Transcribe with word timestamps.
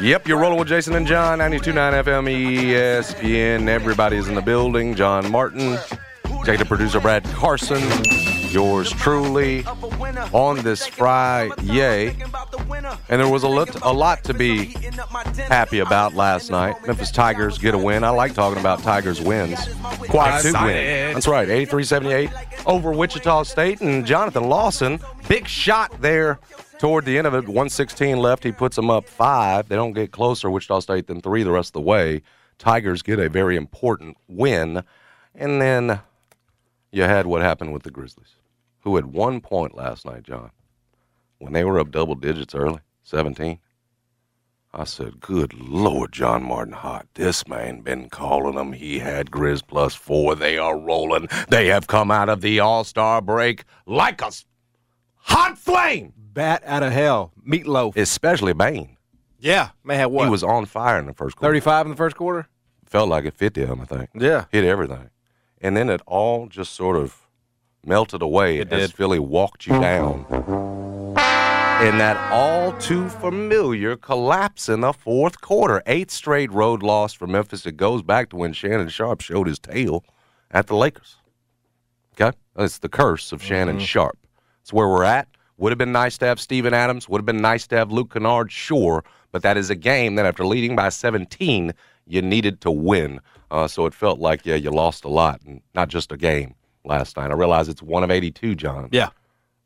Yep, 0.00 0.28
you're 0.28 0.38
rolling 0.38 0.58
with 0.58 0.68
Jason 0.68 0.94
and 0.94 1.06
John, 1.06 1.40
92.9 1.40 2.04
FM 2.04 2.64
ESPN. 2.64 3.68
Everybody's 3.68 4.28
in 4.28 4.34
the 4.34 4.40
building. 4.40 4.94
John 4.94 5.30
Martin, 5.30 5.78
executive 6.24 6.68
producer 6.68 7.00
Brad 7.00 7.22
Carson, 7.24 7.82
yours 8.48 8.90
truly, 8.92 9.62
on 10.32 10.56
this 10.62 10.86
Friday. 10.86 12.16
And 13.10 13.20
there 13.20 13.28
was 13.28 13.42
a 13.42 13.48
lot, 13.48 13.82
a 13.82 13.92
lot 13.92 14.24
to 14.24 14.32
be 14.32 14.74
happy 15.48 15.80
about 15.80 16.14
last 16.14 16.50
night. 16.50 16.76
Memphis 16.86 17.10
Tigers 17.10 17.58
get 17.58 17.74
a 17.74 17.78
win. 17.78 18.02
I 18.02 18.08
like 18.08 18.32
talking 18.32 18.58
about 18.58 18.82
Tigers 18.82 19.20
wins. 19.20 19.68
Quad 20.08 20.40
two 20.40 20.54
win. 20.54 21.12
That's 21.12 21.28
right, 21.28 21.46
83-78 21.46 22.64
over 22.64 22.90
Wichita 22.90 23.42
State. 23.42 23.82
And 23.82 24.06
Jonathan 24.06 24.48
Lawson, 24.48 24.98
big 25.28 25.46
shot 25.46 25.92
there 26.00 26.40
toward 26.80 27.04
the 27.04 27.18
end 27.18 27.26
of 27.26 27.34
it, 27.34 27.46
116 27.46 28.16
left. 28.16 28.42
He 28.42 28.52
puts 28.52 28.74
them 28.74 28.88
up 28.88 29.06
five. 29.06 29.68
They 29.68 29.76
don't 29.76 29.92
get 29.92 30.12
closer, 30.12 30.50
Wichita 30.50 30.80
State, 30.80 31.06
than 31.06 31.20
three 31.20 31.42
the 31.42 31.52
rest 31.52 31.68
of 31.68 31.72
the 31.74 31.80
way. 31.82 32.22
Tigers 32.58 33.02
get 33.02 33.18
a 33.18 33.28
very 33.28 33.54
important 33.54 34.16
win. 34.28 34.82
And 35.34 35.60
then 35.60 36.00
you 36.90 37.02
had 37.02 37.26
what 37.26 37.42
happened 37.42 37.74
with 37.74 37.82
the 37.82 37.90
Grizzlies, 37.90 38.34
who 38.80 38.96
had 38.96 39.06
one 39.06 39.42
point 39.42 39.76
last 39.76 40.06
night, 40.06 40.22
John, 40.22 40.52
when 41.38 41.52
they 41.52 41.64
were 41.64 41.78
up 41.78 41.90
double 41.90 42.14
digits 42.14 42.54
early, 42.54 42.80
17. 43.02 43.58
I 44.72 44.84
said, 44.84 45.20
good 45.20 45.52
Lord, 45.52 46.12
John 46.12 46.44
Martin 46.44 46.72
Hot. 46.72 47.06
This 47.12 47.46
man 47.46 47.82
been 47.82 48.08
calling 48.08 48.54
them. 48.54 48.72
He 48.72 49.00
had 49.00 49.30
Grizz 49.30 49.66
plus 49.66 49.94
four. 49.94 50.34
They 50.34 50.56
are 50.56 50.78
rolling. 50.78 51.28
They 51.50 51.66
have 51.66 51.88
come 51.88 52.10
out 52.10 52.30
of 52.30 52.40
the 52.40 52.60
All-Star 52.60 53.20
break 53.20 53.64
like 53.84 54.22
a 54.22 54.30
hot 55.16 55.58
flame 55.58 56.14
bat 56.32 56.62
out 56.64 56.82
of 56.82 56.92
hell. 56.92 57.32
Meatloaf. 57.46 57.96
especially 57.96 58.52
Bane. 58.52 58.96
Yeah. 59.38 59.70
Man 59.84 59.98
had 59.98 60.06
what? 60.06 60.24
He 60.24 60.30
was 60.30 60.42
on 60.44 60.66
fire 60.66 60.98
in 60.98 61.06
the 61.06 61.14
first 61.14 61.36
quarter. 61.36 61.54
35 61.54 61.86
in 61.86 61.90
the 61.90 61.96
first 61.96 62.16
quarter? 62.16 62.46
Felt 62.86 63.08
like 63.08 63.24
it 63.24 63.34
50 63.34 63.62
of 63.62 63.68
them, 63.70 63.80
I 63.80 63.84
think. 63.84 64.10
Yeah. 64.14 64.44
Hit 64.50 64.64
everything. 64.64 65.10
And 65.60 65.76
then 65.76 65.88
it 65.88 66.00
all 66.06 66.46
just 66.46 66.74
sort 66.74 66.96
of 66.96 67.16
melted 67.84 68.20
away 68.22 68.58
It 68.58 68.72
as 68.72 68.90
did. 68.90 68.96
Philly 68.96 69.18
walked 69.18 69.66
you 69.66 69.80
down. 69.80 70.26
In 71.80 71.96
that 71.96 72.16
all 72.30 72.72
too 72.72 73.08
familiar 73.08 73.96
collapse 73.96 74.68
in 74.68 74.80
the 74.82 74.92
fourth 74.92 75.40
quarter. 75.40 75.82
Eighth 75.86 76.10
straight 76.10 76.52
road 76.52 76.82
loss 76.82 77.14
for 77.14 77.26
Memphis. 77.26 77.64
It 77.64 77.78
goes 77.78 78.02
back 78.02 78.28
to 78.30 78.36
when 78.36 78.52
Shannon 78.52 78.88
Sharpe 78.90 79.22
showed 79.22 79.46
his 79.46 79.58
tail 79.58 80.04
at 80.50 80.66
the 80.66 80.76
Lakers. 80.76 81.16
Okay? 82.20 82.36
It's 82.58 82.78
the 82.78 82.90
curse 82.90 83.32
of 83.32 83.42
Shannon 83.42 83.76
Mm-hmm. 83.76 83.84
Sharpe. 83.84 84.18
It's 84.60 84.72
where 84.74 84.88
we're 84.88 85.04
at. 85.04 85.28
Would 85.60 85.72
have 85.72 85.78
been 85.78 85.92
nice 85.92 86.16
to 86.18 86.24
have 86.24 86.40
Steven 86.40 86.72
Adams. 86.72 87.06
Would 87.06 87.18
have 87.18 87.26
been 87.26 87.42
nice 87.42 87.66
to 87.66 87.76
have 87.76 87.92
Luke 87.92 88.14
Kennard, 88.14 88.50
sure. 88.50 89.04
But 89.30 89.42
that 89.42 89.58
is 89.58 89.68
a 89.68 89.74
game 89.74 90.14
that 90.14 90.24
after 90.24 90.46
leading 90.46 90.74
by 90.74 90.88
17, 90.88 91.74
you 92.06 92.22
needed 92.22 92.62
to 92.62 92.70
win. 92.70 93.20
Uh, 93.50 93.68
so 93.68 93.84
it 93.84 93.92
felt 93.92 94.18
like, 94.18 94.46
yeah, 94.46 94.54
you 94.54 94.70
lost 94.70 95.04
a 95.04 95.08
lot, 95.08 95.42
and 95.46 95.60
not 95.74 95.88
just 95.88 96.12
a 96.12 96.16
game 96.16 96.54
last 96.86 97.18
night. 97.18 97.30
I 97.30 97.34
realize 97.34 97.68
it's 97.68 97.82
one 97.82 98.02
of 98.02 98.10
82, 98.10 98.54
John. 98.54 98.88
Yeah. 98.90 99.10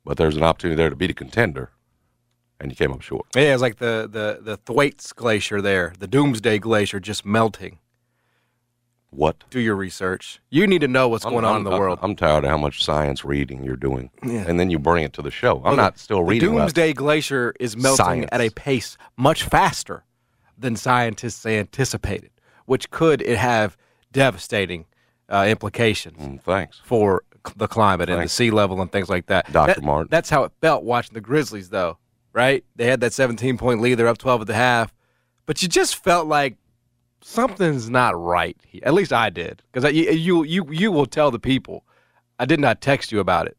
But 0.04 0.16
there's 0.16 0.36
an 0.36 0.42
opportunity 0.42 0.76
there 0.76 0.90
to 0.90 0.96
beat 0.96 1.10
a 1.10 1.14
contender, 1.14 1.70
and 2.58 2.72
you 2.72 2.76
came 2.76 2.90
up 2.90 3.00
short. 3.00 3.26
Yeah, 3.36 3.52
it's 3.52 3.62
like 3.62 3.76
the, 3.76 4.08
the, 4.10 4.40
the 4.42 4.56
Thwaites 4.56 5.12
Glacier 5.12 5.60
there, 5.60 5.92
the 5.96 6.08
Doomsday 6.08 6.58
Glacier 6.58 6.98
just 6.98 7.24
melting. 7.24 7.78
What? 9.14 9.44
Do 9.50 9.60
your 9.60 9.76
research. 9.76 10.40
You 10.50 10.66
need 10.66 10.80
to 10.80 10.88
know 10.88 11.08
what's 11.08 11.24
going 11.24 11.44
on 11.44 11.58
in 11.58 11.64
the 11.64 11.70
I'm- 11.70 11.78
world. 11.80 11.98
I'm 12.02 12.16
tired 12.16 12.44
of 12.44 12.50
how 12.50 12.56
much 12.58 12.82
science 12.84 13.24
reading 13.24 13.62
you're 13.64 13.76
doing. 13.76 14.10
Yeah. 14.24 14.44
And 14.48 14.58
then 14.58 14.70
you 14.70 14.78
bring 14.78 15.04
it 15.04 15.12
to 15.14 15.22
the 15.22 15.30
show. 15.30 15.56
I'm 15.58 15.62
Well, 15.62 15.76
not 15.76 15.98
still 15.98 16.18
the 16.18 16.24
reading. 16.24 16.48
about- 16.50 16.58
Doomsday 16.74 16.92
Glacier 16.94 17.54
is 17.60 17.76
melting 17.76 17.96
Science. 18.04 18.28
at 18.32 18.40
a 18.40 18.50
pace 18.50 18.96
much 19.16 19.44
faster 19.44 20.04
than 20.58 20.76
scientists 20.76 21.44
anticipated, 21.46 22.30
which 22.66 22.90
could 22.90 23.22
it 23.22 23.36
have 23.38 23.76
devastating 24.12 24.86
uh, 25.28 25.46
implications 25.48 26.18
Mm, 26.20 26.42
thanks. 26.42 26.80
for 26.84 27.22
the 27.56 27.66
climate 27.66 28.08
and 28.10 28.22
the 28.22 28.28
sea 28.28 28.50
level 28.50 28.80
and 28.82 28.90
things 28.92 29.08
like 29.08 29.26
that. 29.26 29.50
Dr. 29.52 29.74
That- 29.74 29.82
Martin. 29.82 30.08
That's 30.10 30.28
how 30.30 30.44
it 30.44 30.52
felt 30.60 30.84
watching 30.84 31.14
the 31.14 31.20
Grizzlies, 31.20 31.70
though, 31.70 31.98
right? 32.32 32.62
They 32.76 32.86
had 32.86 33.00
that 33.00 33.12
17 33.12 33.56
point 33.58 33.80
lead. 33.80 33.94
They're 33.94 34.06
up 34.08 34.18
12 34.18 34.42
at 34.42 34.46
the 34.46 34.54
half. 34.54 34.92
But 35.46 35.62
you 35.62 35.68
just 35.68 35.96
felt 35.96 36.26
like 36.26 36.56
something's 37.24 37.88
not 37.88 38.20
right. 38.20 38.56
here. 38.66 38.82
At 38.84 38.94
least 38.94 39.12
I 39.12 39.30
did. 39.30 39.62
Because 39.72 39.92
you, 39.92 40.10
you, 40.10 40.42
you, 40.44 40.66
you 40.70 40.92
will 40.92 41.06
tell 41.06 41.30
the 41.30 41.38
people. 41.38 41.84
I 42.38 42.44
did 42.44 42.60
not 42.60 42.80
text 42.80 43.10
you 43.12 43.20
about 43.20 43.46
it. 43.46 43.56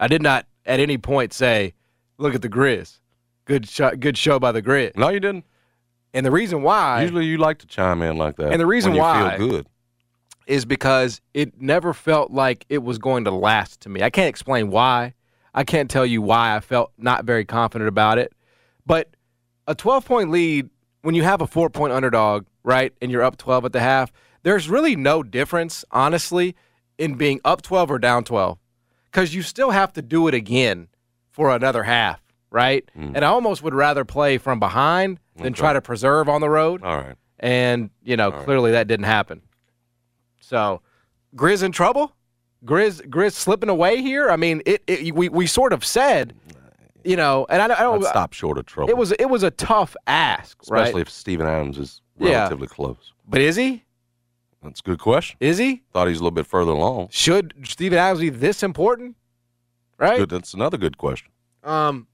I 0.00 0.08
did 0.08 0.22
not 0.22 0.46
at 0.64 0.80
any 0.80 0.96
point 0.98 1.32
say, 1.32 1.74
look 2.18 2.34
at 2.34 2.42
the 2.42 2.48
Grizz. 2.48 2.98
Good, 3.44 3.68
sh- 3.68 3.80
good 4.00 4.16
show 4.16 4.38
by 4.38 4.52
the 4.52 4.62
Grizz. 4.62 4.96
No, 4.96 5.08
you 5.10 5.20
didn't. 5.20 5.44
And 6.14 6.24
the 6.24 6.30
reason 6.30 6.62
why 6.62 7.02
Usually 7.02 7.26
you 7.26 7.36
like 7.36 7.58
to 7.58 7.66
chime 7.66 8.00
in 8.02 8.16
like 8.16 8.36
that. 8.36 8.52
And 8.52 8.60
the 8.60 8.66
reason 8.66 8.94
why- 8.94 9.36
feel 9.36 9.48
good. 9.48 9.66
is 10.46 10.64
because 10.64 11.20
it 11.34 11.60
never 11.60 11.92
felt 11.92 12.30
like 12.30 12.64
it 12.68 12.82
was 12.82 12.96
going 12.98 13.24
to 13.24 13.30
last 13.30 13.80
to 13.82 13.88
me. 13.90 14.02
I 14.02 14.08
can't 14.10 14.28
explain 14.28 14.70
why. 14.70 15.12
I 15.54 15.64
can't 15.64 15.90
tell 15.90 16.06
you 16.06 16.22
why 16.22 16.56
I 16.56 16.60
felt 16.60 16.92
not 16.96 17.24
very 17.24 17.44
confident 17.44 17.88
about 17.88 18.18
it. 18.18 18.32
But 18.86 19.10
a 19.66 19.74
12 19.74 20.04
point 20.06 20.30
lead, 20.30 20.70
when 21.02 21.14
you 21.14 21.22
have 21.24 21.40
a 21.40 21.46
four 21.46 21.68
point 21.70 21.92
underdog, 21.92 22.46
right, 22.66 22.92
and 23.00 23.10
you're 23.10 23.22
up 23.22 23.38
12 23.38 23.64
at 23.64 23.72
the 23.72 23.80
half, 23.80 24.12
there's 24.42 24.68
really 24.68 24.94
no 24.96 25.22
difference, 25.22 25.84
honestly, 25.90 26.54
in 26.98 27.14
being 27.14 27.40
up 27.44 27.62
12 27.62 27.90
or 27.90 27.98
down 27.98 28.24
12 28.24 28.58
because 29.04 29.34
you 29.34 29.40
still 29.42 29.70
have 29.70 29.92
to 29.94 30.02
do 30.02 30.28
it 30.28 30.34
again 30.34 30.88
for 31.30 31.54
another 31.54 31.84
half, 31.84 32.20
right? 32.50 32.84
Mm. 32.98 33.12
And 33.14 33.24
I 33.24 33.28
almost 33.28 33.62
would 33.62 33.74
rather 33.74 34.04
play 34.04 34.36
from 34.38 34.58
behind 34.60 35.20
than 35.36 35.46
Okay. 35.48 35.54
try 35.60 35.72
to 35.72 35.80
preserve 35.80 36.28
on 36.28 36.40
the 36.40 36.48
road 36.50 36.82
All 36.82 36.96
right. 36.96 37.14
and 37.38 37.90
you 38.02 38.16
know 38.16 38.30
clearly 38.32 38.72
that 38.72 38.86
didn't 38.88 39.04
happen. 39.06 39.42
So, 40.40 40.80
Grizz 41.34 41.62
in 41.62 41.72
trouble? 41.72 42.12
Grizz 42.64 43.02
Grizz 43.08 43.32
slipping 43.32 43.68
away 43.68 44.00
here? 44.00 44.30
I 44.30 44.36
mean, 44.36 44.62
it, 44.66 44.82
it 44.86 45.14
we 45.14 45.28
we 45.28 45.46
sort 45.46 45.72
of 45.72 45.84
said, 45.84 46.34
you 47.04 47.16
know, 47.16 47.46
and 47.50 47.60
I, 47.62 47.68
don't- 47.68 47.78
I 47.78 47.82
don't. 47.82 47.98
Let's 48.00 48.10
stop 48.10 48.32
short 48.32 48.58
of 48.58 48.66
trouble. 48.66 48.88
It 48.90 48.96
was 48.96 49.12
it 49.12 49.26
was 49.26 49.42
a 49.42 49.50
tough 49.50 49.94
ask, 50.06 50.60
especially 50.62 50.94
right? 50.94 51.02
if 51.02 51.10
Steven 51.10 51.46
Adams 51.46 51.78
is 51.78 52.00
Yeah. 52.18 52.38
relatively 52.38 52.68
close. 52.68 53.12
But 53.28 53.40
is 53.40 53.56
he? 53.56 53.84
That's 54.62 54.80
a 54.80 54.82
good 54.82 54.98
question. 54.98 55.36
Is 55.40 55.58
he? 55.58 55.82
Thought 55.92 56.08
he's 56.08 56.16
a 56.18 56.20
little 56.20 56.30
bit 56.34 56.46
further 56.46 56.72
along. 56.72 57.08
Should 57.10 57.54
Steven 57.64 57.98
Adams 57.98 58.20
be 58.20 58.30
this 58.30 58.62
important? 58.62 59.16
Right? 59.98 60.18
Good. 60.18 60.30
That's 60.30 60.54
another 60.54 60.76
good 60.76 60.98
question. 60.98 61.28
Um, 61.62 62.06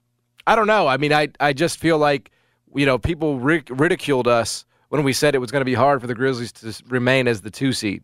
I 0.47 0.55
don't 0.55 0.67
know. 0.67 0.87
I 0.87 0.97
mean, 0.97 1.13
I 1.13 1.29
I 1.41 1.53
just 1.53 1.79
feel 1.79 1.99
like 1.99 2.31
you 2.75 2.87
know 2.87 2.99
people 2.99 3.39
ridiculed 3.39 4.27
us 4.29 4.65
when 4.89 5.03
we 5.05 5.13
said 5.13 5.35
it 5.35 5.39
was 5.39 5.51
going 5.51 5.61
to 5.61 5.67
be 5.67 5.75
hard 5.75 6.01
for 6.01 6.07
the 6.07 6.15
Grizzlies 6.15 6.53
to 6.53 6.75
remain 6.89 7.27
as 7.29 7.41
the 7.41 7.51
two 7.51 7.73
seed. 7.73 8.03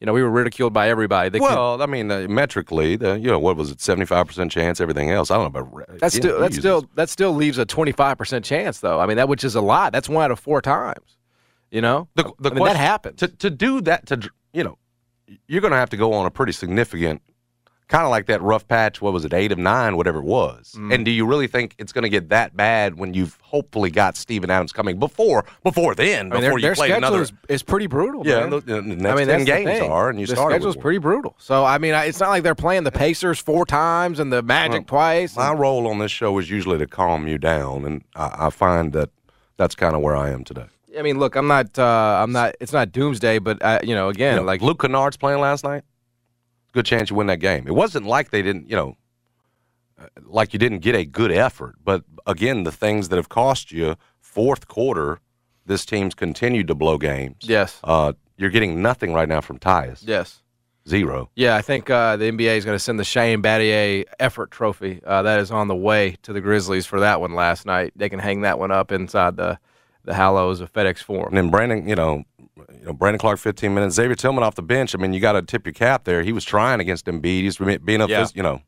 You 0.00 0.06
know, 0.06 0.12
we 0.12 0.22
were 0.22 0.30
ridiculed 0.30 0.72
by 0.72 0.88
everybody. 0.88 1.28
They 1.28 1.38
could- 1.38 1.44
well, 1.44 1.80
I 1.80 1.86
mean, 1.86 2.10
uh, 2.10 2.26
metrically, 2.28 2.96
the, 2.96 3.16
you 3.20 3.28
know, 3.28 3.38
what 3.38 3.56
was 3.56 3.70
it, 3.70 3.80
seventy-five 3.80 4.26
percent 4.26 4.50
chance? 4.50 4.80
Everything 4.80 5.10
else, 5.10 5.30
I 5.30 5.36
don't 5.36 5.52
know 5.54 5.60
about. 5.60 6.00
That's 6.00 6.16
yeah, 6.16 6.20
still 6.20 6.40
that 6.40 6.54
still 6.54 6.88
that 6.94 7.08
still 7.08 7.32
leaves 7.32 7.58
a 7.58 7.64
twenty 7.64 7.92
five 7.92 8.18
percent 8.18 8.44
chance 8.44 8.80
though. 8.80 8.98
I 8.98 9.06
mean 9.06 9.16
that 9.18 9.28
which 9.28 9.44
is 9.44 9.54
a 9.54 9.60
lot. 9.60 9.92
That's 9.92 10.08
one 10.08 10.24
out 10.24 10.30
of 10.30 10.40
four 10.40 10.60
times. 10.62 11.16
You 11.72 11.80
know, 11.80 12.06
The, 12.14 12.24
the 12.24 12.28
I 12.28 12.28
mean, 12.28 12.40
that 12.42 12.58
question- 12.58 12.76
happens. 12.76 13.18
To 13.20 13.28
to 13.28 13.50
do 13.50 13.80
that, 13.80 14.06
to 14.06 14.30
you 14.52 14.62
know, 14.62 14.76
you're 15.48 15.62
going 15.62 15.72
to 15.72 15.78
have 15.78 15.90
to 15.90 15.96
go 15.96 16.12
on 16.12 16.26
a 16.26 16.30
pretty 16.30 16.52
significant 16.52 17.22
kind 17.88 18.04
of 18.04 18.10
like 18.10 18.26
that 18.26 18.40
rough 18.42 18.66
patch. 18.68 19.02
What 19.02 19.12
was 19.12 19.24
it, 19.24 19.34
eight 19.34 19.52
of 19.52 19.58
nine, 19.58 19.96
whatever 19.98 20.18
it 20.18 20.24
was? 20.24 20.74
Mm. 20.78 20.94
And 20.94 21.04
do 21.04 21.10
you 21.10 21.26
really 21.26 21.46
think 21.46 21.74
it's 21.78 21.92
going 21.92 22.02
to 22.02 22.08
get 22.08 22.30
that 22.30 22.56
bad 22.56 22.98
when 22.98 23.12
you've 23.14 23.38
hopefully 23.42 23.90
got 23.90 24.16
Steven 24.16 24.50
Adams 24.50 24.72
coming 24.72 24.98
before 24.98 25.44
before 25.62 25.94
then? 25.94 26.06
I 26.08 26.22
mean, 26.22 26.30
before 26.30 26.40
their, 26.40 26.52
you 26.52 26.60
their 26.60 26.74
play 26.74 26.88
schedule 26.88 27.08
another. 27.08 27.22
is, 27.22 27.32
is 27.48 27.62
pretty 27.62 27.86
brutal. 27.86 28.26
yeah, 28.26 28.40
man. 28.40 28.50
the, 28.50 28.60
the 28.60 28.82
next 28.82 29.04
I 29.06 29.14
mean, 29.16 29.26
ten 29.28 29.44
games 29.44 29.80
are, 29.80 30.10
and 30.10 30.20
you 30.20 30.26
the 30.26 30.36
started 30.36 30.54
schedule's 30.56 30.76
pretty 30.76 30.98
brutal. 30.98 31.34
So 31.38 31.64
I 31.64 31.78
mean, 31.78 31.94
I, 31.94 32.04
it's 32.04 32.20
not 32.20 32.28
like 32.30 32.42
they're 32.42 32.54
playing 32.54 32.84
the 32.84 32.92
Pacers 32.92 33.38
four 33.38 33.64
times 33.64 34.18
and 34.18 34.30
the 34.32 34.42
Magic 34.42 34.86
twice. 34.86 35.36
My 35.36 35.50
and- 35.50 35.60
role 35.60 35.86
on 35.88 35.98
this 35.98 36.12
show 36.12 36.36
is 36.38 36.50
usually 36.50 36.78
to 36.78 36.86
calm 36.86 37.26
you 37.26 37.38
down, 37.38 37.84
and 37.86 38.04
I, 38.14 38.46
I 38.46 38.50
find 38.50 38.92
that 38.92 39.10
that's 39.56 39.74
kind 39.74 39.94
of 39.94 40.02
where 40.02 40.16
I 40.16 40.30
am 40.30 40.44
today. 40.44 40.66
I 40.98 41.02
mean, 41.02 41.18
look, 41.18 41.36
I'm 41.36 41.46
not, 41.46 41.78
uh, 41.78 42.20
I'm 42.22 42.32
not. 42.32 42.54
It's 42.60 42.72
not 42.72 42.92
doomsday, 42.92 43.38
but 43.38 43.62
uh, 43.62 43.80
you 43.82 43.94
know, 43.94 44.08
again, 44.08 44.34
You 44.34 44.40
know, 44.40 44.46
like 44.46 44.60
Luke 44.62 44.80
Kennard's 44.80 45.16
playing 45.16 45.40
last 45.40 45.64
night. 45.64 45.82
Good 46.72 46.86
chance 46.86 47.10
you 47.10 47.16
win 47.16 47.26
that 47.26 47.38
game. 47.40 47.66
It 47.66 47.74
wasn't 47.74 48.06
like 48.06 48.30
they 48.30 48.42
didn't, 48.42 48.68
you 48.68 48.76
know, 48.76 48.96
uh, 50.00 50.06
like 50.22 50.52
you 50.52 50.58
didn't 50.58 50.78
get 50.80 50.94
a 50.94 51.04
good 51.04 51.30
effort. 51.32 51.74
But 51.84 52.02
again, 52.26 52.64
the 52.64 52.72
things 52.72 53.08
that 53.10 53.16
have 53.16 53.28
cost 53.28 53.72
you 53.72 53.96
fourth 54.20 54.68
quarter, 54.68 55.20
this 55.66 55.84
team's 55.84 56.14
continued 56.14 56.66
to 56.68 56.74
blow 56.74 56.96
games. 56.98 57.36
yes, 57.42 57.78
Uh, 57.84 58.14
you're 58.38 58.50
getting 58.50 58.80
nothing 58.82 59.12
right 59.12 59.28
now 59.28 59.40
from 59.40 59.58
Tyus. 59.58 60.02
yes. 60.06 60.38
Zero. 60.88 61.30
Yeah, 61.36 61.54
I 61.54 61.62
think 61.62 61.88
uh, 61.90 62.16
the 62.16 62.24
NBA 62.24 62.56
is 62.56 62.64
going 62.64 62.74
to 62.74 62.82
send 62.82 62.98
the 62.98 63.04
Shane 63.04 63.40
Battier 63.40 64.04
effort 64.18 64.50
trophy. 64.50 65.00
Uh, 65.06 65.22
that 65.22 65.38
is 65.38 65.52
on 65.52 65.68
the 65.68 65.76
way 65.76 66.16
to 66.22 66.32
the 66.32 66.40
Grizzlies 66.40 66.86
for 66.86 66.98
that 67.00 67.20
one 67.20 67.34
last 67.36 67.66
night. 67.66 67.92
They 67.94 68.08
can 68.08 68.18
hang 68.18 68.40
that 68.40 68.58
one 68.58 68.72
up 68.72 68.90
inside 68.90 69.36
the 69.36 69.60
the 70.04 70.14
hallows 70.14 70.60
of 70.60 70.72
FedEx 70.72 70.98
Forum. 70.98 71.28
And 71.28 71.36
then 71.36 71.50
Brandon, 71.50 71.88
you 71.88 71.94
know, 71.94 72.24
you 72.78 72.86
know, 72.86 72.92
Brandon 72.92 73.18
Clarke, 73.18 73.38
15 73.38 73.72
minutes. 73.74 73.94
Xavier 73.94 74.14
Tillman 74.14 74.42
off 74.44 74.54
the 74.54 74.62
bench. 74.62 74.94
I 74.94 74.98
mean, 74.98 75.12
you 75.12 75.20
got 75.20 75.32
to 75.32 75.42
tip 75.42 75.66
your 75.66 75.72
cap 75.72 76.04
there. 76.04 76.22
He 76.22 76.32
was 76.32 76.44
trying 76.44 76.80
against 76.80 77.06
Embiid. 77.06 77.42
He's 77.42 77.58
being 77.58 78.00
a, 78.00 78.06
Yeah. 78.06 78.26
you 78.34 78.42
know, 78.42 78.60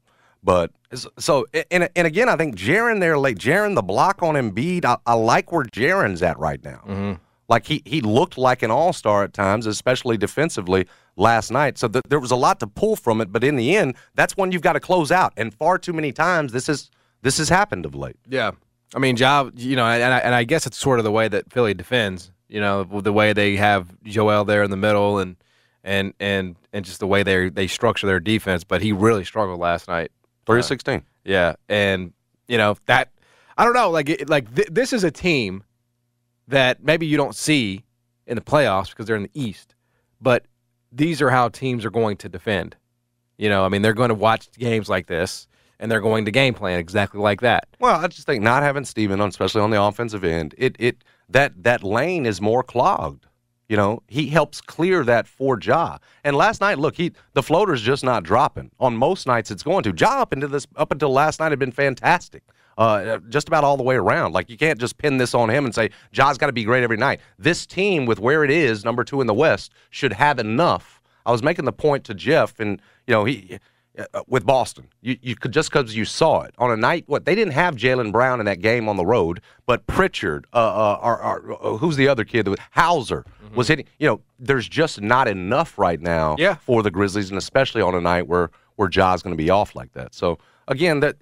but 0.42 0.70
so 1.18 1.46
and 1.70 1.88
and 1.96 2.06
again, 2.06 2.28
I 2.28 2.36
think 2.36 2.56
Jaren 2.56 3.00
there 3.00 3.18
late. 3.18 3.38
Jaren 3.38 3.74
the 3.74 3.82
block 3.82 4.22
on 4.22 4.34
Embiid. 4.34 4.84
I, 4.84 4.96
I 5.06 5.14
like 5.14 5.50
where 5.52 5.64
Jaren's 5.64 6.22
at 6.22 6.38
right 6.38 6.62
now. 6.62 6.82
Mm-hmm. 6.86 7.12
Like 7.48 7.66
he 7.66 7.82
he 7.84 8.00
looked 8.00 8.38
like 8.38 8.62
an 8.62 8.70
all 8.70 8.92
star 8.92 9.22
at 9.24 9.32
times, 9.32 9.66
especially 9.66 10.16
defensively 10.16 10.86
last 11.16 11.50
night. 11.50 11.78
So 11.78 11.88
th- 11.88 12.04
there 12.08 12.20
was 12.20 12.30
a 12.30 12.36
lot 12.36 12.60
to 12.60 12.66
pull 12.66 12.96
from 12.96 13.20
it. 13.20 13.32
But 13.32 13.42
in 13.44 13.56
the 13.56 13.76
end, 13.76 13.94
that's 14.14 14.36
when 14.36 14.50
you've 14.52 14.62
got 14.62 14.74
to 14.74 14.80
close 14.80 15.10
out. 15.12 15.32
And 15.36 15.52
far 15.52 15.78
too 15.78 15.92
many 15.92 16.12
times 16.12 16.52
this 16.52 16.68
is 16.68 16.90
this 17.22 17.38
has 17.38 17.48
happened 17.48 17.86
of 17.86 17.94
late. 17.94 18.16
Yeah, 18.28 18.52
I 18.94 18.98
mean, 18.98 19.16
Job. 19.16 19.52
You 19.56 19.76
know, 19.76 19.84
and 19.84 20.14
I, 20.14 20.18
and 20.18 20.34
I 20.34 20.44
guess 20.44 20.66
it's 20.66 20.78
sort 20.78 20.98
of 20.98 21.04
the 21.04 21.10
way 21.10 21.28
that 21.28 21.52
Philly 21.52 21.74
defends. 21.74 22.30
You 22.48 22.60
know, 22.60 22.84
the 22.84 23.12
way 23.12 23.32
they 23.32 23.56
have 23.56 23.88
Joel 24.04 24.44
there 24.44 24.62
in 24.62 24.70
the 24.70 24.76
middle, 24.76 25.18
and 25.18 25.36
and 25.82 26.14
and 26.20 26.56
and 26.72 26.84
just 26.84 27.00
the 27.00 27.06
way 27.06 27.22
they 27.22 27.48
they 27.48 27.66
structure 27.66 28.06
their 28.06 28.20
defense. 28.20 28.64
But 28.64 28.82
he 28.82 28.92
really 28.92 29.24
struggled 29.24 29.60
last 29.60 29.88
night. 29.88 30.12
Three 30.46 30.58
of 30.58 30.64
uh, 30.64 30.68
16. 30.68 31.02
Yeah, 31.24 31.54
and 31.68 32.12
you 32.48 32.58
know 32.58 32.76
that 32.86 33.10
I 33.56 33.64
don't 33.64 33.74
know. 33.74 33.90
Like 33.90 34.08
it, 34.08 34.28
like 34.28 34.54
th- 34.54 34.68
this 34.70 34.92
is 34.92 35.04
a 35.04 35.10
team 35.10 35.64
that 36.48 36.82
maybe 36.82 37.06
you 37.06 37.16
don't 37.16 37.34
see 37.34 37.84
in 38.26 38.36
the 38.36 38.42
playoffs 38.42 38.90
because 38.90 39.06
they're 39.06 39.16
in 39.16 39.24
the 39.24 39.30
East, 39.34 39.74
but 40.20 40.44
these 40.92 41.20
are 41.20 41.30
how 41.30 41.48
teams 41.48 41.84
are 41.84 41.90
going 41.90 42.16
to 42.18 42.28
defend. 42.28 42.76
You 43.36 43.48
know, 43.48 43.64
I 43.64 43.68
mean, 43.68 43.82
they're 43.82 43.94
going 43.94 44.10
to 44.10 44.14
watch 44.14 44.50
games 44.52 44.88
like 44.88 45.06
this, 45.06 45.48
and 45.84 45.92
they're 45.92 46.00
going 46.00 46.24
to 46.24 46.30
game 46.30 46.54
plan 46.54 46.78
exactly 46.78 47.20
like 47.20 47.42
that. 47.42 47.68
Well, 47.78 48.02
I 48.02 48.06
just 48.06 48.26
think 48.26 48.42
not 48.42 48.62
having 48.62 48.86
Steven 48.86 49.20
on, 49.20 49.28
especially 49.28 49.60
on 49.60 49.68
the 49.68 49.80
offensive 49.80 50.24
end, 50.24 50.54
it 50.56 50.76
it 50.78 51.04
that 51.28 51.62
that 51.62 51.84
lane 51.84 52.24
is 52.24 52.40
more 52.40 52.62
clogged. 52.62 53.26
You 53.68 53.76
know, 53.76 54.02
he 54.08 54.28
helps 54.28 54.62
clear 54.62 55.04
that 55.04 55.26
for 55.26 55.58
Ja. 55.60 55.98
And 56.24 56.36
last 56.36 56.62
night, 56.62 56.78
look, 56.78 56.96
he 56.96 57.12
the 57.34 57.42
floater's 57.42 57.82
just 57.82 58.02
not 58.02 58.24
dropping. 58.24 58.70
On 58.80 58.96
most 58.96 59.26
nights, 59.26 59.50
it's 59.50 59.62
going 59.62 59.82
to. 59.82 59.92
Ja 59.94 60.22
up 60.22 60.32
into 60.32 60.48
this 60.48 60.66
up 60.74 60.90
until 60.90 61.12
last 61.12 61.38
night 61.38 61.52
had 61.52 61.58
been 61.58 61.70
fantastic. 61.70 62.42
Uh, 62.78 63.18
just 63.28 63.46
about 63.46 63.62
all 63.62 63.76
the 63.76 63.82
way 63.82 63.96
around. 63.96 64.32
Like 64.32 64.48
you 64.48 64.56
can't 64.56 64.80
just 64.80 64.96
pin 64.96 65.18
this 65.18 65.34
on 65.34 65.50
him 65.50 65.66
and 65.66 65.74
say 65.74 65.90
Ja's 66.12 66.38
got 66.38 66.46
to 66.46 66.52
be 66.54 66.64
great 66.64 66.82
every 66.82 66.96
night. 66.96 67.20
This 67.38 67.66
team, 67.66 68.06
with 68.06 68.18
where 68.18 68.42
it 68.42 68.50
is, 68.50 68.86
number 68.86 69.04
two 69.04 69.20
in 69.20 69.26
the 69.26 69.34
West, 69.34 69.70
should 69.90 70.14
have 70.14 70.38
enough. 70.38 71.02
I 71.26 71.30
was 71.30 71.42
making 71.42 71.66
the 71.66 71.72
point 71.72 72.04
to 72.04 72.14
Jeff, 72.14 72.58
and 72.58 72.80
you 73.06 73.12
know 73.12 73.24
he 73.24 73.54
uh, 73.54 73.58
with 74.26 74.44
Boston. 74.44 74.88
You, 75.02 75.16
you 75.22 75.36
could 75.36 75.52
just 75.52 75.70
because 75.70 75.94
you 75.94 76.04
saw 76.04 76.42
it 76.42 76.54
on 76.58 76.70
a 76.70 76.76
night. 76.76 77.04
What 77.06 77.24
they 77.24 77.34
didn't 77.34 77.52
have 77.54 77.76
Jaylen 77.76 78.10
Brown 78.12 78.40
in 78.40 78.46
that 78.46 78.60
game 78.60 78.88
on 78.88 78.96
the 78.96 79.06
road, 79.06 79.40
but 79.66 79.86
Pritchard, 79.86 80.46
uh, 80.52 80.56
uh, 80.56 80.98
or, 81.02 81.22
or, 81.22 81.52
uh, 81.74 81.76
who's 81.78 81.96
the 81.96 82.08
other 82.08 82.24
kid? 82.24 82.48
Hauser 82.72 83.24
was 83.54 83.68
hitting. 83.68 83.86
You 83.98 84.08
know, 84.08 84.20
there's 84.38 84.68
just 84.68 85.00
not 85.00 85.28
enough 85.28 85.78
right 85.78 86.00
now 86.00 86.34
Yeah. 86.38 86.54
for 86.56 86.82
the 86.82 86.90
Grizzlies, 86.90 87.30
and 87.30 87.38
especially 87.38 87.82
on 87.82 87.94
a 87.94 88.00
night 88.00 88.26
where 88.26 88.50
where 88.76 88.88
Ja's 88.88 89.22
going 89.22 89.36
to 89.36 89.42
be 89.42 89.50
off 89.50 89.76
like 89.76 89.92
that. 89.92 90.14
So 90.14 90.38
again, 90.68 91.00
that. 91.00 91.16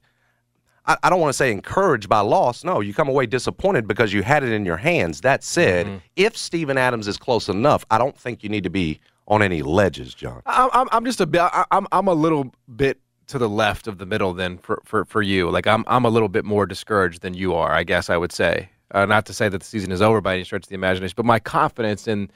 I, 0.84 0.96
I 1.04 1.10
don't 1.10 1.20
want 1.20 1.28
to 1.30 1.36
say 1.36 1.52
encouraged 1.52 2.08
by 2.08 2.18
loss. 2.20 2.64
No, 2.64 2.80
you 2.80 2.92
come 2.92 3.08
away 3.08 3.26
disappointed 3.26 3.86
because 3.86 4.12
you 4.12 4.24
had 4.24 4.42
it 4.42 4.50
in 4.50 4.64
your 4.64 4.78
hands. 4.78 5.20
That 5.20 5.44
said, 5.44 6.02
if 6.16 6.36
Steven 6.36 6.76
Adams 6.76 7.06
is 7.06 7.16
close 7.16 7.48
enough, 7.48 7.84
I 7.88 7.98
don't 7.98 8.18
think 8.18 8.42
you 8.42 8.48
need 8.48 8.64
to 8.64 8.70
be 8.70 8.98
on 9.28 9.42
any 9.42 9.62
ledges, 9.62 10.14
John. 10.14 10.42
I'm, 10.46 10.88
I'm, 10.92 11.04
just 11.04 11.20
a 11.20 11.26
bit. 11.26 11.42
I'm, 11.70 11.86
I'm 11.92 12.08
a 12.08 12.14
little 12.14 12.52
bit 12.76 13.00
to 13.28 13.38
the 13.38 13.48
left 13.48 13.86
of 13.86 13.98
the 13.98 14.06
middle 14.06 14.34
than 14.34 14.58
for, 14.58 14.82
for, 14.84 15.04
for 15.04 15.22
you. 15.22 15.50
Like 15.50 15.66
I'm, 15.66 15.84
I'm 15.86 16.04
a 16.04 16.10
little 16.10 16.28
bit 16.28 16.44
more 16.44 16.66
discouraged 16.66 17.22
than 17.22 17.34
you 17.34 17.54
are. 17.54 17.72
I 17.72 17.84
guess 17.84 18.10
I 18.10 18.16
would 18.16 18.32
say. 18.32 18.68
Uh, 18.90 19.06
not 19.06 19.24
to 19.26 19.32
say 19.32 19.48
that 19.48 19.58
the 19.58 19.64
season 19.64 19.90
is 19.90 20.02
over 20.02 20.20
by 20.20 20.34
any 20.34 20.44
stretch 20.44 20.64
of 20.64 20.68
the 20.68 20.74
imagination, 20.74 21.14
but 21.16 21.24
my 21.24 21.38
confidence 21.38 22.06
in 22.06 22.30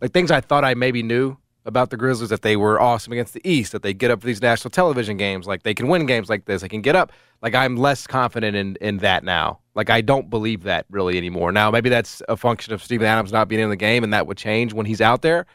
like 0.00 0.12
things 0.12 0.30
I 0.30 0.40
thought 0.40 0.64
I 0.64 0.74
maybe 0.74 1.04
knew 1.04 1.36
about 1.66 1.90
the 1.90 1.96
Grizzlies 1.96 2.30
that 2.30 2.42
they 2.42 2.56
were 2.56 2.80
awesome 2.80 3.12
against 3.12 3.34
the 3.34 3.48
East, 3.48 3.72
that 3.72 3.82
they 3.82 3.94
get 3.94 4.10
up 4.10 4.20
for 4.20 4.26
these 4.26 4.42
national 4.42 4.70
television 4.70 5.16
games, 5.16 5.46
like 5.46 5.62
they 5.62 5.74
can 5.74 5.88
win 5.88 6.06
games 6.06 6.28
like 6.28 6.46
this, 6.46 6.62
they 6.62 6.68
can 6.68 6.80
get 6.80 6.96
up. 6.96 7.12
Like 7.42 7.54
I'm 7.54 7.76
less 7.76 8.06
confident 8.06 8.56
in 8.56 8.76
in 8.80 8.98
that 8.98 9.22
now. 9.22 9.60
Like 9.74 9.88
I 9.88 10.00
don't 10.00 10.30
believe 10.30 10.64
that 10.64 10.86
really 10.90 11.16
anymore. 11.16 11.52
Now 11.52 11.70
maybe 11.70 11.90
that's 11.90 12.22
a 12.28 12.36
function 12.36 12.72
of 12.72 12.82
Steven 12.82 13.06
Adams 13.06 13.30
not 13.30 13.46
being 13.46 13.62
in 13.62 13.70
the 13.70 13.76
game, 13.76 14.02
and 14.02 14.12
that 14.12 14.26
would 14.26 14.36
change 14.36 14.72
when 14.72 14.86
he's 14.86 15.00
out 15.00 15.22
there. 15.22 15.46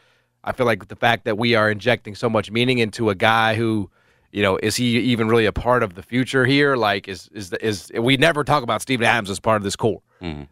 I 0.46 0.52
feel 0.54 0.66
like 0.66 0.88
the 0.88 0.96
fact 0.96 1.26
that 1.26 1.38
we 1.38 1.56
are 1.56 1.70
injecting 1.70 2.16
so 2.16 2.30
much 2.30 2.52
meaning 2.52 2.78
into 2.78 3.10
a 3.10 3.16
guy 3.16 3.56
who, 3.56 3.90
you 4.32 4.44
know, 4.44 4.58
is 4.62 4.76
he 4.76 5.00
even 5.00 5.28
really 5.28 5.48
a 5.48 5.52
part 5.52 5.82
of 5.82 5.96
the 5.96 6.04
future 6.04 6.46
here? 6.46 6.76
Like, 6.76 7.08
is 7.08 7.28
is 7.34 7.52
is 7.54 7.92
we 8.00 8.16
never 8.18 8.44
talk 8.44 8.62
about 8.64 8.82
Steven 8.82 9.06
Adams 9.06 9.30
as 9.30 9.40
part 9.40 9.58
of 9.58 9.64
this 9.64 9.76
core. 9.76 10.02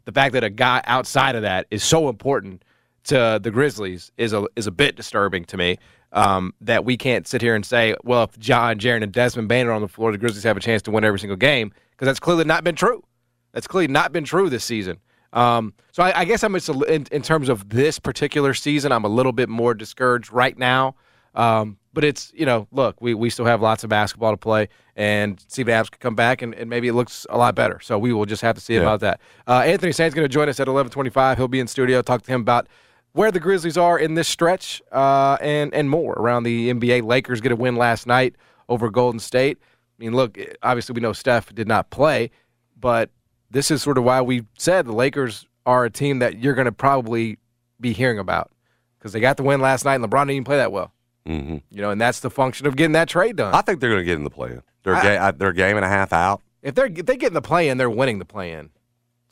The 0.06 0.12
fact 0.12 0.34
that 0.34 0.44
a 0.44 0.50
guy 0.50 0.82
outside 0.86 1.36
of 1.36 1.44
that 1.44 1.68
is 1.72 1.84
so 1.84 2.10
important 2.10 2.64
to 3.06 3.40
the 3.42 3.52
Grizzlies 3.52 4.12
is 4.18 4.34
a 4.34 4.46
is 4.56 4.68
a 4.68 4.72
bit 4.72 4.96
disturbing 4.96 5.46
to 5.46 5.58
me. 5.58 5.78
Um, 6.12 6.54
that 6.62 6.86
we 6.86 6.96
can't 6.96 7.28
sit 7.28 7.42
here 7.42 7.56
and 7.56 7.66
say, 7.66 7.96
well, 8.04 8.26
if 8.26 8.38
John, 8.38 8.78
Jaren, 8.78 9.02
and 9.02 9.12
Desmond 9.12 9.48
Bane 9.48 9.66
are 9.66 9.72
on 9.72 9.82
the 9.82 9.88
floor, 9.88 10.12
the 10.12 10.20
Grizzlies 10.20 10.44
have 10.44 10.56
a 10.56 10.60
chance 10.60 10.84
to 10.84 10.92
win 10.92 11.04
every 11.04 11.18
single 11.18 11.38
game 11.38 11.74
because 11.90 12.06
that's 12.06 12.20
clearly 12.20 12.44
not 12.44 12.64
been 12.64 12.76
true. 12.76 13.04
That's 13.52 13.66
clearly 13.66 13.88
not 13.92 14.12
been 14.12 14.24
true 14.24 14.48
this 14.48 14.64
season. 14.64 15.00
Um, 15.34 15.74
so 15.92 16.04
I, 16.04 16.22
I 16.22 16.26
guess 16.26 16.44
I'm 16.44 16.54
just 16.54 16.70
a, 16.70 16.80
in, 16.84 17.06
in 17.12 17.22
terms 17.22 17.50
of 17.50 17.70
this 17.70 18.00
particular 18.00 18.54
season, 18.54 18.92
I'm 18.92 19.04
a 19.04 19.10
little 19.10 19.32
bit 19.34 19.50
more 19.50 19.74
discouraged 19.74 20.32
right 20.32 20.58
now. 20.58 20.96
Um, 21.36 21.78
but 21.94 22.04
it's 22.04 22.32
you 22.36 22.46
know, 22.46 22.68
look, 22.72 23.02
we, 23.02 23.14
we 23.16 23.30
still 23.32 23.46
have 23.46 23.62
lots 23.62 23.84
of 23.84 23.90
basketball 23.90 24.32
to 24.32 24.38
play, 24.38 24.70
and 24.96 25.40
Steven 25.48 25.74
Adams 25.74 25.90
could 25.90 26.00
come 26.00 26.16
back, 26.16 26.42
and, 26.44 26.54
and 26.56 26.70
maybe 26.70 26.88
it 26.88 26.94
looks 26.94 27.26
a 27.30 27.38
lot 27.38 27.56
better. 27.56 27.80
So 27.82 27.98
we 27.98 28.14
will 28.14 28.26
just 28.26 28.42
have 28.44 28.56
to 28.56 28.62
see 28.62 28.76
Yeah. 28.76 28.82
about 28.82 29.00
that. 29.02 29.20
Uh, 29.48 29.60
Anthony 29.66 29.92
Sain's 29.92 30.14
going 30.14 30.26
to 30.26 30.30
join 30.30 30.48
us 30.50 30.60
at 30.60 30.68
11:25. 30.68 31.38
He'll 31.38 31.48
be 31.48 31.60
in 31.60 31.68
studio. 31.68 32.02
Talk 32.04 32.22
to 32.24 32.32
him 32.32 32.42
about 32.42 32.68
where 33.14 33.32
the 33.32 33.40
Grizzlies 33.40 33.78
are 33.78 33.98
in 33.98 34.14
this 34.16 34.28
stretch, 34.28 34.82
uh, 34.92 35.38
and 35.42 35.74
and 35.74 35.90
more 35.90 36.14
around 36.14 36.44
the 36.44 36.70
NBA. 36.72 37.04
Lakers 37.04 37.42
get 37.42 37.52
a 37.52 37.56
win 37.56 37.76
last 37.76 38.06
night 38.08 38.36
over 38.70 38.90
Golden 38.92 39.20
State. 39.20 39.58
I 40.00 40.04
mean, 40.04 40.14
look, 40.16 40.38
obviously 40.64 40.94
we 40.94 41.02
know 41.02 41.14
Steph 41.14 41.54
did 41.54 41.68
not 41.68 41.90
play, 41.92 42.30
but 42.80 43.10
this 43.54 43.72
is 43.72 43.82
sort 43.82 43.98
of 43.98 44.04
why 44.04 44.22
we 44.22 44.44
said 44.58 44.86
the 44.86 44.92
Lakers 44.94 45.48
are 45.66 45.86
a 45.86 45.90
team 45.90 46.20
that 46.20 46.40
you're 46.40 46.54
going 46.56 46.66
to 46.66 46.72
probably 46.72 47.38
be 47.80 47.94
hearing 47.94 48.20
about 48.20 48.52
because 49.00 49.14
they 49.14 49.20
got 49.20 49.38
the 49.38 49.44
win 49.44 49.62
last 49.62 49.86
night, 49.86 49.96
and 49.96 50.04
LeBron 50.06 50.22
didn't 50.24 50.32
even 50.32 50.44
play 50.44 50.58
that 50.58 50.72
well. 50.72 50.92
hmm 51.26 51.58
You 51.72 51.82
know, 51.82 51.92
and 51.92 52.02
that's 52.02 52.20
the 52.20 52.30
function 52.30 52.68
of 52.68 52.76
getting 52.76 52.94
that 52.94 53.08
trade 53.08 53.36
done. 53.38 53.54
I 53.54 53.62
think 53.62 53.80
they're 53.80 53.90
going 53.90 54.02
to 54.02 54.06
get 54.06 54.16
in 54.18 54.24
the 54.26 54.30
play-in. 54.30 54.62
They're 54.84 54.94
a 54.94 54.98
I- 55.00 55.32
ga- 55.32 55.38
they're 55.38 55.50
a 55.50 55.54
game 55.54 55.78
and 55.78 55.86
a 55.86 55.90
half 55.90 56.12
out. 56.12 56.42
if 56.62 56.76
they're 56.76 56.88
if 56.88 57.06
they 57.06 57.16
get 57.16 57.28
in 57.28 57.34
the 57.34 57.42
play 57.42 57.70
in, 57.70 57.78
they're 57.78 57.90
winning 57.90 58.20
the 58.20 58.26
play 58.26 58.52
in. 58.52 58.70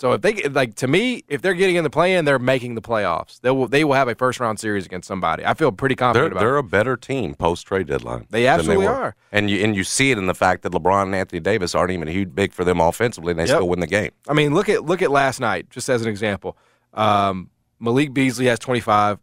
So 0.01 0.13
if 0.13 0.22
they 0.22 0.34
get- 0.34 0.53
like 0.53 0.74
to 0.77 0.88
me, 0.88 1.24
if 1.27 1.43
they're 1.43 1.53
getting 1.53 1.75
in 1.75 1.84
the 1.84 1.89
play 1.91 2.15
in, 2.15 2.25
they're 2.25 2.39
making 2.39 2.74
the 2.74 2.81
playoffs. 2.81 3.39
They 3.41 3.51
will 3.51 3.67
they 3.67 3.84
will 3.84 3.93
have 3.93 4.08
a 4.08 4.15
first 4.15 4.39
round 4.39 4.60
series 4.60 4.86
against 4.88 5.08
somebody. 5.08 5.46
I 5.46 5.53
feel 5.53 5.72
pretty 5.72 5.93
They're 5.93 6.08
confident 6.08 6.31
about. 6.31 6.41
It. 6.41 6.43
They're 6.46 6.55
it. 6.55 6.60
a 6.60 6.63
better 6.63 6.98
team 6.98 7.36
post 7.36 7.67
trade 7.67 7.86
deadline. 7.86 8.25
They 8.31 8.48
absolutely 8.48 8.88
were. 8.88 8.93
are. 8.93 9.15
and 9.31 9.50
you 9.51 9.63
and 9.63 9.75
you 9.75 9.84
see 9.84 10.10
it 10.10 10.17
in 10.17 10.25
the 10.25 10.34
fact 10.34 10.63
that 10.63 10.72
LeBron 10.72 11.03
and 11.03 11.13
Anthony 11.15 11.39
Davis 11.39 11.75
aren't 11.75 11.91
even 11.91 12.08
huge 12.08 12.34
big 12.34 12.51
for 12.51 12.63
them 12.63 12.79
offensively, 12.81 13.29
and 13.31 13.39
they 13.39 13.43
Yep. 13.46 13.58
still 13.58 13.70
win 13.70 13.79
the 13.79 13.86
game. 13.88 14.10
I 14.27 14.34
mean, 14.34 14.55
look 14.55 14.70
at 14.70 14.84
look 14.86 15.03
at 15.03 15.12
last 15.12 15.39
night, 15.39 15.70
just 15.70 15.88
as 15.88 16.01
an 16.01 16.08
example. 16.08 16.58
Um, 16.96 17.51
Malik 17.79 18.12
Beasley 18.12 18.48
has 18.48 18.58
25 18.58 19.20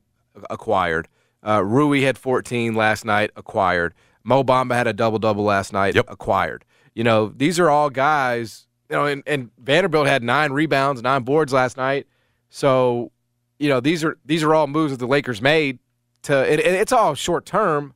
acquired. 0.49 1.09
Uh, 1.45 1.63
Rui 1.65 2.03
had 2.03 2.17
14 2.19 2.75
last 2.77 3.05
night 3.05 3.31
acquired. 3.37 3.95
Mo 4.23 4.45
Bamba 4.45 4.75
had 4.75 4.87
a 4.87 4.93
double 4.93 5.19
double 5.19 5.43
last 5.45 5.73
night 5.73 5.97
Yep. 5.97 6.07
acquired. 6.09 6.65
You 6.95 7.03
know, 7.03 7.33
these 7.35 7.59
are 7.59 7.69
all 7.69 7.91
guys. 7.91 8.67
You 8.91 8.97
know, 8.97 9.07
and, 9.07 9.23
and 9.27 9.51
Vanderbilt 9.59 10.07
had 10.07 10.23
nine 10.23 10.53
rebounds, 10.53 11.03
nine 11.03 11.23
boards 11.23 11.53
last 11.53 11.77
night. 11.77 12.07
So, 12.51 13.13
you 13.59 13.69
know, 13.69 13.81
these 13.81 14.03
are 14.05 14.17
these 14.25 14.43
are 14.43 14.55
all 14.55 14.67
moves 14.67 14.93
that 14.93 14.99
the 14.99 15.07
Lakers 15.07 15.43
made 15.43 15.79
to. 16.23 16.51
It, 16.51 16.61
it- 16.61 16.67
it's 16.75 16.93
all 16.93 17.15
short 17.15 17.45
term, 17.47 17.95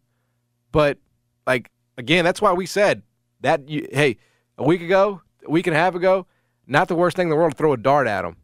but 0.70 0.99
like 1.46 1.70
Again, 1.99 2.25
that's 2.25 2.40
why 2.40 2.52
we 2.54 2.64
said 2.64 3.02
that. 3.42 3.68
You, 3.68 3.87
hey, 3.92 4.16
a 4.56 4.64
week 4.64 4.80
ago, 4.80 5.20
a 5.46 5.50
week 5.50 5.66
and 5.66 5.76
a 5.76 5.78
half 5.78 5.94
ago, 5.94 6.26
not 6.66 6.88
the 6.88 6.94
worst 6.94 7.16
thing 7.16 7.26
in 7.26 7.30
the 7.30 7.37
world 7.37 7.52
to 7.52 7.56
throw 7.56 7.75
a 7.75 7.76
dart 7.76 8.06
at 8.06 8.25
him, 8.25 8.37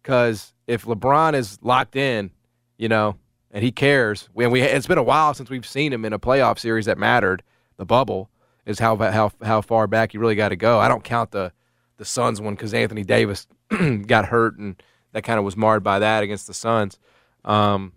because 0.00 0.54
if 0.68 0.84
LeBron 0.84 1.34
is 1.34 1.58
locked 1.60 1.96
in, 1.96 2.30
you 2.78 2.88
know, 2.88 3.16
and 3.50 3.64
he 3.64 3.72
cares, 3.72 4.28
and 4.36 4.52
we 4.52 4.62
it's 4.62 4.86
been 4.86 4.96
a 4.96 5.02
while 5.02 5.34
since 5.34 5.50
we've 5.50 5.66
seen 5.66 5.92
him 5.92 6.04
in 6.04 6.12
a 6.12 6.18
playoff 6.20 6.58
series 6.60 6.86
that 6.86 6.98
mattered. 6.98 7.42
The 7.76 7.84
bubble 7.84 8.30
is 8.64 8.78
how 8.78 8.96
how 8.96 9.32
how 9.42 9.60
far 9.60 9.88
back 9.88 10.14
you 10.14 10.20
really 10.20 10.36
got 10.36 10.50
to 10.50 10.56
go. 10.56 10.78
I 10.78 10.86
don't 10.86 11.02
count 11.02 11.32
the 11.32 11.52
the 11.96 12.04
Suns 12.04 12.40
one 12.40 12.54
because 12.54 12.74
Anthony 12.74 13.04
Davis 13.04 13.46
got 14.06 14.26
hurt 14.26 14.58
and 14.58 14.82
that 15.12 15.22
kind 15.22 15.38
of 15.38 15.44
was 15.44 15.56
marred 15.56 15.82
by 15.82 16.00
that 16.00 16.22
against 16.22 16.46
the 16.46 16.54
Suns. 16.54 16.98
Um, 17.44 17.92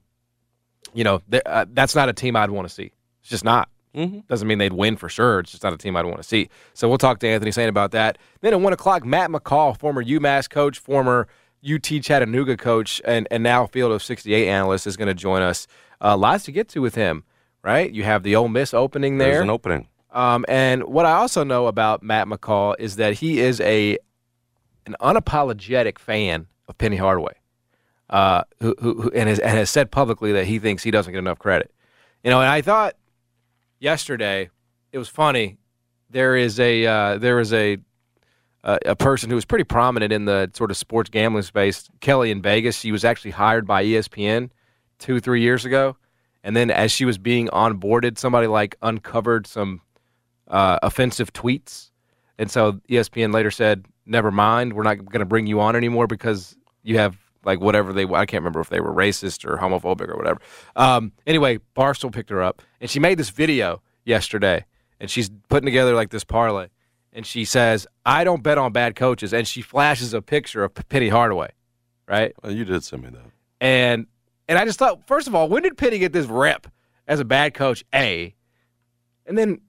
you 0.93 1.03
know, 1.03 1.21
th- 1.29 1.43
uh, 1.45 1.65
that's 1.71 1.95
not 1.95 2.09
a 2.09 2.13
team 2.13 2.35
I'd 2.35 2.51
want 2.51 2.67
to 2.67 2.73
see. 2.73 2.91
It's 3.21 3.29
just 3.29 3.43
not. 3.43 3.69
Mm-hmm. 3.95 4.19
Doesn't 4.27 4.47
mean 4.47 4.59
they'd 4.59 4.73
win 4.73 4.95
for 4.95 5.09
sure. 5.09 5.39
It's 5.39 5.51
just 5.51 5.63
not 5.63 5.73
a 5.73 5.77
team 5.77 5.95
I'd 5.95 6.05
want 6.05 6.17
to 6.17 6.23
see. 6.23 6.49
So 6.73 6.87
we'll 6.87 6.99
talk 6.99 7.19
to 7.19 7.27
Anthony 7.27 7.51
Sain 7.51 7.67
about 7.67 7.91
that. 7.91 8.17
Then 8.41 8.53
at 8.53 8.61
one 8.61 8.73
o'clock, 8.73 9.03
Matt 9.03 9.31
McCall, 9.31 9.77
former 9.77 10.03
UMass 10.03 10.49
coach, 10.49 10.77
former 10.77 11.27
UT 11.67 11.81
Chattanooga 11.81 12.55
coach, 12.55 13.01
and 13.03 13.27
and 13.31 13.41
now 13.41 13.65
Field 13.65 13.91
of 13.91 14.03
68 14.03 14.47
analyst, 14.47 14.85
is 14.85 14.95
going 14.95 15.07
to 15.07 15.15
join 15.15 15.41
us. 15.41 15.67
Uh, 15.99 16.15
lots 16.15 16.45
to 16.45 16.51
get 16.51 16.67
to 16.69 16.81
with 16.81 16.93
him, 16.93 17.23
right? 17.63 17.91
You 17.91 18.03
have 18.03 18.21
the 18.21 18.35
Ole 18.35 18.47
Miss 18.47 18.73
opening 18.73 19.17
there. 19.17 19.31
There's 19.31 19.43
an 19.43 19.49
opening. 19.49 19.87
Um, 20.11 20.45
and 20.47 20.83
what 20.83 21.05
I 21.05 21.13
also 21.13 21.43
know 21.43 21.67
about 21.67 22.01
Matt 22.01 22.27
McCall 22.27 22.75
is 22.79 22.95
that 22.95 23.15
he 23.15 23.39
is 23.39 23.59
a 23.61 23.97
an 24.85 24.95
unapologetic 25.01 25.99
fan 25.99 26.47
of 26.67 26.77
Penny 26.77 26.95
Hardaway, 26.95 27.33
uh, 28.09 28.43
who, 28.61 28.73
who, 28.79 29.01
who 29.01 29.11
and, 29.11 29.27
has, 29.27 29.37
and 29.39 29.57
has 29.57 29.69
said 29.69 29.91
publicly 29.91 30.31
that 30.31 30.45
he 30.45 30.59
thinks 30.59 30.81
he 30.81 30.91
doesn't 30.91 31.11
get 31.11 31.19
enough 31.19 31.39
credit. 31.39 31.73
You 32.23 32.29
know, 32.29 32.39
and 32.39 32.49
I 32.49 32.61
thought 32.61 32.95
yesterday 33.79 34.49
it 34.91 34.97
was 34.97 35.09
funny. 35.09 35.57
There 36.09 36.35
is 36.35 36.59
a 36.59 36.85
uh, 36.85 37.17
there 37.17 37.39
is 37.39 37.51
a 37.53 37.77
uh, 38.63 38.77
a 38.85 38.95
person 38.95 39.29
who 39.29 39.35
was 39.35 39.45
pretty 39.45 39.65
prominent 39.65 40.11
in 40.11 40.25
the 40.25 40.49
sort 40.53 40.71
of 40.71 40.77
sports 40.77 41.09
gambling 41.09 41.43
space, 41.43 41.89
Kelly 41.99 42.31
in 42.31 42.41
Vegas. 42.41 42.79
She 42.79 42.91
was 42.91 43.05
actually 43.05 43.31
hired 43.31 43.67
by 43.67 43.83
ESPN 43.83 44.49
two 44.99 45.19
three 45.19 45.41
years 45.41 45.65
ago, 45.65 45.97
and 46.43 46.55
then 46.55 46.71
as 46.71 46.91
she 46.91 47.05
was 47.05 47.17
being 47.17 47.49
onboarded, 47.49 48.17
somebody 48.17 48.47
like 48.47 48.77
uncovered 48.81 49.47
some 49.47 49.81
uh, 50.49 50.79
offensive 50.81 51.33
tweets, 51.33 51.91
and 52.37 52.49
so 52.49 52.73
ESPN 52.89 53.33
later 53.33 53.51
said, 53.51 53.85
"Never 54.05 54.31
mind, 54.31 54.73
we're 54.73 54.83
not 54.83 54.97
going 54.97 55.19
to 55.19 55.25
bring 55.25 55.47
you 55.47 55.59
on 55.59 55.75
anymore 55.75 56.07
because 56.07 56.55
you 56.83 56.97
have 56.97 57.17
like 57.43 57.59
whatever 57.59 57.93
they 57.93 58.03
I 58.05 58.25
can't 58.25 58.41
remember 58.41 58.59
if 58.59 58.69
they 58.69 58.79
were 58.79 58.93
racist 58.93 59.45
or 59.45 59.57
homophobic 59.57 60.09
or 60.09 60.17
whatever." 60.17 60.39
Um, 60.75 61.11
anyway, 61.25 61.59
Barstool 61.75 62.11
picked 62.11 62.29
her 62.29 62.41
up, 62.41 62.61
and 62.79 62.89
she 62.89 62.99
made 62.99 63.17
this 63.17 63.29
video 63.29 63.81
yesterday, 64.05 64.65
and 64.99 65.09
she's 65.09 65.29
putting 65.49 65.65
together 65.65 65.93
like 65.93 66.09
this 66.09 66.23
parlay, 66.23 66.67
and 67.13 67.25
she 67.25 67.45
says, 67.45 67.87
"I 68.05 68.23
don't 68.23 68.43
bet 68.43 68.57
on 68.57 68.71
bad 68.71 68.95
coaches," 68.95 69.33
and 69.33 69.47
she 69.47 69.61
flashes 69.61 70.13
a 70.13 70.21
picture 70.21 70.63
of 70.63 70.73
Penny 70.89 71.09
Hardaway, 71.09 71.51
right? 72.07 72.33
Well, 72.43 72.51
you 72.51 72.65
did 72.65 72.83
send 72.83 73.03
me 73.03 73.09
that. 73.09 73.31
And 73.59 74.07
and 74.47 74.57
I 74.57 74.65
just 74.65 74.79
thought, 74.79 75.05
first 75.07 75.27
of 75.27 75.35
all, 75.35 75.49
when 75.49 75.63
did 75.63 75.77
Penny 75.77 75.99
get 75.99 76.13
this 76.13 76.25
rep 76.25 76.67
as 77.07 77.19
a 77.19 77.25
bad 77.25 77.53
coach? 77.53 77.83
A, 77.93 78.33
and 79.25 79.37
then 79.37 79.59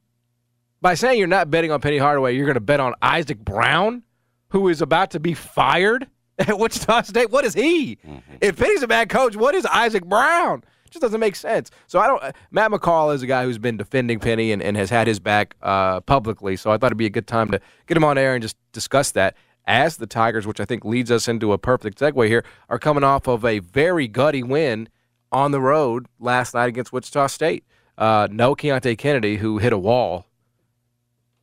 by 0.80 0.94
saying 0.94 1.18
you're 1.18 1.26
not 1.26 1.50
betting 1.50 1.70
on 1.70 1.80
Penny 1.80 1.98
Hardaway, 1.98 2.36
you're 2.36 2.46
going 2.46 2.54
to 2.54 2.60
bet 2.60 2.80
on 2.80 2.94
Isaac 3.02 3.38
Brown, 3.38 4.02
who 4.50 4.68
is 4.68 4.80
about 4.80 5.10
to 5.12 5.20
be 5.20 5.34
fired 5.34 6.06
at 6.38 6.58
Wichita 6.58 7.02
State. 7.02 7.30
What 7.30 7.44
is 7.44 7.54
he? 7.54 7.96
Mm-hmm. 7.96 8.36
If 8.40 8.56
Penny's 8.56 8.82
a 8.82 8.88
bad 8.88 9.08
coach, 9.08 9.36
what 9.36 9.54
is 9.54 9.66
Isaac 9.66 10.04
Brown? 10.04 10.62
It 10.86 10.92
just 10.92 11.02
doesn't 11.02 11.20
make 11.20 11.36
sense. 11.36 11.70
So 11.86 11.98
I 11.98 12.06
don't. 12.06 12.34
Matt 12.50 12.70
McCall 12.70 13.14
is 13.14 13.22
a 13.22 13.26
guy 13.26 13.44
who's 13.44 13.58
been 13.58 13.76
defending 13.76 14.20
Penny 14.20 14.52
and, 14.52 14.62
and 14.62 14.76
has 14.76 14.88
had 14.88 15.06
his 15.06 15.20
back 15.20 15.54
uh, 15.62 16.00
publicly. 16.00 16.56
So 16.56 16.70
I 16.70 16.78
thought 16.78 16.86
it'd 16.86 16.98
be 16.98 17.06
a 17.06 17.10
good 17.10 17.26
time 17.26 17.50
to 17.50 17.60
get 17.86 17.96
him 17.96 18.04
on 18.04 18.16
air 18.16 18.34
and 18.34 18.42
just 18.42 18.56
discuss 18.72 19.12
that. 19.12 19.36
As 19.66 19.98
the 19.98 20.06
Tigers, 20.06 20.46
which 20.46 20.60
I 20.60 20.64
think 20.64 20.86
leads 20.86 21.10
us 21.10 21.28
into 21.28 21.52
a 21.52 21.58
perfect 21.58 21.98
segue 21.98 22.26
here, 22.26 22.42
are 22.70 22.78
coming 22.78 23.04
off 23.04 23.28
of 23.28 23.44
a 23.44 23.58
very 23.58 24.08
gutty 24.08 24.42
win 24.42 24.88
on 25.30 25.50
the 25.50 25.60
road 25.60 26.06
last 26.18 26.54
night 26.54 26.68
against 26.68 26.90
Wichita 26.90 27.26
State. 27.26 27.64
Uh, 27.98 28.28
no 28.30 28.54
Keonte 28.54 28.96
Kennedy, 28.96 29.36
who 29.36 29.58
hit 29.58 29.74
a 29.74 29.78
wall 29.78 30.24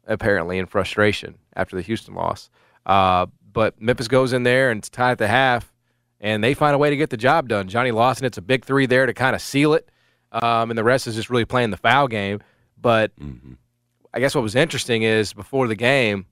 apparently 0.07 0.57
in 0.57 0.65
frustration 0.65 1.35
after 1.55 1.75
the 1.75 1.81
Houston 1.81 2.13
loss. 2.13 2.49
Uh, 2.85 3.25
but 3.51 3.81
Memphis 3.81 4.07
goes 4.07 4.33
in 4.33 4.43
there 4.43 4.71
and 4.71 4.79
it's 4.79 4.89
tied 4.89 5.11
at 5.11 5.17
the 5.17 5.27
half, 5.27 5.71
and 6.19 6.43
they 6.43 6.53
find 6.53 6.75
a 6.75 6.77
way 6.77 6.89
to 6.89 6.97
get 6.97 7.09
the 7.09 7.17
job 7.17 7.47
done. 7.47 7.67
Johnny 7.67 7.91
Lawson, 7.91 8.25
it's 8.25 8.37
a 8.37 8.41
big 8.41 8.65
three 8.65 8.85
there 8.85 9.05
to 9.05 9.13
kind 9.13 9.35
of 9.35 9.41
seal 9.41 9.73
it, 9.73 9.89
um, 10.31 10.69
and 10.69 10.77
the 10.77 10.83
rest 10.83 11.07
is 11.07 11.15
just 11.15 11.29
really 11.29 11.45
playing 11.45 11.71
the 11.71 11.77
foul 11.77 12.07
game. 12.07 12.39
But 12.79 13.11
I 14.13 14.19
guess 14.19 14.35
what 14.35 14.41
was 14.41 14.55
interesting 14.55 15.03
is 15.03 15.33
before 15.33 15.67
the 15.67 15.75
game, 15.75 16.25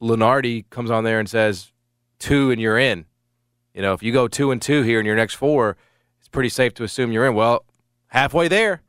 Lunardi 0.00 0.64
comes 0.70 0.90
on 0.90 1.04
there 1.04 1.18
and 1.18 1.28
says, 1.28 1.72
two 2.18 2.50
and 2.50 2.60
you're 2.60 2.78
in. 2.78 3.04
You 3.74 3.82
know, 3.82 3.92
if 3.92 4.02
you 4.02 4.12
go 4.12 4.26
two 4.28 4.50
and 4.50 4.60
two 4.60 4.82
here 4.82 4.98
in 4.98 5.06
your 5.06 5.16
next 5.16 5.34
four, 5.34 5.76
it's 6.18 6.28
pretty 6.28 6.48
safe 6.48 6.74
to 6.74 6.84
assume 6.84 7.12
you're 7.12 7.26
in. 7.26 7.34
Well, 7.34 7.64
halfway 8.08 8.48
there, 8.48 8.82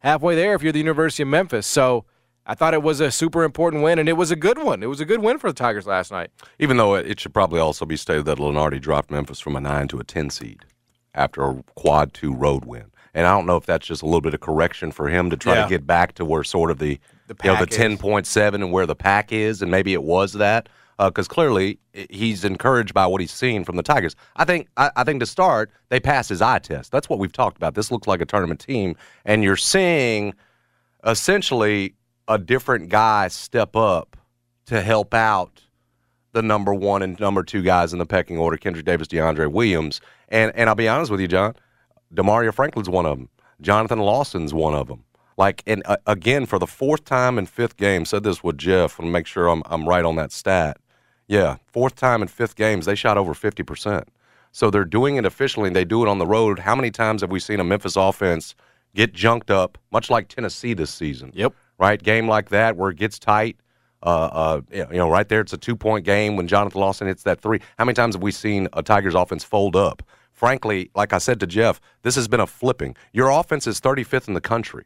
halfway 0.00 0.34
there 0.34 0.54
if 0.54 0.62
you're 0.62 0.72
the 0.72 0.78
University 0.78 1.22
of 1.22 1.28
Memphis. 1.28 1.66
So 1.66 2.04
I 2.50 2.54
thought 2.54 2.72
it 2.72 2.82
was 2.82 3.00
a 3.00 3.10
super 3.10 3.44
important 3.44 3.82
win, 3.82 3.98
and 3.98 4.08
it 4.08 4.14
was 4.14 4.30
a 4.30 4.36
good 4.36 4.56
one. 4.58 4.82
It 4.82 4.86
was 4.86 5.00
a 5.00 5.04
good 5.04 5.20
win 5.20 5.38
for 5.38 5.48
the 5.50 5.54
Tigers 5.54 5.86
last 5.86 6.10
night. 6.10 6.30
Even 6.58 6.78
though 6.78 6.94
it, 6.94 7.20
should 7.20 7.34
probably 7.34 7.60
also 7.60 7.84
be 7.84 7.96
stated 7.96 8.24
that 8.24 8.38
Lunardi 8.38 8.80
dropped 8.80 9.10
Memphis 9.10 9.38
from 9.38 9.54
a 9.54 9.60
nine 9.60 9.86
to 9.88 9.98
a 10.00 10.04
ten 10.04 10.30
seed 10.30 10.64
after 11.14 11.42
a 11.44 11.62
quad 11.74 12.14
two 12.14 12.34
road 12.34 12.64
win. 12.64 12.86
And 13.12 13.26
I 13.26 13.32
don't 13.32 13.46
know 13.46 13.56
if 13.56 13.66
that's 13.66 13.86
just 13.86 14.02
a 14.02 14.06
little 14.06 14.22
bit 14.22 14.32
of 14.32 14.40
correction 14.40 14.92
for 14.92 15.08
him 15.08 15.28
to 15.30 15.36
try 15.36 15.56
Yeah. 15.56 15.62
to 15.64 15.68
get 15.68 15.86
back 15.86 16.14
to 16.14 16.24
where 16.24 16.42
sort 16.42 16.70
of 16.70 16.78
the, 16.78 16.98
The 17.26 17.36
you 17.44 17.52
know 17.52 17.58
the 17.60 17.66
ten 17.66 17.98
point 17.98 18.26
seven 18.26 18.62
and 18.62 18.72
where 18.72 18.86
the 18.86 18.96
pack 18.96 19.30
is, 19.30 19.60
and 19.60 19.70
maybe 19.70 19.92
it 19.92 20.02
was 20.02 20.32
that 20.34 20.68
uh, 20.98 21.10
because 21.10 21.28
clearly 21.28 21.78
he's 22.08 22.44
encouraged 22.44 22.94
by 22.94 23.06
what 23.06 23.20
he's 23.20 23.32
seen 23.32 23.62
from 23.64 23.76
the 23.76 23.82
Tigers. 23.82 24.16
I 24.36 24.44
think 24.46 24.68
I, 24.78 24.90
I 24.96 25.04
think 25.04 25.20
to 25.20 25.26
start 25.26 25.70
they 25.90 26.00
pass 26.00 26.28
his 26.28 26.40
eye 26.40 26.60
test. 26.60 26.92
That's 26.92 27.10
what 27.10 27.18
we've 27.18 27.32
talked 27.32 27.56
about. 27.58 27.74
This 27.74 27.90
looks 27.90 28.06
like 28.08 28.22
a 28.22 28.26
tournament 28.26 28.60
team, 28.60 28.96
and 29.26 29.42
you're 29.44 29.56
seeing 29.56 30.32
essentially 31.04 31.94
a 32.28 32.38
different 32.38 32.88
guy 32.90 33.28
step 33.28 33.74
up 33.74 34.16
to 34.66 34.80
help 34.82 35.14
out 35.14 35.62
the 36.32 36.42
number 36.42 36.74
one 36.74 37.02
and 37.02 37.18
number 37.18 37.42
two 37.42 37.62
guys 37.62 37.92
in 37.92 37.98
the 37.98 38.06
pecking 38.06 38.38
order, 38.38 38.56
Kendrick 38.56 38.84
Davis, 38.84 39.08
DeAndre 39.08 39.50
Williams. 39.50 40.00
And 40.28 40.52
and 40.54 40.68
I'll 40.68 40.76
be 40.76 40.88
honest 40.88 41.10
with 41.10 41.20
you, 41.20 41.28
John, 41.28 41.54
Damaria 42.12 42.52
Franklin's 42.52 42.88
one 42.88 43.06
of 43.06 43.18
them. 43.18 43.28
Jonathan 43.60 43.98
Lawson's 43.98 44.54
one 44.54 44.74
of 44.74 44.88
them. 44.88 45.04
Like 45.36 45.62
and 45.66 45.82
uh, 45.86 45.96
again 46.06 46.46
for 46.46 46.58
the 46.58 46.66
fourth 46.66 47.04
time 47.04 47.38
in 47.38 47.46
fifth 47.46 47.76
game, 47.76 48.04
said 48.04 48.24
this 48.24 48.44
with 48.44 48.58
Jeff. 48.58 48.98
and 48.98 49.10
make 49.10 49.26
sure 49.26 49.48
I'm 49.48 49.62
I'm 49.66 49.88
right 49.88 50.04
on 50.04 50.16
that 50.16 50.32
stat. 50.32 50.78
Yeah, 51.26 51.56
fourth 51.66 51.94
time 51.94 52.22
in 52.22 52.28
fifth 52.28 52.56
games, 52.56 52.86
they 52.86 52.94
shot 52.94 53.18
over 53.18 53.34
fifty 53.34 53.62
percent. 53.62 54.08
So 54.52 54.70
they're 54.70 54.84
doing 54.84 55.16
it 55.16 55.24
efficiently, 55.24 55.68
and 55.68 55.76
they 55.76 55.84
do 55.84 56.02
it 56.02 56.08
on 56.08 56.18
the 56.18 56.26
road. 56.26 56.58
How 56.58 56.74
many 56.74 56.90
times 56.90 57.20
have 57.20 57.30
we 57.30 57.38
seen 57.38 57.60
a 57.60 57.64
Memphis 57.64 57.96
offense 57.96 58.54
get 58.94 59.12
junked 59.12 59.50
up, 59.50 59.78
much 59.92 60.10
like 60.10 60.28
Tennessee 60.28 60.74
this 60.74 60.92
season? 60.92 61.30
Yep. 61.34 61.54
Right? 61.78 62.02
Game 62.02 62.28
like 62.28 62.50
that 62.50 62.76
where 62.76 62.90
it 62.90 62.96
gets 62.96 63.18
tight. 63.18 63.56
Uh, 64.02 64.06
uh, 64.06 64.60
you 64.70 64.86
know, 64.92 65.10
right 65.10 65.28
there, 65.28 65.40
it's 65.40 65.52
a 65.52 65.58
two 65.58 65.74
point 65.76 66.04
game 66.04 66.36
when 66.36 66.46
Jonathan 66.46 66.80
Lawson 66.80 67.06
hits 67.06 67.24
that 67.24 67.40
three. 67.40 67.60
How 67.78 67.84
many 67.84 67.94
times 67.94 68.14
have 68.14 68.22
we 68.22 68.30
seen 68.30 68.68
a 68.72 68.82
Tigers 68.82 69.14
offense 69.14 69.42
fold 69.44 69.74
up? 69.74 70.02
Frankly, 70.32 70.90
like 70.94 71.12
I 71.12 71.18
said 71.18 71.40
to 71.40 71.46
Jeff, 71.48 71.80
this 72.02 72.14
has 72.14 72.28
been 72.28 72.38
a 72.38 72.46
flipping. 72.46 72.94
Your 73.12 73.30
offense 73.30 73.66
is 73.66 73.80
35th 73.80 74.28
in 74.28 74.34
the 74.34 74.40
country. 74.40 74.84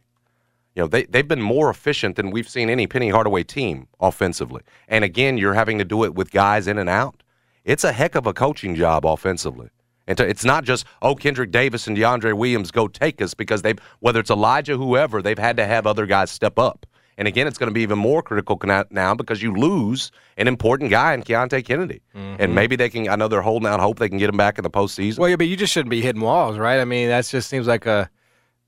You 0.74 0.82
know, 0.82 0.88
they, 0.88 1.04
they've 1.04 1.28
been 1.28 1.42
more 1.42 1.68
efficient 1.68 2.16
than 2.16 2.30
we've 2.30 2.48
seen 2.48 2.70
any 2.70 2.86
Penny 2.86 3.10
Hardaway 3.10 3.42
team 3.42 3.88
offensively. 4.00 4.62
And 4.88 5.04
again, 5.04 5.36
you're 5.36 5.52
having 5.52 5.76
to 5.76 5.84
do 5.84 6.04
it 6.04 6.14
with 6.14 6.30
guys 6.30 6.66
in 6.66 6.78
and 6.78 6.88
out. 6.88 7.22
It's 7.64 7.84
a 7.84 7.92
heck 7.92 8.14
of 8.14 8.26
a 8.26 8.32
coaching 8.32 8.74
job 8.74 9.04
offensively. 9.04 9.68
And 10.06 10.18
to, 10.18 10.28
it's 10.28 10.44
not 10.44 10.64
just, 10.64 10.84
oh, 11.00 11.14
Kendrick 11.14 11.50
Davis 11.50 11.86
and 11.86 11.96
DeAndre 11.96 12.34
Williams 12.34 12.70
go 12.70 12.88
take 12.88 13.22
us 13.22 13.34
because 13.34 13.62
they've, 13.62 13.78
whether 14.00 14.20
it's 14.20 14.30
Elijah, 14.30 14.76
whoever, 14.76 15.22
they've 15.22 15.38
had 15.38 15.56
to 15.58 15.66
have 15.66 15.86
other 15.86 16.06
guys 16.06 16.30
step 16.30 16.58
up. 16.58 16.86
And 17.18 17.28
again, 17.28 17.46
it's 17.46 17.58
going 17.58 17.68
to 17.68 17.74
be 17.74 17.82
even 17.82 17.98
more 17.98 18.22
critical 18.22 18.58
now 18.90 19.14
because 19.14 19.42
you 19.42 19.54
lose 19.54 20.10
an 20.38 20.48
important 20.48 20.90
guy 20.90 21.12
in 21.12 21.22
Keonte 21.22 21.64
Kennedy. 21.64 22.00
And 22.14 22.38
mm-hmm. 22.38 22.54
maybe 22.54 22.74
they 22.74 22.88
can, 22.88 23.08
I 23.08 23.16
know 23.16 23.28
they're 23.28 23.42
holding 23.42 23.68
out 23.68 23.80
hope 23.80 23.98
they 23.98 24.08
can 24.08 24.18
get 24.18 24.30
him 24.30 24.36
back 24.36 24.58
in 24.58 24.64
the 24.64 24.70
postseason. 24.70 25.18
Well, 25.18 25.28
yeah, 25.28 25.36
but 25.36 25.46
you 25.46 25.56
just 25.56 25.72
shouldn't 25.72 25.90
be 25.90 26.00
hitting 26.00 26.22
walls, 26.22 26.58
right? 26.58 26.80
I 26.80 26.84
mean, 26.84 27.08
that 27.08 27.26
just 27.26 27.48
seems 27.48 27.66
like 27.66 27.86
a 27.86 28.10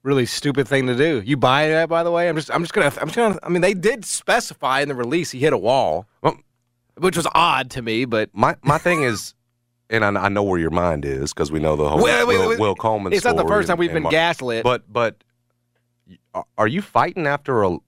really 0.03 0.27
stupid 0.27 0.69
thing 0.69 0.87
to 0.87 0.95
do. 0.95 1.23
You 1.25 1.37
buy 1.37 1.69
that, 1.69 1.89
by 1.89 2.03
the 2.05 2.11
way? 2.11 2.29
I'm 2.29 2.37
just, 2.37 2.51
I'm 2.53 2.63
just 2.63 2.75
gonna, 2.75 2.93
I'm 3.01 3.09
just 3.09 3.17
gonna. 3.17 3.39
I 3.43 3.49
mean, 3.49 3.63
they 3.63 3.75
did 3.75 4.05
specify 4.05 4.83
in 4.83 4.89
the 4.89 4.95
release 4.95 5.31
he 5.31 5.41
hit 5.41 5.53
a 5.53 5.59
wall, 5.59 6.07
Well, 6.21 6.37
which 6.99 7.17
was 7.17 7.27
odd 7.35 7.71
to 7.71 7.83
me, 7.83 8.05
but 8.05 8.31
my, 8.35 8.57
my 8.63 8.79
thing 8.79 9.03
is, 9.03 9.35
and 9.91 10.05
I, 10.05 10.25
I 10.25 10.29
know 10.29 10.43
where 10.43 10.59
your 10.59 10.71
mind 10.71 11.05
is 11.05 11.33
because 11.33 11.53
we 11.53 11.61
know 11.61 11.77
the 11.77 11.89
whole 11.89 12.03
Wait, 12.03 12.27
wait, 12.27 12.39
Will, 12.39 12.49
wait. 12.49 12.59
Will 12.59 12.75
Coleman 12.75 13.13
it's 13.13 13.25
not 13.25 13.37
the 13.37 13.47
first 13.47 13.69
time 13.69 13.79
we've 13.79 13.91
and 13.95 14.03
been 14.05 14.11
gaslit. 14.11 14.65
But 14.65 14.91
but 14.93 15.23
are- 16.59 16.69
you 16.69 16.83
fighting 16.83 17.27
after 17.27 17.63
a 17.65 17.79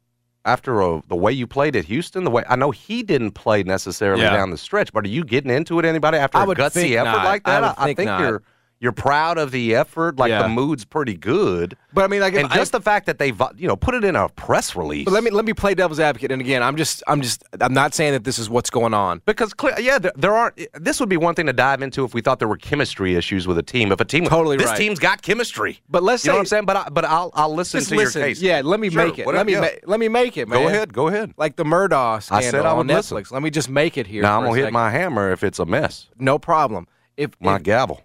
after 0.44 0.80
a, 0.80 1.02
the 1.08 1.16
way 1.16 1.32
you 1.32 1.46
played 1.46 1.74
at 1.74 1.84
Houston? 1.86 2.24
The 2.24 2.30
way 2.30 2.44
I 2.48 2.56
know 2.56 2.70
he 2.70 3.02
didn't 3.02 3.32
play 3.32 3.62
necessarily 3.62 4.22
Yeah. 4.22 4.36
down 4.36 4.50
the 4.50 4.58
stretch, 4.58 4.92
but 4.92 5.04
are 5.04 5.08
you 5.08 5.24
getting 5.24 5.50
into 5.50 5.78
it? 5.78 5.84
Anybody 5.84 6.18
after 6.18 6.38
I 6.38 6.44
a 6.44 6.46
gutsy 6.46 6.72
think 6.72 6.92
effort 6.96 7.04
not. 7.10 7.24
like 7.24 7.44
that? 7.44 7.64
I 7.78 7.86
would 7.86 7.96
think 7.96 8.06
not. 8.06 8.20
you're 8.20 8.42
you're 8.78 8.92
proud 8.92 9.38
of 9.38 9.52
the 9.52 9.74
effort, 9.74 10.18
like 10.18 10.28
Yeah. 10.28 10.42
the 10.42 10.48
mood's 10.48 10.84
pretty 10.84 11.14
good. 11.14 11.76
But 11.94 12.04
I 12.04 12.08
mean, 12.08 12.20
like, 12.20 12.34
And 12.34 12.46
I- 12.52 12.54
just 12.56 12.72
the 12.72 12.80
fact 12.80 13.06
that 13.06 13.18
they, 13.18 13.28
you 13.56 13.66
know, 13.66 13.74
put 13.76 13.94
it 13.94 14.04
in 14.04 14.14
a 14.16 14.28
press 14.28 14.76
release. 14.76 15.06
But 15.06 15.14
let 15.14 15.24
me 15.24 15.30
let 15.30 15.46
me 15.46 15.54
play 15.54 15.74
devil's 15.74 15.98
advocate. 15.98 16.30
And 16.30 16.42
again, 16.42 16.62
I'm 16.62 16.76
just 16.76 17.02
I'm 17.06 17.22
just 17.22 17.42
I'm 17.60 17.72
not 17.72 17.94
saying 17.94 18.12
that 18.12 18.24
this 18.24 18.38
is 18.38 18.50
what's 18.50 18.68
going 18.68 18.92
on. 18.92 19.22
Because 19.24 19.54
clear, 19.54 19.74
yeah, 19.80 19.98
there, 19.98 20.12
there 20.16 20.34
aren't. 20.34 20.60
This 20.74 21.00
would 21.00 21.08
be 21.08 21.16
one 21.16 21.34
thing 21.34 21.46
to 21.46 21.54
dive 21.54 21.80
into 21.80 22.04
if 22.04 22.12
we 22.12 22.20
thought 22.20 22.38
there 22.38 22.48
were 22.48 22.58
chemistry 22.58 23.14
issues 23.14 23.46
with 23.46 23.56
a 23.56 23.62
team. 23.62 23.92
If 23.92 24.00
a 24.00 24.04
team, 24.04 24.26
Totally 24.26 24.58
this 24.58 24.66
right. 24.66 24.76
team's 24.76 24.98
got 24.98 25.22
chemistry. 25.22 25.80
But 25.88 26.02
let's 26.02 26.24
you 26.24 26.28
know 26.28 26.34
say- 26.34 26.36
what 26.36 26.40
I'm 26.40 26.46
saying. 26.46 26.64
But 26.66 26.76
I, 26.76 26.88
but 26.90 27.04
I'll 27.06 27.30
I'll 27.34 27.54
listen 27.54 27.82
to 27.82 27.94
listen. 27.94 28.20
your 28.20 28.28
case. 28.28 28.42
Yeah, 28.42 28.60
let 28.62 28.78
me 28.78 28.90
Sure, 28.90 29.06
make 29.06 29.18
it. 29.18 29.24
whatever, 29.24 29.38
Let 29.38 29.46
me 29.46 29.52
yeah. 29.54 29.60
ma- 29.60 29.90
let 29.90 30.00
me 30.00 30.08
make 30.08 30.36
it, 30.36 30.48
man. 30.48 30.60
Go 30.62 30.68
ahead, 30.68 30.92
go 30.92 31.08
ahead. 31.08 31.32
Like 31.38 31.56
the 31.56 31.64
Murdaugh 31.64 32.30
I 32.30 32.42
said 32.42 32.66
I 32.66 32.72
would 32.74 32.80
on 32.80 32.86
listen. 32.88 33.16
Netflix. 33.16 33.32
Let 33.32 33.42
me 33.42 33.48
just 33.50 33.70
make 33.70 33.96
it 33.96 34.06
here. 34.06 34.20
Now 34.22 34.38
I'm 34.38 34.44
gonna 34.44 34.56
hit 34.60 34.72
my 34.72 34.90
hammer 34.90 35.32
if 35.32 35.42
it's 35.42 35.58
a 35.58 35.64
mess. 35.64 36.08
No 36.18 36.38
problem. 36.38 36.86
If, 37.16 37.30
My 37.40 37.56
if 37.56 37.62
gavel. 37.62 38.02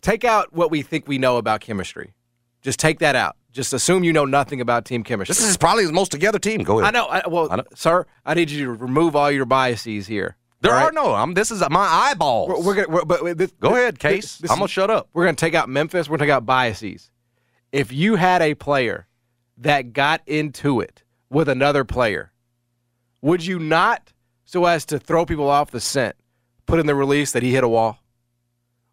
Take 0.00 0.24
out 0.24 0.52
what 0.52 0.70
we 0.70 0.82
think 0.82 1.08
we 1.08 1.18
know 1.18 1.36
about 1.36 1.60
chemistry, 1.60 2.14
just 2.62 2.78
take 2.78 3.00
that 3.00 3.16
out. 3.16 3.36
Just 3.52 3.72
assume 3.74 4.02
you 4.02 4.12
know 4.12 4.24
nothing 4.24 4.60
about 4.62 4.86
team 4.86 5.04
chemistry. 5.04 5.34
This 5.34 5.46
is 5.46 5.58
probably 5.58 5.82
his 5.82 5.92
most 5.92 6.10
together 6.10 6.38
team. 6.38 6.62
Go 6.62 6.80
ahead. 6.80 6.94
I 6.94 6.98
know. 6.98 7.06
I, 7.06 7.28
well, 7.28 7.48
I 7.50 7.56
know. 7.56 7.64
sir, 7.74 8.06
I 8.24 8.32
need 8.34 8.50
you 8.50 8.64
to 8.64 8.72
remove 8.72 9.14
all 9.14 9.30
your 9.30 9.44
biases 9.44 10.06
here. 10.06 10.36
There 10.62 10.72
all 10.72 10.88
are 10.88 10.92
no. 10.92 11.12
I'm. 11.12 11.34
This 11.34 11.50
is 11.50 11.60
my 11.70 11.86
eyeballs. 11.86 12.48
We're, 12.48 12.60
we're 12.62 12.74
gonna. 12.74 12.88
We're, 12.88 13.04
but 13.04 13.36
this, 13.36 13.52
Go 13.60 13.70
ahead, 13.74 13.98
Case. 13.98 14.38
this 14.38 14.50
I'm 14.50 14.58
gonna 14.58 14.68
shut 14.68 14.90
up. 14.90 15.08
We're 15.12 15.24
gonna 15.24 15.36
take 15.36 15.54
out 15.54 15.68
Memphis. 15.68 16.08
We're 16.08 16.16
gonna 16.16 16.28
take 16.28 16.34
out 16.34 16.46
biases. 16.46 17.10
If 17.72 17.92
you 17.92 18.16
had 18.16 18.42
a 18.42 18.54
player 18.54 19.06
that 19.58 19.92
got 19.92 20.22
into 20.26 20.80
it 20.80 21.02
with 21.28 21.48
another 21.48 21.84
player, 21.84 22.32
would 23.20 23.44
you 23.44 23.58
not, 23.58 24.12
so 24.44 24.64
as 24.64 24.84
to 24.86 24.98
throw 24.98 25.26
people 25.26 25.48
off 25.48 25.70
the 25.70 25.80
scent, 25.80 26.16
put 26.66 26.78
in 26.78 26.86
the 26.86 26.94
release 26.94 27.32
that 27.32 27.42
he 27.42 27.52
hit 27.52 27.64
a 27.64 27.68
wall? 27.68 27.98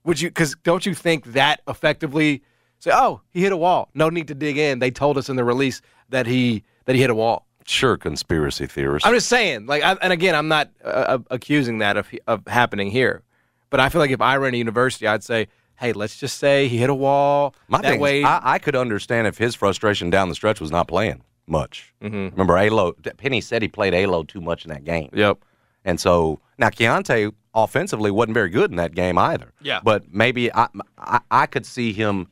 Would 0.10 0.20
you? 0.20 0.30
Because 0.30 0.56
don't 0.64 0.88
you 0.88 0.96
think 0.96 1.34
that 1.34 1.62
effectively 1.68 2.42
say, 2.80 2.90
"Oh, 2.92 3.22
he 3.30 3.42
hit 3.42 3.52
a 3.52 3.58
wall. 3.58 3.90
No 3.94 4.10
need 4.10 4.28
to 4.30 4.34
dig 4.34 4.58
in." 4.58 4.80
They 4.80 4.90
told 4.90 5.20
us 5.20 5.30
in 5.30 5.36
the 5.36 5.44
release 5.44 5.82
that 6.10 6.26
he 6.26 6.64
that 6.86 6.96
he 6.96 7.02
hit 7.02 7.12
a 7.12 7.16
wall. 7.16 7.46
Sure, 7.68 7.96
conspiracy 7.96 8.66
theorist. 8.66 9.06
I'm 9.06 9.14
just 9.14 9.30
saying, 9.30 9.68
like, 9.68 9.84
I, 9.84 9.94
and 10.02 10.12
again, 10.12 10.34
I'm 10.34 10.48
not 10.48 10.72
uh, 10.84 10.88
uh, 10.88 11.18
accusing 11.30 11.78
that 11.78 11.96
of 11.96 12.10
of 12.26 12.42
happening 12.48 12.90
here, 12.90 13.22
but 13.70 13.80
I 13.80 13.90
feel 13.90 14.00
like 14.00 14.10
if 14.10 14.20
I 14.20 14.36
ran 14.38 14.56
a 14.56 14.58
university, 14.58 15.06
I'd 15.06 15.24
say, 15.24 15.48
hey, 15.80 15.94
let's 15.94 16.18
just 16.18 16.40
say 16.40 16.68
he 16.68 16.80
hit 16.80 16.90
a 16.90 16.96
wall. 16.96 17.54
My 17.68 17.80
that 17.80 17.90
thing, 17.90 18.00
is, 18.00 18.02
way, 18.02 18.24
I, 18.24 18.56
I 18.56 18.58
could 18.58 18.76
understand 18.76 19.28
if 19.28 19.38
his 19.38 19.54
frustration 19.54 20.10
down 20.10 20.28
the 20.28 20.34
stretch 20.34 20.60
was 20.60 20.72
not 20.72 20.88
playing 20.88 21.22
much. 21.46 21.94
Mm-hmm. 22.02 22.30
Remember, 22.30 22.58
Alo 22.58 22.94
Penny 23.18 23.42
said 23.42 23.62
he 23.62 23.68
played 23.68 23.94
Alo 23.94 24.24
too 24.24 24.42
much 24.42 24.66
in 24.66 24.70
that 24.72 24.86
game. 24.86 25.12
yep. 25.14 25.38
And 25.86 26.00
so 26.00 26.40
now 26.58 26.70
Keonte 26.70 27.32
offensively 27.54 28.12
wasn't 28.12 28.34
very 28.34 28.50
good 28.50 28.72
in 28.72 28.78
that 28.78 28.94
game 28.96 29.18
either. 29.18 29.52
Yeah. 29.62 29.80
But 29.84 30.14
maybe 30.14 30.54
I, 30.54 30.68
I, 30.98 31.20
I 31.32 31.46
could 31.46 31.66
see 31.66 31.94
him 31.94 32.28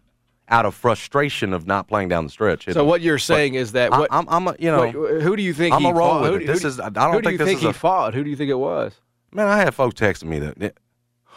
out 0.50 0.66
of 0.66 0.74
frustration 0.76 1.52
of 1.54 1.68
not 1.68 1.88
playing 1.88 2.08
down 2.10 2.24
the 2.24 2.30
stretch. 2.30 2.72
So 2.72 2.86
what 2.86 3.02
you're 3.02 3.18
saying 3.18 3.56
is 3.56 3.74
that 3.74 3.92
I, 3.92 4.00
what? 4.00 4.10
I'm, 4.14 4.26
I'm 4.30 4.48
a, 4.48 4.56
you 4.60 4.72
know, 4.72 4.82
wait, 4.82 5.22
who 5.22 5.36
do 5.36 5.44
you 5.44 5.54
think 5.54 5.76
I'm 5.76 5.82
he 5.82 5.90
a 5.90 5.94
roll 5.94 6.10
fought? 6.10 6.22
with 6.22 6.30
Who 6.32 6.36
it. 6.38 6.40
do- 6.40 6.46
This 6.48 6.62
who 6.62 6.68
is- 6.70 6.80
I 6.80 6.90
don't 6.90 7.14
who 7.14 7.22
do 7.22 7.24
think 7.24 7.32
you 7.34 7.38
this 7.40 7.48
think 7.48 7.58
is 7.58 7.64
he 7.64 7.70
a- 7.70 7.74
fought? 7.74 8.14
Who 8.14 8.24
do 8.24 8.30
you 8.30 8.36
think 8.36 8.50
it 8.50 8.56
was? 8.60 8.94
man, 9.34 9.48
I 9.48 9.58
had 9.58 9.76
folks 9.76 10.00
texting 10.00 10.24
me 10.26 10.40
that. 10.40 10.76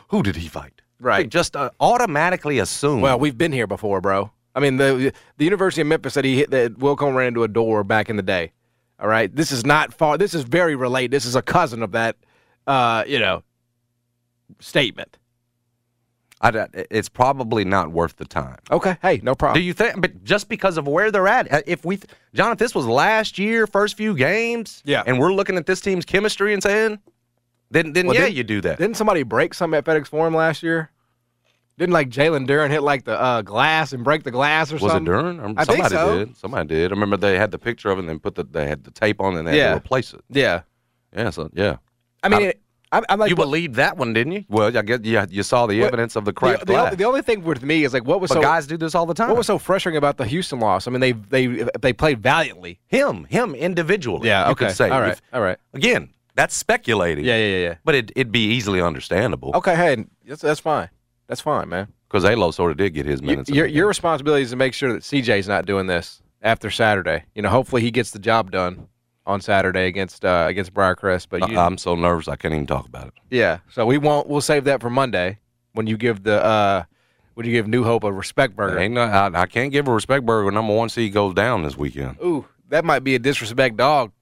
Who 0.09 0.23
did 0.23 0.37
he 0.37 0.47
fight? 0.49 0.81
Right. 1.01 1.25
They 1.25 1.27
just 1.27 1.57
uh, 1.57 1.71
automatically 1.81 2.59
assume. 2.59 3.01
Well, 3.01 3.19
we've 3.19 3.37
been 3.37 3.53
here 3.53 3.67
before, 3.67 4.01
bro. 4.01 4.31
I 4.55 4.61
mean, 4.61 4.77
the 4.77 5.13
the 5.39 5.45
University 5.45 5.81
of 5.81 5.87
Memphis 5.89 6.15
said 6.15 6.25
he 6.25 6.37
hit 6.37 6.51
that 6.51 6.75
Wilcombe 6.79 7.15
ran 7.17 7.29
into 7.29 7.43
a 7.43 7.49
door 7.49 7.83
back 7.85 8.09
in 8.11 8.17
the 8.17 8.23
day. 8.23 8.53
All 9.01 9.09
right, 9.09 9.35
this 9.35 9.51
is 9.53 9.65
not 9.65 9.93
far. 9.95 10.19
This 10.19 10.35
is 10.35 10.43
very 10.45 10.77
related. 10.77 11.11
This 11.11 11.25
is 11.25 11.35
a 11.37 11.43
cousin 11.43 11.83
of 11.83 11.93
that, 11.93 12.17
uh, 12.67 13.05
you 13.07 13.19
know, 13.19 13.43
statement. 14.59 15.19
I, 16.43 16.67
it's 16.91 17.11
probably 17.11 17.67
not 17.67 17.91
worth 17.91 18.17
the 18.17 18.25
time. 18.25 18.57
Okay, 18.71 18.97
hey, 19.03 19.21
no 19.23 19.35
problem. 19.35 19.61
Do 19.61 19.67
you 19.67 19.75
think? 19.75 20.01
But 20.01 20.25
just 20.25 20.49
because 20.49 20.79
of 20.79 20.89
where 20.89 21.11
they're 21.11 21.29
at, 21.29 21.53
uh, 21.53 21.61
if 21.67 21.85
we, 21.85 21.99
John, 22.33 22.51
if 22.53 22.59
this 22.59 22.75
was 22.75 22.87
last 22.87 23.39
year, 23.39 23.67
first 23.67 23.95
few 23.95 24.15
games, 24.17 24.83
Yeah. 24.87 25.03
and 25.07 25.19
we're 25.19 25.35
looking 25.35 25.57
at 25.59 25.67
this 25.67 25.83
team's 25.83 26.07
chemistry 26.07 26.55
and 26.55 26.63
saying, 26.63 26.99
then, 27.71 27.93
then 27.93 28.07
Well, 28.07 28.15
yeah, 28.15 28.23
didn't- 28.23 28.37
you 28.37 28.45
do 28.45 28.61
that. 28.63 28.79
Didn't 28.79 28.97
somebody 28.97 29.23
break 29.23 29.53
something 29.53 29.77
at 29.77 29.85
FedEx 29.85 30.07
Forum 30.07 30.35
last 30.35 30.63
year? 30.63 30.91
Didn't 31.77 31.93
like 31.93 32.09
Jalen 32.09 32.47
Duren 32.47 32.71
hit 32.71 32.83
like 32.83 33.05
the 33.05 33.21
uh, 33.21 33.43
glass 33.43 33.93
and 33.93 34.03
break 34.03 34.23
the 34.23 34.31
glass 34.31 34.73
or 34.73 34.79
something. 34.79 34.81
was 34.81 34.93
it 34.93 34.97
something? 35.25 35.41
Duren? 35.41 35.45
Um, 35.45 35.55
I 35.59 35.65
think 35.67 35.85
Somebody 35.85 35.95
so. 35.95 36.19
did. 36.25 36.37
Somebody 36.39 36.69
did. 36.69 36.91
I 36.91 36.95
remember 36.95 37.17
they 37.19 37.37
had 37.39 37.51
the 37.51 37.59
picture 37.59 37.91
of 37.91 37.99
it 37.99 38.01
and 38.01 38.09
then 38.09 38.19
put 38.19 38.35
the 38.35 38.45
they 38.45 38.67
had 38.67 38.85
the 38.85 38.91
tape 38.91 39.21
on 39.21 39.37
and 39.37 39.47
they 39.47 39.59
had 39.59 39.71
to 39.73 39.77
replace 39.77 40.13
it. 40.15 40.21
Yeah, 40.31 40.63
Yeah, 41.15 41.31
so 41.31 41.51
yeah. 41.55 41.77
I 42.23 42.29
mean, 42.31 42.41
I- 42.41 42.45
it, 42.47 42.61
I'm, 42.93 43.05
I'm 43.09 43.19
like, 43.21 43.31
you 43.31 43.37
what- 43.37 43.45
believed 43.45 43.77
that 43.77 43.97
one, 43.97 44.13
didn't 44.13 44.33
you? 44.33 44.45
Well, 44.49 44.77
I 44.77 44.83
guess 44.83 45.01
you, 45.05 45.23
you 45.31 45.43
saw 45.43 45.67
the 45.67 45.79
What- 45.81 45.87
evidence 45.89 46.17
of 46.17 46.25
the 46.25 46.31
the, 46.31 46.35
cracked 46.35 46.61
the, 46.61 46.67
glass. 46.67 46.85
only, 46.87 46.97
the 46.97 47.05
only 47.05 47.23
thing 47.23 47.45
with 47.45 47.63
me 47.63 47.85
is 47.85 47.93
like, 47.95 48.05
what 48.05 48.21
was 48.21 48.29
but 48.31 48.35
so 48.37 48.41
guys 48.43 48.67
do 48.67 48.77
this 48.77 48.95
all 48.95 49.07
the 49.07 49.15
time. 49.15 49.29
what 49.29 49.37
was 49.39 49.47
so 49.47 49.59
frustrating 49.59 49.97
about 49.97 50.17
the 50.17 50.25
Houston 50.27 50.59
loss? 50.61 50.87
I 50.87 50.91
mean, 50.91 51.01
they 51.01 51.13
they 51.13 51.47
they 51.81 51.93
played 51.93 52.21
valiantly. 52.21 52.81
him, 52.89 53.25
him 53.25 53.55
individually. 53.55 54.27
Yeah, 54.29 54.47
you 54.47 54.53
okay, 54.53 54.67
could 54.67 54.77
say. 54.77 54.91
all 54.91 55.01
right, 55.01 55.13
If- 55.13 55.23
all 55.33 55.41
right. 55.41 55.59
again, 55.73 56.11
that's 56.35 56.57
speculating. 56.57 57.25
Yeah, 57.25 57.37
yeah, 57.37 57.47
yeah, 57.57 57.69
yeah. 57.69 57.75
But 57.85 57.95
it, 57.95 58.13
it'd 58.17 58.33
be 58.33 58.47
easily 58.55 58.81
understandable 58.81 59.53
Okay, 59.55 59.77
hey, 59.77 60.05
that's, 60.27 60.43
that's 60.43 60.61
fine. 60.61 60.89
That's 61.29 61.41
fine, 61.41 61.69
man. 61.69 61.89
because 62.09 62.25
Alo 62.25 62.51
sort 62.51 62.73
of 62.73 62.77
did 62.77 62.91
get 62.95 63.07
his 63.07 63.23
minutes. 63.23 63.49
in 63.51 63.55
your 63.55 63.67
your 63.67 63.87
responsibility 63.87 64.43
is 64.43 64.51
to 64.51 64.57
make 64.57 64.75
sure 64.75 64.93
that 64.93 65.03
CJ's 65.03 65.47
not 65.47 65.65
doing 65.65 65.87
this 65.87 66.23
after 66.43 66.71
Saturday. 66.71 67.25
You 67.37 67.43
know, 67.43 67.51
hopefully 67.51 67.83
he 67.83 67.91
gets 67.93 68.11
the 68.11 68.19
job 68.19 68.51
done 68.51 68.89
on 69.31 69.41
Saturday 69.41 69.87
against 69.87 70.25
uh, 70.25 70.47
against 70.49 70.75
Briarcrest. 70.75 71.29
But 71.31 71.49
you, 71.49 71.59
I- 71.59 71.65
I'm 71.67 71.79
so 71.79 71.95
nervous 71.95 72.29
I 72.29 72.37
can't 72.37 72.53
even 72.55 72.67
talk 72.67 72.87
about 72.87 73.07
it. 73.09 73.15
yeah, 73.31 73.59
so 73.71 73.87
we 73.87 73.99
won't. 73.99 74.29
We'll 74.29 74.41
save 74.41 74.65
that 74.65 74.81
for 74.81 74.91
Monday 74.91 75.39
when 75.73 75.87
you 75.87 75.97
give 75.97 76.23
the 76.23 76.45
uh, 76.45 76.83
when 77.35 77.47
you 77.47 77.53
give 77.53 77.67
New 77.69 77.85
Hope 77.85 78.05
a 78.05 78.13
respect 78.13 78.57
burger. 78.57 78.79
Ain't 78.79 78.95
no, 78.95 79.03
I, 79.03 79.43
I 79.43 79.47
can't 79.47 79.73
give 79.73 79.89
a 79.89 79.93
respect 79.93 80.27
burger 80.27 80.45
when 80.45 80.55
number 80.55 80.75
one 80.75 80.89
seed 80.89 81.13
goes 81.13 81.35
down 81.35 81.63
this 81.63 81.77
weekend. 81.77 82.17
Ooh, 82.23 82.45
that 82.69 82.85
might 82.85 83.05
be 83.05 83.15
a 83.15 83.19
disrespect 83.19 83.77
dog. 83.77 84.13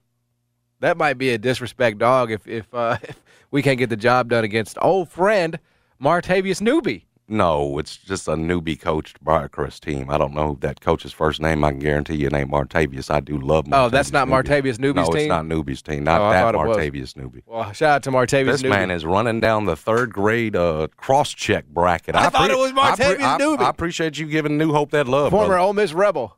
That 0.81 0.95
might 0.95 1.17
be 1.17 1.31
a 1.31 1.37
disrespect 1.37 1.97
dog 1.97 2.31
if 2.31 2.47
if, 2.47 2.73
uh, 2.73 2.97
if 3.03 3.19
we 3.51 3.61
can't 3.61 3.77
get 3.79 3.89
the 3.89 3.97
job 3.97 4.29
done 4.29 4.43
against 4.43 4.77
old 4.81 5.09
friend 5.09 5.59
Martavius 6.01 6.61
Newby. 6.61 7.05
No, 7.31 7.77
it's 7.77 7.95
just 7.95 8.27
a 8.27 8.31
newbie 8.31 8.79
coached 8.79 9.23
Briarcrest 9.23 9.81
team. 9.81 10.09
I 10.09 10.17
don't 10.17 10.33
know 10.33 10.57
that 10.61 10.81
coach's 10.81 11.13
first 11.13 11.39
name. 11.39 11.63
I 11.63 11.69
can 11.69 11.79
guarantee 11.79 12.15
you 12.15 12.27
it 12.27 12.33
ain't 12.33 12.49
Martavius. 12.49 13.11
I 13.11 13.19
do 13.19 13.37
love 13.37 13.65
Martavius. 13.65 13.85
Oh, 13.85 13.89
that's 13.89 14.11
not 14.11 14.27
Newby. 14.27 14.49
Martavius 14.49 14.79
Newby's 14.79 15.07
no, 15.07 15.13
team? 15.13 15.17
it's 15.21 15.27
not 15.29 15.45
Newby's 15.45 15.81
team. 15.83 16.03
Not 16.03 16.21
Oh, 16.21 16.29
that. 16.31 16.55
Martavius 16.55 17.15
Newby. 17.15 17.43
Well, 17.45 17.71
shout 17.71 17.91
out 17.97 18.03
to 18.03 18.11
Martavius 18.11 18.45
This 18.47 18.63
Newby. 18.63 18.75
man 18.75 18.89
is 18.91 19.05
running 19.05 19.39
down 19.39 19.65
the 19.65 19.75
third 19.75 20.11
grade 20.11 20.55
uh, 20.55 20.87
cross 20.97 21.31
check 21.31 21.67
bracket. 21.67 22.15
I 22.15 22.29
thought 22.29 22.49
it 22.49 22.57
was 22.57 22.71
I, 22.75 22.95
Martavius 22.95 23.21
I- 23.21 23.37
Newby. 23.37 23.63
I 23.63 23.69
appreciate 23.69 24.17
you 24.17 24.25
giving 24.25 24.57
New 24.57 24.71
Hope 24.73 24.89
that 24.91 25.07
love. 25.07 25.29
former 25.31 25.47
brother. 25.49 25.59
Ole 25.61 25.73
Miss 25.73 25.93
Rebel, 25.93 26.35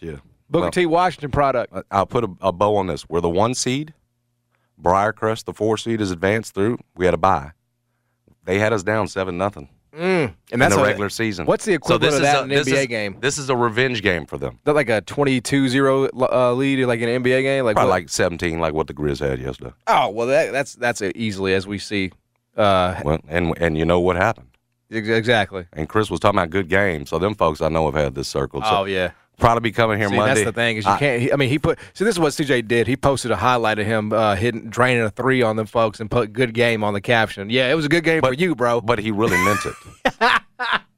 Yeah. 0.00 0.16
Booker 0.48 0.62
Well, 0.62 0.70
T. 0.70 0.86
Washington 0.86 1.30
product. 1.30 1.74
I- 1.74 1.82
I'll 1.90 2.06
put 2.06 2.24
a, 2.24 2.28
a 2.40 2.52
bow 2.52 2.76
on 2.76 2.86
this. 2.86 3.06
We're 3.08 3.20
the 3.20 3.28
one 3.28 3.52
seed. 3.54 3.92
Briarcrest, 4.80 5.44
the 5.44 5.52
four 5.52 5.76
seed, 5.76 6.00
is 6.00 6.10
advanced 6.10 6.54
through. 6.54 6.78
We 6.96 7.04
had 7.04 7.14
a 7.14 7.18
bye. 7.18 7.52
They 8.44 8.58
had 8.58 8.72
us 8.72 8.82
down 8.82 9.06
seven 9.08 9.38
nothing 9.38 9.68
Mm. 9.94 10.00
And 10.00 10.34
in 10.52 10.58
that's 10.58 10.74
the 10.74 10.80
a- 10.80 10.84
regular 10.84 11.10
season. 11.10 11.44
What's 11.46 11.64
the 11.66 11.72
So 11.72 11.96
equivalent 11.96 12.02
this 12.02 12.14
of 12.14 12.20
is 12.22 12.26
that 12.26 12.36
a- 12.40 12.44
in 12.44 12.50
an 12.50 12.56
this 12.56 12.68
NBA 12.68 12.80
is- 12.80 12.86
game? 12.86 13.16
This 13.20 13.38
is 13.38 13.50
a 13.50 13.56
revenge 13.56 14.02
game 14.02 14.24
for 14.26 14.38
them. 14.38 14.58
That 14.64 14.74
like 14.74 14.88
a 14.88 15.02
22-0 15.02 16.08
uh, 16.32 16.52
lead, 16.54 16.84
like 16.86 17.00
an 17.00 17.08
NBA 17.22 17.42
game? 17.42 17.64
Like 17.64 17.74
Probably 17.76 17.90
what? 17.90 17.94
like 17.96 18.08
17, 18.08 18.58
like 18.58 18.72
what 18.74 18.86
the 18.86 18.94
Grizz 18.94 19.20
had 19.20 19.38
yesterday. 19.38 19.72
Oh 19.86 20.08
well, 20.10 20.26
that, 20.28 20.52
that's 20.52 20.74
that's 20.76 21.02
easily 21.14 21.54
as 21.54 21.66
we 21.66 21.78
see. 21.78 22.10
Uh, 22.56 23.00
Well, 23.04 23.18
and 23.28 23.54
and 23.60 23.76
you 23.78 23.84
know 23.84 24.00
what 24.00 24.16
happened. 24.16 24.48
exactly. 24.90 25.66
And 25.72 25.88
Chris 25.88 26.10
was 26.10 26.20
talking 26.20 26.38
about 26.38 26.50
good 26.50 26.68
games. 26.68 27.10
So 27.10 27.18
them 27.18 27.34
folks 27.34 27.60
I 27.62 27.68
know 27.68 27.84
have 27.90 27.94
had 27.94 28.14
this 28.14 28.28
circled. 28.28 28.64
So 28.64 28.70
oh 28.80 28.84
yeah. 28.84 29.12
Probably 29.42 29.60
be 29.68 29.72
coming 29.72 29.98
here 29.98 30.08
See, 30.08 30.16
Monday. 30.16 30.34
that's 30.34 30.44
the 30.46 30.52
thing 30.52 30.78
is 30.78 30.86
you 30.86 30.90
I- 30.92 30.98
can't. 30.98 31.20
He, 31.20 31.32
I 31.32 31.36
mean, 31.36 31.50
he 31.50 31.58
put. 31.58 31.78
See, 31.92 32.04
this 32.04 32.14
is 32.14 32.18
what 32.20 32.32
CJ 32.32 32.66
did. 32.66 32.86
He 32.86 32.96
posted 32.96 33.30
a 33.30 33.36
highlight 33.36 33.78
of 33.78 33.86
him 33.86 34.12
uh, 34.12 34.36
hitting, 34.36 34.70
draining 34.70 35.02
a 35.02 35.10
three 35.10 35.42
on 35.42 35.56
them 35.56 35.66
folks, 35.66 36.00
and 36.00 36.10
put 36.10 36.32
"good 36.32 36.54
game" 36.54 36.82
on 36.82 36.94
the 36.94 37.00
caption. 37.02 37.50
Yeah, 37.50 37.70
it 37.70 37.74
was 37.74 37.84
a 37.84 37.88
good 37.90 38.04
game 38.04 38.22
for 38.22 38.32
you, 38.32 38.54
bro. 38.54 38.80
But 38.80 39.00
he 39.00 39.10
really 39.10 39.36
meant 39.44 39.60
it. 39.66 40.40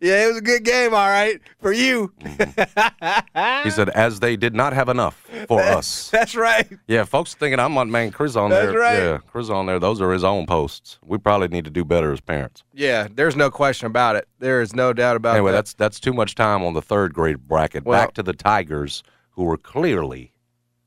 yeah, 0.00 0.24
it 0.24 0.28
was 0.28 0.36
a 0.38 0.42
good 0.42 0.64
game, 0.64 0.92
all 0.94 1.08
right, 1.08 1.40
for 1.60 1.72
you. 1.72 2.12
Mm-hmm. 2.20 3.64
He 3.64 3.70
said, 3.70 3.88
as 3.90 4.20
they 4.20 4.36
did 4.36 4.54
not 4.54 4.72
have 4.72 4.88
enough 4.88 5.14
for 5.46 5.60
us. 5.60 6.10
That's 6.10 6.34
right. 6.34 6.68
Yeah, 6.86 7.04
folks 7.04 7.34
thinking 7.34 7.58
I'm 7.60 7.76
on 7.78 7.90
man 7.90 8.10
Chris 8.10 8.36
on 8.36 8.50
That's 8.50 8.70
there. 8.72 8.78
right. 8.78 8.98
Yeah, 8.98 9.18
Chris 9.30 9.50
on 9.50 9.66
there. 9.66 9.78
Those 9.78 10.00
are 10.00 10.12
his 10.12 10.24
own 10.24 10.46
posts. 10.46 10.98
We 11.04 11.18
probably 11.18 11.48
need 11.48 11.64
to 11.64 11.70
do 11.70 11.84
better 11.84 12.12
as 12.12 12.20
parents. 12.20 12.64
Yeah, 12.72 13.08
there's 13.14 13.36
no 13.36 13.50
question 13.50 13.86
about 13.86 14.16
it. 14.16 14.28
There 14.38 14.60
is 14.62 14.74
no 14.74 14.92
doubt 14.92 15.16
about 15.16 15.34
it. 15.34 15.38
Anyway, 15.38 15.52
that. 15.52 15.56
that's 15.58 15.74
that's 15.74 16.00
too 16.00 16.12
much 16.12 16.34
time 16.34 16.62
on 16.62 16.74
the 16.74 16.82
third 16.82 17.14
grade 17.14 17.46
bracket. 17.48 17.84
Well- 17.84 18.00
Back 18.00 18.14
to 18.14 18.22
the 18.22 18.32
Tigers, 18.32 19.02
who 19.30 19.48
are 19.50 19.56
clearly 19.56 20.32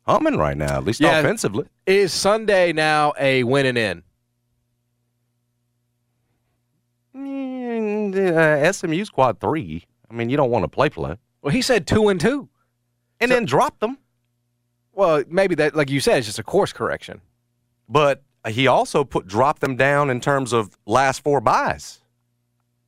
humming 0.08 0.38
right 0.38 0.58
now, 0.58 0.78
at 0.78 0.84
least 0.84 1.00
Yeah. 1.00 1.20
offensively. 1.20 1.66
Is 1.86 2.12
Sunday 2.14 2.74
now 2.74 3.14
a 3.20 3.44
win 3.44 3.66
and 3.66 3.78
in? 8.16 8.34
Uh, 8.38 8.72
SMU 8.72 9.06
squad 9.06 9.40
three. 9.40 9.86
I 10.10 10.14
mean, 10.14 10.30
you 10.30 10.38
don't 10.38 10.52
want 10.52 10.64
to 10.64 10.68
play 10.68 10.90
play 10.90 11.16
Well, 11.42 11.52
he 11.54 11.62
said 11.62 11.88
two 11.88 12.10
and 12.10 12.20
two. 12.20 12.50
and 13.20 13.32
then 13.32 13.46
dropped 13.46 13.80
them. 13.80 13.98
Well, 14.94 15.24
maybe 15.30 15.56
that, 15.56 15.76
like 15.76 15.90
you 15.90 16.00
said, 16.02 16.18
it's 16.18 16.28
just 16.28 16.40
a 16.40 16.44
course 16.44 16.74
correction. 16.74 17.22
But 17.88 18.24
he 18.48 18.68
also 18.68 19.04
put 19.04 19.28
dropped 19.28 19.62
them 19.62 19.76
down 19.76 20.10
in 20.10 20.20
terms 20.20 20.52
of 20.54 20.78
last 20.86 21.24
four 21.24 21.40
buys. 21.42 22.00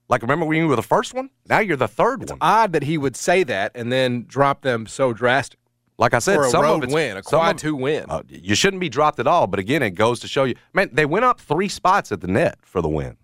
Like, 0.10 0.22
remember 0.22 0.46
when 0.46 0.58
you 0.58 0.68
were 0.68 0.76
the 0.76 0.82
first 0.84 1.14
one? 1.14 1.30
Now 1.48 1.60
you're 1.60 1.78
the 1.78 1.88
third 1.88 2.30
one. 2.30 2.38
Odd 2.42 2.74
that 2.74 2.84
he 2.84 2.98
would 2.98 3.16
say 3.16 3.44
that 3.44 3.72
and 3.74 3.92
then 3.92 4.26
drop 4.28 4.62
them 4.62 4.86
so 4.86 5.14
drastic 5.14 5.60
Like 5.98 6.14
I 6.14 6.20
said, 6.20 6.40
a 6.40 6.50
some 6.50 6.62
road 6.64 6.76
of 6.78 6.84
it's 6.86 6.94
win, 6.94 7.18
a 7.18 7.22
quad 7.22 7.56
of- 7.56 7.62
two 7.62 7.76
win. 7.76 8.06
Uh, 8.10 8.22
you 8.28 8.54
shouldn't 8.56 8.82
be 8.82 8.90
dropped 8.90 9.20
at 9.20 9.28
all. 9.28 9.48
But 9.48 9.60
again, 9.60 9.82
it 9.82 9.92
goes 9.92 10.20
to 10.20 10.28
show 10.28 10.44
you, 10.44 10.56
man, 10.74 10.90
they 10.92 11.06
went 11.06 11.24
up 11.26 11.40
three 11.40 11.70
spots 11.70 12.12
at 12.12 12.20
the 12.22 12.28
net 12.28 12.58
for 12.64 12.82
the 12.82 12.90
win, 12.90 13.16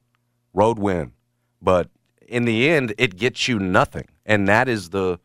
road 0.54 0.80
win. 0.80 1.12
But 1.62 1.90
in 2.28 2.46
the 2.46 2.70
end, 2.70 2.94
it 2.98 3.18
gets 3.18 3.48
you 3.48 3.60
nothing, 3.60 4.08
and 4.26 4.48
that 4.48 4.68
is 4.68 4.90
the, 4.90 5.20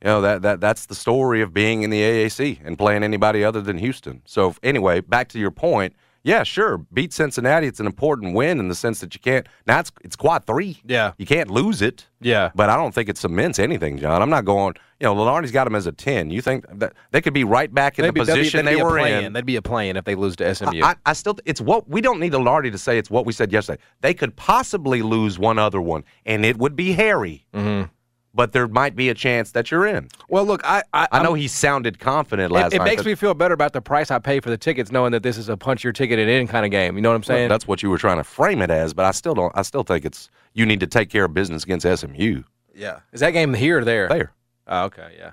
you 0.00 0.04
know, 0.04 0.20
that 0.20 0.42
that 0.42 0.60
that's 0.60 0.86
the 0.86 0.94
story 0.94 1.40
of 1.42 1.52
being 1.52 1.82
in 1.82 1.90
the 1.90 2.00
AAC 2.00 2.60
and 2.64 2.78
playing 2.78 3.02
anybody 3.02 3.44
other 3.44 3.60
than 3.60 3.78
Houston. 3.78 4.22
So 4.24 4.54
anyway, 4.62 5.00
back 5.00 5.28
to 5.30 5.38
your 5.38 5.50
point. 5.50 5.94
Yeah, 6.26 6.42
sure, 6.42 6.78
beat 6.92 7.12
Cincinnati. 7.12 7.66
It's 7.66 7.80
an 7.80 7.86
important 7.86 8.34
win 8.34 8.58
in 8.58 8.68
the 8.68 8.74
sense 8.74 9.00
that 9.00 9.14
you 9.14 9.20
can't. 9.20 9.46
Now 9.66 9.80
it's 9.80 9.92
it's 10.02 10.16
quad 10.16 10.46
three. 10.46 10.80
Yeah. 10.86 11.12
you 11.18 11.26
can't 11.26 11.50
lose 11.50 11.82
it. 11.82 12.06
yeah. 12.20 12.50
But 12.54 12.70
I 12.70 12.76
don't 12.76 12.94
think 12.94 13.10
it 13.10 13.18
cements 13.18 13.58
anything, 13.58 13.98
John. 13.98 14.22
I'm 14.22 14.30
not 14.30 14.46
going. 14.46 14.74
You 15.00 15.04
know, 15.08 15.14
Lunardi's 15.16 15.50
got 15.52 15.64
them 15.64 15.74
as 15.74 15.86
a 15.86 15.92
ten. 15.92 16.30
You 16.30 16.40
think 16.40 16.64
that 16.78 16.94
they 17.10 17.20
could 17.20 17.34
be 17.34 17.44
right 17.44 17.72
back 17.72 17.98
in 17.98 18.04
They'd 18.04 18.08
the 18.08 18.12
be- 18.14 18.20
they'd 18.24 18.32
be- 18.32 18.38
position 18.38 18.64
they'd 18.64 18.76
they 18.78 18.82
were 18.82 18.88
play-in. 18.98 19.34
They'd 19.34 19.44
be 19.44 19.56
a 19.56 19.62
play-in 19.62 19.98
if 19.98 20.04
they 20.06 20.14
lose 20.14 20.34
to 20.36 20.54
SMU. 20.54 20.82
I, 20.82 20.94
I 21.04 21.12
still. 21.12 21.36
It's 21.44 21.60
what 21.60 21.88
we 21.90 22.00
don't 22.00 22.20
need 22.20 22.32
Lunardi 22.32 22.72
to 22.72 22.78
say. 22.78 22.96
It's 22.96 23.10
what 23.10 23.26
we 23.26 23.34
said 23.34 23.52
yesterday. 23.52 23.82
They 24.00 24.14
could 24.14 24.34
possibly 24.34 25.02
lose 25.02 25.38
one 25.38 25.58
other 25.58 25.80
one, 25.82 26.04
and 26.24 26.46
it 26.46 26.56
would 26.56 26.74
be 26.74 26.92
hairy. 26.92 27.44
Mhm. 27.52 27.90
But 28.36 28.50
there 28.52 28.66
might 28.66 28.96
be 28.96 29.08
a 29.10 29.14
chance 29.14 29.52
that 29.52 29.70
you're 29.70 29.86
in. 29.86 30.08
well, 30.28 30.44
look, 30.44 30.60
I 30.64 30.82
I, 30.92 31.06
I 31.12 31.22
know 31.22 31.34
he 31.34 31.46
sounded 31.46 32.00
confident 32.00 32.50
last 32.50 32.72
it, 32.72 32.76
it 32.76 32.78
night. 32.80 32.84
makes 32.86 33.04
me 33.04 33.14
feel 33.14 33.32
better 33.34 33.54
about 33.54 33.72
the 33.72 33.80
price 33.80 34.10
I 34.10 34.18
pay 34.18 34.40
for 34.40 34.50
the 34.50 34.58
tickets, 34.58 34.90
knowing 34.90 35.12
that 35.12 35.22
this 35.22 35.38
is 35.38 35.48
a 35.48 35.56
punch 35.56 35.84
your 35.84 35.92
ticket 35.92 36.18
and 36.18 36.28
in 36.28 36.48
kind 36.48 36.64
of 36.64 36.72
game. 36.72 36.96
You 36.96 37.02
know 37.02 37.10
what 37.10 37.16
I'm 37.16 37.22
saying? 37.22 37.48
That's 37.48 37.68
what 37.68 37.82
you 37.82 37.90
were 37.90 37.98
trying 37.98 38.16
to 38.16 38.24
frame 38.24 38.60
it 38.60 38.70
as, 38.70 38.92
but 38.92 39.04
I 39.04 39.12
still 39.12 39.34
don't. 39.34 39.52
I 39.56 39.62
still 39.62 39.84
think 39.84 40.04
it's 40.04 40.30
you 40.52 40.66
need 40.66 40.80
to 40.80 40.86
take 40.88 41.10
care 41.10 41.24
of 41.26 41.32
business 41.34 41.62
against 41.62 41.86
SMU. 42.00 42.42
yeah. 42.74 43.00
Is 43.12 43.20
that 43.20 43.30
game 43.30 43.54
here 43.54 43.78
or 43.78 43.84
there? 43.84 44.08
There, 44.08 44.32
Oh, 44.66 44.84
okay, 44.86 45.14
yeah. 45.16 45.30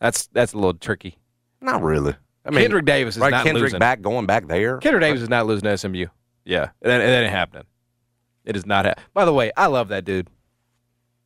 That's 0.00 0.26
that's 0.28 0.52
a 0.54 0.56
little 0.56 0.74
tricky. 0.74 1.18
not 1.60 1.82
really. 1.82 2.14
I 2.46 2.50
mean, 2.50 2.60
Kendrick 2.62 2.86
Davis 2.86 3.16
is 3.16 3.20
right? 3.20 3.30
not 3.30 3.44
Kendrick 3.44 3.64
losing. 3.64 3.78
back 3.78 4.00
going 4.00 4.26
back 4.26 4.48
there. 4.48 4.78
Kendrick 4.78 5.02
Davis 5.02 5.20
is 5.22 5.28
not 5.28 5.46
losing 5.46 5.64
to 5.68 5.76
SMU. 5.78 6.06
Yeah, 6.44 6.70
that, 6.80 6.98
that 6.98 7.22
ain't 7.22 7.30
happening. 7.30 7.64
It 8.44 8.56
is 8.56 8.66
not 8.66 8.84
happening. 8.84 9.04
By 9.14 9.24
the 9.26 9.32
way, 9.32 9.52
I 9.56 9.66
love 9.66 9.88
that 9.88 10.04
dude. 10.04 10.28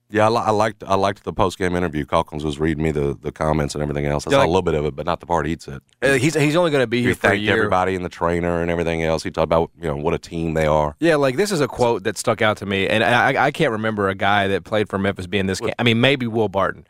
Yeah, 0.09 0.27
I, 0.27 0.29
li- 0.29 0.42
I 0.45 0.51
liked 0.53 0.85
I 0.87 0.95
liked 0.95 1.25
the 1.25 1.33
post 1.33 1.59
game 1.59 1.75
interview. 1.75 2.05
Calkins 2.05 2.45
was 2.45 2.61
reading 2.61 2.85
me 2.85 2.92
the, 2.92 3.19
the 3.21 3.33
comments 3.33 3.75
and 3.75 3.83
everything 3.83 4.07
else. 4.07 4.27
I 4.27 4.31
Yeah, 4.31 4.37
saw 4.37 4.38
like- 4.40 4.47
a 4.47 4.51
little 4.51 4.62
bit 4.62 4.75
of 4.75 4.85
it, 4.85 4.95
but 4.95 5.05
not 5.07 5.19
the 5.21 5.27
part 5.27 5.47
he'd 5.47 5.61
said. 5.61 5.81
Uh, 6.01 6.12
he's 6.12 6.35
he's 6.35 6.55
only 6.55 6.71
going 6.71 6.83
to 6.83 6.87
be 6.87 6.99
He 6.99 7.05
here 7.07 7.14
for 7.16 7.31
a 7.31 7.35
year. 7.35 7.55
everybody 7.57 7.95
and 7.97 8.05
the 8.05 8.09
trainer 8.09 8.62
and 8.62 8.71
everything 8.71 9.03
else. 9.03 9.23
He 9.25 9.31
talked 9.31 9.45
about 9.45 9.71
you 9.81 9.88
know 9.88 9.97
what 9.97 10.14
a 10.14 10.19
team 10.19 10.55
they 10.55 10.66
are. 10.66 10.95
Yeah, 11.01 11.16
like 11.16 11.37
this 11.37 11.51
is 11.51 11.61
a 11.61 11.66
quote 11.69 12.05
that 12.05 12.16
stuck 12.16 12.40
out 12.40 12.57
to 12.59 12.66
me, 12.66 12.87
and 12.88 13.03
I, 13.03 13.47
I 13.47 13.51
can't 13.51 13.73
remember 13.73 14.09
a 14.09 14.14
guy 14.14 14.47
that 14.49 14.64
played 14.64 14.88
for 14.88 14.99
Memphis 14.99 15.27
being 15.27 15.47
this. 15.47 15.59
Game. 15.61 15.73
I 15.79 15.83
mean, 15.83 16.01
maybe 16.01 16.27
Will 16.27 16.49
Barton. 16.49 16.87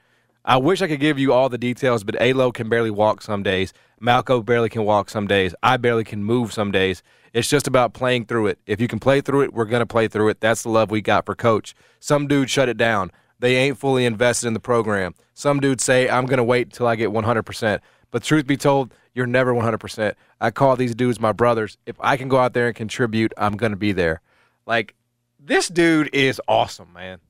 I 0.47 0.57
wish 0.59 0.81
I 0.81 0.87
could 0.87 1.01
give 1.01 1.19
you 1.19 1.33
all 1.33 1.49
the 1.49 1.59
details, 1.59 2.05
but 2.05 2.21
Alo 2.21 2.53
can 2.53 2.69
barely 2.69 2.91
walk 2.91 3.21
some 3.21 3.43
days. 3.43 3.73
Malco 4.01 4.45
barely 4.45 4.69
can 4.69 4.85
walk 4.85 5.11
some 5.11 5.27
days. 5.27 5.55
I 5.63 5.77
barely 5.77 6.05
can 6.05 6.23
move 6.23 6.53
some 6.53 6.71
days. 6.71 7.03
It's 7.33 7.49
just 7.49 7.67
about 7.67 7.93
playing 7.93 8.27
through 8.27 8.47
it. 8.47 8.61
If 8.65 8.81
you 8.81 8.87
can 8.89 9.01
play 9.01 9.21
through 9.21 9.43
it, 9.43 9.53
we're 9.53 9.65
gonna 9.65 9.87
play 9.87 10.07
through 10.09 10.29
it. 10.29 10.41
That's 10.41 10.63
the 10.63 10.69
love 10.69 10.91
we 10.91 11.03
got 11.03 11.27
for 11.27 11.35
coach. 11.35 11.75
Some 12.01 12.29
dude 12.29 12.49
shut 12.49 12.69
it 12.69 12.77
down. 12.77 13.11
They 13.41 13.57
ain't 13.57 13.77
fully 13.77 14.07
invested 14.07 14.47
in 14.47 14.55
the 14.55 14.61
program. 14.61 15.15
Some 15.35 15.61
dudes 15.61 15.85
say 15.85 16.09
I'm 16.09 16.27
gonna 16.27 16.45
wait 16.45 16.69
until 16.69 16.87
I 16.87 16.97
get 16.97 17.11
100%. 17.11 17.81
But 18.11 18.23
truth 18.23 18.47
be 18.47 18.57
told, 18.57 18.95
you're 19.17 19.27
never 19.27 19.53
100%. 19.53 20.15
I 20.41 20.51
call 20.51 20.77
these 20.77 20.95
dudes 20.95 21.19
my 21.19 21.33
brothers. 21.33 21.79
If 21.87 21.97
I 22.01 22.17
can 22.17 22.29
go 22.29 22.39
out 22.39 22.53
there 22.53 22.67
and 22.67 22.77
contribute, 22.77 23.33
I'm 23.37 23.57
going 23.57 23.73
to 23.73 23.77
be 23.77 23.93
there. 23.93 24.21
Like, 24.67 24.95
this 25.41 25.69
dude 25.69 26.11
is 26.13 26.41
awesome, 26.47 26.93
man. 26.93 27.21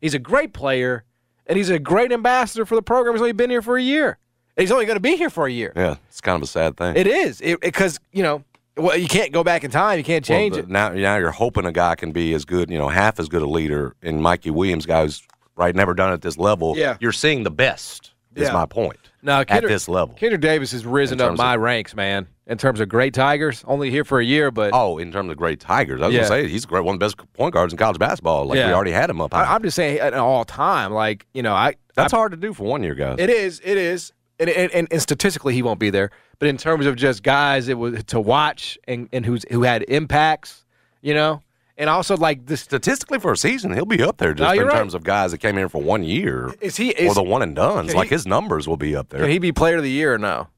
He's 0.00 0.14
a 0.14 0.18
great 0.18 0.52
player, 0.52 1.04
and 1.46 1.56
he's 1.56 1.70
a 1.70 1.78
great 1.78 2.12
ambassador 2.12 2.64
for 2.66 2.74
the 2.74 2.82
program. 2.82 3.14
He's 3.14 3.20
only 3.22 3.32
been 3.32 3.50
here 3.50 3.62
for 3.62 3.76
a 3.76 3.82
year. 3.82 4.18
And 4.56 4.62
he's 4.62 4.70
only 4.70 4.86
going 4.86 4.96
to 4.96 5.00
be 5.00 5.16
here 5.16 5.30
for 5.30 5.46
a 5.46 5.50
year. 5.52 5.72
Yeah, 5.74 5.96
it's 6.08 6.20
kind 6.20 6.36
of 6.36 6.42
a 6.42 6.46
sad 6.46 6.76
thing. 6.76 6.96
It 6.96 7.06
is. 7.08 7.42
Because, 7.60 7.98
you 8.12 8.22
know, 8.22 8.44
well, 8.76 8.96
you 8.96 9.08
can't 9.08 9.32
go 9.32 9.42
back 9.44 9.64
in 9.64 9.70
time. 9.70 9.98
You 9.98 10.04
can't 10.04 10.28
Well, 10.28 10.38
change 10.38 10.54
the- 10.54 10.60
it. 10.60 10.68
Now, 10.68 10.90
now 10.90 11.16
you're 11.16 11.30
hoping 11.32 11.66
a 11.66 11.72
guy 11.72 11.94
can 11.96 12.12
be 12.12 12.32
as 12.34 12.44
good, 12.44 12.70
you 12.70 12.78
know, 12.78 12.88
half 12.88 13.18
as 13.18 13.28
good 13.28 13.42
a 13.42 13.46
leader. 13.48 13.94
And 14.02 14.22
Mikey 14.22 14.50
Williams, 14.50 14.86
guy 14.86 15.02
who's 15.02 15.22
right 15.56 15.74
never 15.74 15.92
done 15.94 16.10
it 16.10 16.14
at 16.14 16.22
this 16.22 16.38
level. 16.38 16.74
Yeah. 16.76 16.96
you're 17.00 17.12
seeing 17.12 17.42
the 17.42 17.50
best. 17.50 18.12
Is 18.36 18.48
Yeah. 18.48 18.52
my 18.52 18.66
point 18.66 18.98
No, 19.22 19.44
at 19.48 19.62
this 19.62 19.88
level. 19.88 20.14
Kendrick 20.16 20.40
Davis 20.40 20.72
has 20.72 20.84
risen 20.84 21.20
up 21.20 21.36
my 21.36 21.54
of- 21.54 21.60
ranks, 21.60 21.94
man, 21.94 22.26
in 22.46 22.58
terms 22.58 22.80
of 22.80 22.88
great 22.88 23.14
Tigers. 23.14 23.62
Only 23.66 23.90
here 23.90 24.04
for 24.04 24.18
a 24.18 24.24
year, 24.24 24.50
but 24.50 24.70
Oh, 24.74 24.98
in 24.98 25.12
terms 25.12 25.30
of 25.30 25.36
great 25.36 25.60
Tigers, 25.60 26.02
I 26.02 26.06
was 26.06 26.14
Yeah. 26.14 26.22
gonna 26.22 26.42
say 26.42 26.48
he's 26.48 26.66
great, 26.66 26.84
one 26.84 26.94
of 26.94 27.00
the 27.00 27.04
best 27.06 27.16
point 27.34 27.54
guards 27.54 27.72
in 27.72 27.78
college 27.78 27.98
basketball. 27.98 28.46
Like 28.46 28.56
we 28.56 28.72
already 28.72 28.90
had 28.90 29.08
him 29.08 29.20
up. 29.20 29.32
high. 29.32 29.44
I, 29.44 29.54
I'm 29.54 29.62
just 29.62 29.76
saying, 29.76 29.98
at 29.98 30.14
all 30.14 30.44
time, 30.44 30.92
like, 30.92 31.26
you 31.32 31.42
know, 31.42 31.54
I. 31.54 31.74
That's 31.94 32.12
hard 32.12 32.32
to 32.32 32.36
do 32.36 32.52
for 32.52 32.64
one 32.64 32.82
year, 32.82 32.94
guys. 32.96 33.16
It 33.20 33.30
is. 33.30 33.60
It 33.64 33.78
is. 33.78 34.12
And, 34.40 34.50
and, 34.50 34.72
and, 34.72 34.88
and 34.90 35.00
statistically, 35.00 35.54
he 35.54 35.62
won't 35.62 35.78
be 35.78 35.90
there. 35.90 36.10
But 36.40 36.48
in 36.48 36.56
terms 36.56 36.86
of 36.86 36.96
just 36.96 37.22
guys, 37.22 37.68
it 37.68 37.78
was 37.78 38.02
to 38.04 38.18
watch 38.20 38.76
and, 38.88 39.08
and 39.12 39.24
who's 39.24 39.44
who 39.48 39.62
had 39.62 39.84
impacts, 39.86 40.64
you 41.02 41.14
know, 41.14 41.40
and 41.76 41.90
also 41.90 42.16
like 42.16 42.46
this. 42.46 42.60
Statistically, 42.60 43.18
for 43.18 43.32
a 43.32 43.36
season, 43.36 43.72
he'll 43.74 43.84
be 43.84 44.02
up 44.02 44.18
there 44.18 44.34
just 44.34 44.54
No, 44.54 44.60
in 44.62 44.66
right. 44.68 44.76
terms 44.76 44.94
of 44.94 45.02
guys 45.04 45.30
that 45.32 45.38
came 45.38 45.58
in 45.58 45.68
for 45.68 45.80
one 45.82 46.04
year 46.04 46.52
Is 46.60 46.76
he? 46.76 46.92
or 46.92 46.96
Is, 47.06 47.14
the 47.14 47.22
one 47.22 47.42
and 47.42 47.54
duns. 47.56 47.94
Like 47.94 48.08
he- 48.08 48.14
his 48.14 48.26
numbers 48.26 48.66
will 48.68 48.76
be 48.76 48.94
up 48.96 49.08
there 49.08 49.20
can 49.20 49.30
he 49.30 49.38
be 49.38 49.52
Player 49.52 49.76
of 49.78 49.82
the 49.82 49.90
Year 49.90 50.14
or 50.14 50.18
no? 50.18 50.48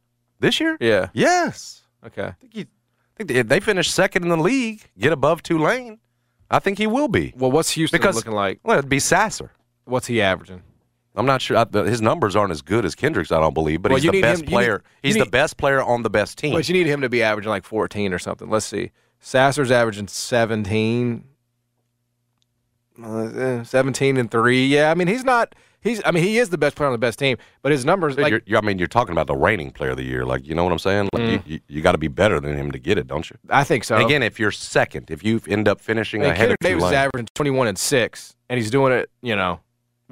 this 0.41 0.61
year. 0.61 0.77
Yeah. 0.81 1.09
Yes. 1.15 1.83
Okay. 2.05 2.25
I 2.27 2.31
think, 2.41 2.53
he, 2.55 2.61
I 2.61 2.67
think 3.17 3.29
they- 3.29 3.37
if 3.37 3.49
they 3.49 3.61
finish 3.61 3.91
second 3.91 4.23
in 4.25 4.29
the 4.29 4.37
league, 4.37 4.83
get 4.99 5.13
above 5.13 5.43
Tulane, 5.43 5.99
I 6.51 6.59
think 6.59 6.79
he 6.79 6.87
will 6.87 7.09
be. 7.09 7.33
Well, 7.37 7.51
what's 7.51 7.71
Houston 7.73 7.99
Because- 7.99 8.17
looking 8.17 8.33
like? 8.33 8.61
Well, 8.63 8.79
it'd 8.79 8.89
be 8.91 8.99
Sasser. 9.01 9.51
What's 9.85 10.07
he 10.07 10.21
averaging? 10.21 10.63
I'm 11.19 11.25
not 11.25 11.41
sure. 11.41 11.57
I, 11.57 11.65
his 11.85 12.03
numbers 12.03 12.37
aren't 12.37 12.51
as 12.53 12.61
good 12.61 12.85
as 12.85 12.95
Kendrick's, 12.95 13.33
I 13.33 13.41
don't 13.41 13.55
believe, 13.55 13.81
but 13.81 13.91
Well, 13.91 14.01
he's 14.01 14.11
the 14.11 14.21
best 14.21 14.41
him- 14.43 14.47
need- 14.47 14.53
player. 14.53 14.83
you 15.03 15.09
he's 15.15 15.17
the 15.17 15.25
best 15.31 15.57
player 15.57 15.83
on 15.83 16.03
the 16.03 16.11
best 16.11 16.37
team. 16.37 16.53
But 16.53 16.69
you 16.69 16.75
need 16.75 16.87
him 16.87 17.01
to 17.01 17.09
be 17.09 17.23
averaging 17.23 17.49
like 17.49 17.65
14 17.65 18.13
or 18.13 18.19
something. 18.19 18.51
Let's 18.51 18.67
see. 18.67 18.91
Sasser's 19.27 19.73
averaging 19.73 20.07
17. 20.07 21.25
Uh, 23.03 23.19
eh, 23.25 23.63
17 23.65 24.17
and 24.19 24.31
3. 24.31 24.67
Yeah, 24.69 24.93
I 24.93 24.95
mean, 24.95 25.09
he's 25.09 25.25
not. 25.25 25.57
He's. 25.81 26.01
I 26.05 26.13
mean, 26.13 26.23
he 26.23 26.39
is 26.39 26.51
the 26.51 26.59
best 26.59 26.77
player 26.77 26.87
on 26.87 26.93
the 26.93 26.99
best 26.99 27.19
team, 27.19 27.37
but 27.63 27.73
his 27.73 27.85
numbers, 27.85 28.17
like, 28.17 28.31
you're, 28.31 28.41
you're- 28.47 28.59
I 28.63 28.65
mean, 28.65 28.79
you're 28.79 28.87
talking 28.87 29.11
about 29.11 29.27
the 29.27 29.35
reigning 29.35 29.73
player 29.73 29.91
of 29.91 29.97
the 29.97 30.05
year. 30.05 30.25
Like, 30.25 30.47
you 30.47 30.55
know 30.55 30.63
what 30.63 30.73
I'm 30.73 30.79
saying? 30.79 31.09
Like, 31.13 31.29
you, 31.29 31.43
you, 31.45 31.61
you 31.67 31.83
got 31.83 31.93
to 31.93 31.99
be 31.99 32.07
better 32.07 32.39
than 32.39 32.57
him 32.57 32.71
to 32.71 32.79
get 32.79 32.99
it, 32.99 33.09
don't 33.09 33.29
you? 33.29 33.37
I 33.51 33.65
think 33.65 33.83
so. 33.83 33.97
And 33.97 34.05
again, 34.05 34.23
if 34.23 34.39
you're 34.39 34.53
second, 34.53 35.11
if 35.11 35.25
you 35.25 35.41
end 35.49 35.67
up 35.67 35.81
finishing 35.81 36.21
I 36.23 36.27
mean, 36.27 36.31
ahead 36.33 36.41
Kendrick 36.43 36.61
of 36.61 36.67
Davis 36.69 36.85
is 36.85 36.93
averaging 36.93 37.29
21 37.35 37.67
and 37.67 37.77
6, 37.79 38.37
and 38.49 38.59
he's 38.61 38.71
doing 38.71 38.93
it, 38.93 39.11
you 39.23 39.35
know, 39.35 39.59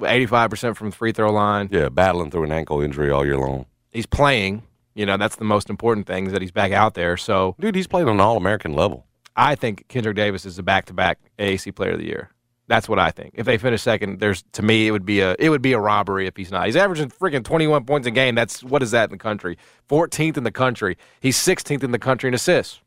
85% 0.01 0.75
from 0.75 0.89
the 0.89 0.95
free 0.95 1.13
throw 1.13 1.31
line. 1.31 1.69
yeah, 1.71 1.87
battling 1.87 2.31
through 2.31 2.43
an 2.43 2.51
ankle 2.51 2.81
injury 2.81 3.09
all 3.11 3.25
year 3.25 3.37
long. 3.37 3.65
He's 3.91 4.05
playing. 4.05 4.63
You 4.95 5.05
know, 5.05 5.17
that's 5.17 5.35
the 5.35 5.45
most 5.45 5.69
important 5.69 6.07
thing 6.07 6.25
is 6.25 6.31
that 6.31 6.41
he's 6.41 6.51
back 6.51 6.71
out 6.71 6.93
there. 6.93 7.17
So 7.17 7.55
Dude, 7.59 7.75
he's 7.75 7.87
playing 7.87 8.07
on 8.07 8.15
an 8.15 8.21
All-American 8.21 8.73
level. 8.73 9.05
I 9.35 9.55
think 9.55 9.87
Kendrick 9.89 10.15
Davis 10.15 10.45
is 10.45 10.55
the 10.55 10.63
back-to-back 10.63 11.19
AAC 11.37 11.75
Player 11.75 11.91
of 11.91 11.99
the 11.99 12.05
Year. 12.05 12.31
That's 12.67 12.89
what 12.89 12.97
I 12.97 13.11
think. 13.11 13.33
If 13.35 13.45
they 13.45 13.57
finish 13.57 13.83
second, 13.83 14.19
there's 14.19 14.43
to 14.53 14.63
me 14.63 14.87
it 14.87 14.91
would 14.91 15.05
be 15.05 15.19
a 15.19 15.35
it 15.37 15.49
would 15.49 15.61
be 15.61 15.73
a 15.73 15.79
robbery 15.79 16.25
if 16.25 16.35
he's 16.35 16.49
not. 16.49 16.65
He's 16.65 16.75
averaging 16.75 17.09
freaking 17.09 17.43
21 17.43 17.85
points 17.85 18.07
a 18.07 18.11
game. 18.11 18.33
That's 18.33 18.63
what 18.63 18.81
is 18.81 18.89
that 18.91 19.03
in 19.05 19.11
the 19.11 19.21
country? 19.21 19.57
14th 19.87 20.37
in 20.37 20.43
the 20.43 20.51
country. 20.51 20.97
He's 21.19 21.37
16th 21.37 21.83
in 21.83 21.91
the 21.91 21.99
country 21.99 22.27
in 22.27 22.33
assists. 22.33 22.81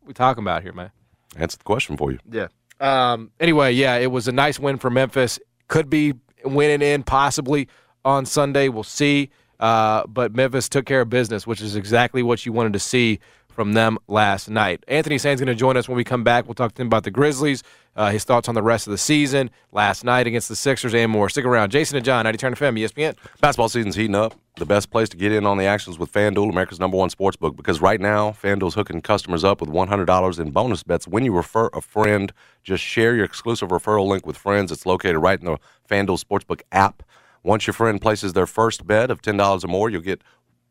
What 0.00 0.08
we 0.08 0.14
talking 0.14 0.44
about 0.44 0.62
here, 0.62 0.72
man? 0.72 0.90
That's 1.36 1.56
the 1.56 1.64
question 1.64 1.96
for 1.96 2.12
you. 2.12 2.18
Yeah. 2.30 2.48
Um, 2.80 3.30
anyway, 3.40 3.72
yeah, 3.72 3.96
it 3.96 4.10
was 4.10 4.28
a 4.28 4.32
nice 4.32 4.58
win 4.58 4.76
for 4.76 4.90
Memphis. 4.90 5.38
Could 5.68 5.88
be 5.88 6.14
winning 6.44 6.82
in 6.82 7.02
possibly 7.02 7.68
on 8.04 8.26
Sunday. 8.26 8.68
We'll 8.68 8.82
see. 8.82 9.30
Uh, 9.62 10.04
but 10.08 10.34
Memphis 10.34 10.68
took 10.68 10.86
care 10.86 11.02
of 11.02 11.08
business, 11.08 11.46
which 11.46 11.60
is 11.60 11.76
exactly 11.76 12.20
what 12.20 12.44
you 12.44 12.52
wanted 12.52 12.72
to 12.72 12.80
see 12.80 13.20
from 13.46 13.74
them 13.74 13.96
last 14.08 14.50
night. 14.50 14.82
Anthony 14.88 15.18
Sain's 15.18 15.40
going 15.40 15.46
to 15.46 15.54
join 15.54 15.76
us 15.76 15.88
when 15.88 15.96
we 15.96 16.02
come 16.02 16.24
back. 16.24 16.46
We'll 16.46 16.54
talk 16.54 16.74
to 16.74 16.82
him 16.82 16.88
about 16.88 17.04
the 17.04 17.12
Grizzlies, 17.12 17.62
uh, 17.94 18.10
his 18.10 18.24
thoughts 18.24 18.48
on 18.48 18.56
the 18.56 18.62
rest 18.62 18.88
of 18.88 18.90
the 18.90 18.98
season, 18.98 19.50
last 19.70 20.02
night 20.02 20.26
against 20.26 20.48
the 20.48 20.56
Sixers, 20.56 20.94
and 20.94 21.12
more. 21.12 21.28
Stick 21.28 21.44
around. 21.44 21.70
Jason 21.70 21.96
and 21.96 22.04
John, 22.04 22.24
90 22.24 22.38
Turn 22.38 22.54
FM, 22.54 22.76
ESPN. 22.80 23.14
Basketball 23.40 23.68
season's 23.68 23.94
heating 23.94 24.16
up. 24.16 24.34
The 24.56 24.66
best 24.66 24.90
place 24.90 25.08
to 25.10 25.16
get 25.16 25.30
in 25.30 25.46
on 25.46 25.58
the 25.58 25.64
actions 25.64 25.96
with 25.96 26.12
FanDuel, 26.12 26.50
America's 26.50 26.80
number 26.80 26.96
one 26.96 27.10
sports 27.10 27.36
book, 27.36 27.56
because 27.56 27.80
right 27.80 28.00
now, 28.00 28.32
FanDuel's 28.32 28.74
hooking 28.74 29.00
customers 29.00 29.44
up 29.44 29.60
with 29.60 29.70
$100 29.70 30.40
in 30.40 30.50
bonus 30.50 30.82
bets 30.82 31.06
when 31.06 31.24
you 31.24 31.32
refer 31.32 31.70
a 31.72 31.80
friend. 31.80 32.32
Just 32.64 32.82
share 32.82 33.14
your 33.14 33.24
exclusive 33.24 33.68
referral 33.68 34.08
link 34.08 34.26
with 34.26 34.36
friends. 34.36 34.72
It's 34.72 34.86
located 34.86 35.18
right 35.18 35.38
in 35.38 35.46
the 35.46 35.58
FanDuel 35.88 36.22
Sportsbook 36.22 36.62
app. 36.72 37.04
Once 37.42 37.66
your 37.66 37.74
friend 37.74 38.00
places 38.00 38.32
their 38.32 38.46
first 38.46 38.86
bet 38.86 39.10
of 39.10 39.20
$10 39.20 39.64
or 39.64 39.68
more, 39.68 39.90
you'll 39.90 40.00
get 40.00 40.22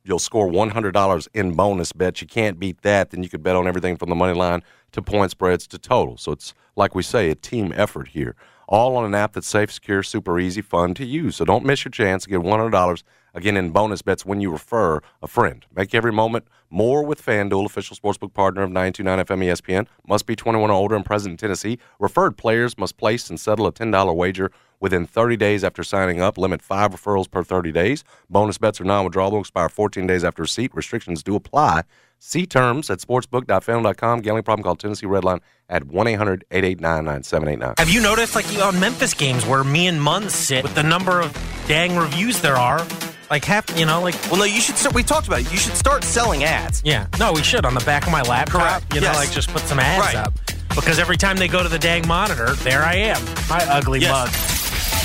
you'll 0.04 0.20
score 0.20 0.50
$100 0.50 1.28
in 1.34 1.54
bonus 1.54 1.92
bets. 1.92 2.22
You 2.22 2.28
can't 2.28 2.60
beat 2.60 2.82
that. 2.82 3.12
Then 3.12 3.24
you 3.24 3.30
could 3.30 3.44
bet 3.44 3.56
on 3.56 3.68
everything 3.68 3.98
from 3.98 4.10
the 4.10 4.16
money 4.16 4.34
line 4.34 4.64
to 4.94 5.02
point 5.02 5.32
spreads 5.32 5.68
to 5.68 5.78
total. 5.78 6.18
So 6.18 6.32
it's, 6.32 6.54
like 6.76 6.96
we 6.96 7.04
say, 7.04 7.30
a 7.30 7.36
team 7.36 7.72
effort 7.76 8.10
here. 8.10 8.36
All 8.68 8.96
on 8.96 9.06
an 9.06 9.14
app 9.14 9.34
that's 9.34 9.48
safe, 9.48 9.72
secure, 9.72 10.02
super 10.02 10.40
easy, 10.40 10.62
fun 10.62 10.94
to 10.96 11.06
use. 11.06 11.36
So 11.36 11.46
don't 11.46 11.66
miss 11.66 11.84
your 11.86 11.92
chance 11.92 12.24
to 12.24 12.30
get 12.30 12.40
$100 12.40 13.04
again 13.34 13.58
in 13.58 13.72
bonus 13.72 14.02
bets 14.02 14.26
when 14.26 14.42
you 14.42 14.52
refer 14.52 15.00
a 15.22 15.28
friend. 15.28 15.66
Make 15.76 15.94
every 15.94 16.12
moment 16.12 16.46
more 16.70 17.04
with 17.04 17.24
FanDuel, 17.24 17.66
official 17.66 17.96
sportsbook 17.98 18.34
partner 18.34 18.64
of 18.64 18.70
929 18.70 19.26
FM 19.26 19.46
ESPN. 19.46 19.88
Must 20.08 20.26
be 20.26 20.36
21 20.36 20.70
or 20.70 20.74
older 20.74 20.96
and 20.96 21.06
present 21.06 21.32
in 21.32 21.38
Tennessee. 21.38 21.78
Referred 22.00 22.38
players 22.38 22.78
must 22.78 22.98
place 22.98 23.30
and 23.30 23.40
settle 23.40 23.68
a 23.68 23.74
$10 23.74 24.16
wager 24.16 24.52
within 24.80 25.06
30 25.06 25.38
days 25.38 25.64
after 25.64 25.84
signing 25.84 26.22
up. 26.22 26.38
Limit 26.38 26.62
five 26.62 26.92
referrals 26.92 27.30
per 27.30 27.44
30 27.44 27.72
days. 27.72 28.04
Bonus 28.30 28.58
bets 28.58 28.82
are 28.82 28.86
non 28.86 29.08
withdrawable, 29.08 29.40
expire 29.40 29.70
14 29.70 30.08
days 30.08 30.24
after 30.24 30.42
receipt. 30.42 30.74
Restrictions 30.74 31.24
do 31.24 31.36
apply. 31.36 31.84
See 32.20 32.46
terms 32.46 32.90
at 32.90 33.00
sportsbook.fanduel.com. 33.00 34.22
Gambling 34.22 34.44
problem 34.44 34.64
call 34.64 34.76
Tennessee 34.76 35.08
Redline 35.08 35.40
at 35.70 35.86
1 35.86 36.08
800 36.08 36.46
889 36.52 37.06
9789. 37.06 37.76
Have 37.78 37.90
you 37.90 38.02
noticed, 38.02 38.36
like 38.36 38.46
on 38.62 38.80
Memphis 38.80 39.14
games, 39.14 39.46
where 39.46 39.64
me 39.64 39.88
and 39.88 40.02
Munn 40.02 40.30
sit 40.30 40.64
with 40.64 40.76
the 40.76 40.84
number 40.84 41.20
of 41.20 41.36
dang 41.68 41.96
reviews 41.96 42.40
there 42.42 42.58
are? 42.58 42.86
Like 43.32 43.46
half, 43.46 43.80
you 43.80 43.86
know, 43.86 44.02
like 44.02 44.16
Well, 44.30 44.40
no, 44.40 44.44
you 44.44 44.60
should. 44.60 44.78
Start, 44.78 44.94
we 44.94 45.04
talked 45.04 45.26
about 45.28 45.40
it. 45.40 45.50
You 45.52 45.58
should 45.58 45.76
start 45.78 46.04
selling 46.04 46.44
ads. 46.44 46.82
yeah. 46.84 47.08
No, 47.18 47.32
we 47.32 47.42
should 47.42 47.66
on 47.66 47.74
the 47.74 47.80
back 47.86 48.06
of 48.06 48.12
my 48.12 48.22
laptop. 48.24 48.62
Correct. 48.62 48.94
You 48.94 49.00
know, 49.00 49.08
Yes. 49.08 49.16
like 49.16 49.32
just 49.32 49.48
put 49.54 49.62
some 49.64 49.80
ads 49.80 50.02
Right. 50.02 50.16
up. 50.18 50.34
Because 50.76 51.00
every 51.00 51.16
time 51.16 51.38
they 51.38 51.48
go 51.48 51.64
to 51.64 51.70
the 51.70 51.80
dang 51.80 52.06
monitor, 52.08 52.54
there 52.56 52.84
I 52.84 52.96
am, 52.96 53.24
my 53.50 53.64
ugly 53.70 54.00
Yes. 54.02 54.12
mug, 54.12 54.30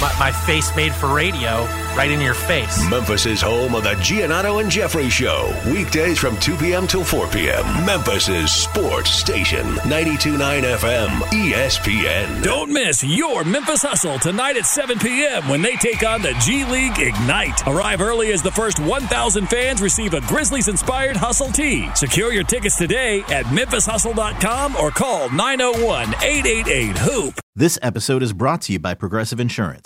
my, 0.00 0.12
my 0.18 0.32
face 0.32 0.74
made 0.76 0.94
for 0.94 1.14
radio, 1.14 1.64
right 1.96 2.10
in 2.10 2.20
your 2.20 2.34
face. 2.34 2.88
Memphis 2.90 3.26
is 3.26 3.40
home 3.40 3.74
of 3.74 3.84
the 3.84 3.94
Giannato 4.02 4.58
and 4.58 4.70
Jeffrey 4.70 5.08
Show. 5.08 5.52
Weekdays 5.66 6.18
from 6.18 6.36
2 6.38 6.56
p.m. 6.56 6.86
till 6.86 7.04
4 7.04 7.28
p.m. 7.28 7.64
Memphis' 7.86 8.52
sports 8.52 9.10
station. 9.10 9.64
92.9 9.86 10.62
FM 10.76 11.08
ESPN. 11.32 12.42
Don't 12.42 12.70
miss 12.72 13.02
your 13.02 13.44
Memphis 13.44 13.82
Hustle 13.82 14.18
tonight 14.18 14.56
at 14.56 14.66
7 14.66 14.98
p.m. 14.98 15.48
when 15.48 15.62
they 15.62 15.76
take 15.76 16.04
on 16.06 16.22
the 16.22 16.34
G 16.40 16.64
League 16.64 16.98
Ignite. 16.98 17.66
Arrive 17.66 18.00
early 18.00 18.32
as 18.32 18.42
the 18.42 18.52
first 18.52 18.78
1,000 18.80 19.46
fans 19.46 19.80
receive 19.82 20.14
a 20.14 20.20
Grizzlies 20.22 20.68
inspired 20.68 21.16
Hustle 21.16 21.52
tee. 21.52 21.88
Secure 21.94 22.32
your 22.32 22.44
tickets 22.44 22.76
today 22.76 23.20
at 23.28 23.46
memphishustle.com 23.46 24.76
or 24.76 24.90
call 24.90 25.30
901 25.30 26.08
888 26.22 26.98
Hoop. 26.98 27.40
This 27.58 27.78
episode 27.80 28.22
is 28.22 28.34
brought 28.34 28.60
to 28.62 28.72
you 28.74 28.78
by 28.78 28.92
Progressive 28.92 29.40
Insurance. 29.40 29.85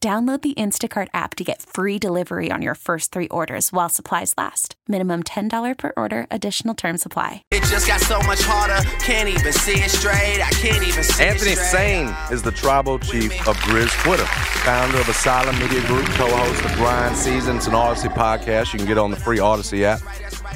Download 0.00 0.40
the 0.40 0.54
Instacart 0.54 1.08
app 1.12 1.34
to 1.34 1.42
get 1.42 1.60
free 1.60 1.98
delivery 1.98 2.52
on 2.52 2.62
your 2.62 2.76
first 2.76 3.10
three 3.10 3.26
orders 3.30 3.72
while 3.72 3.88
supplies 3.88 4.32
last. 4.38 4.76
Minimum 4.86 5.24
$10 5.24 5.76
per 5.76 5.92
order, 5.96 6.28
additional 6.30 6.72
term 6.74 6.98
supply. 6.98 7.42
It 7.50 7.64
just 7.64 7.88
got 7.88 8.00
so 8.00 8.22
much 8.22 8.38
harder. 8.42 8.78
Can't 9.02 9.28
even 9.28 9.52
see 9.52 9.72
it 9.72 9.90
straight. 9.90 10.40
I 10.40 10.50
can't 10.50 10.86
even 10.86 11.02
see 11.02 11.24
Anthony 11.24 11.50
it. 11.50 11.58
Sain 11.58 12.14
is 12.30 12.42
the 12.42 12.52
tribal 12.52 13.00
chief 13.00 13.32
of 13.48 13.56
Grizz 13.56 13.90
Twitter, 14.04 14.24
founder 14.62 14.98
of 14.98 15.08
Asylum 15.08 15.58
Media 15.58 15.84
Group, 15.88 16.06
co-host 16.10 16.64
of 16.64 16.72
Grind 16.76 17.16
Seasons 17.16 17.66
and 17.66 17.74
Audacy 17.74 18.08
podcast. 18.08 18.72
You 18.72 18.78
can 18.78 18.86
get 18.86 18.98
on 18.98 19.10
the 19.10 19.16
free 19.16 19.38
Audacy 19.38 19.82
app. 19.82 20.00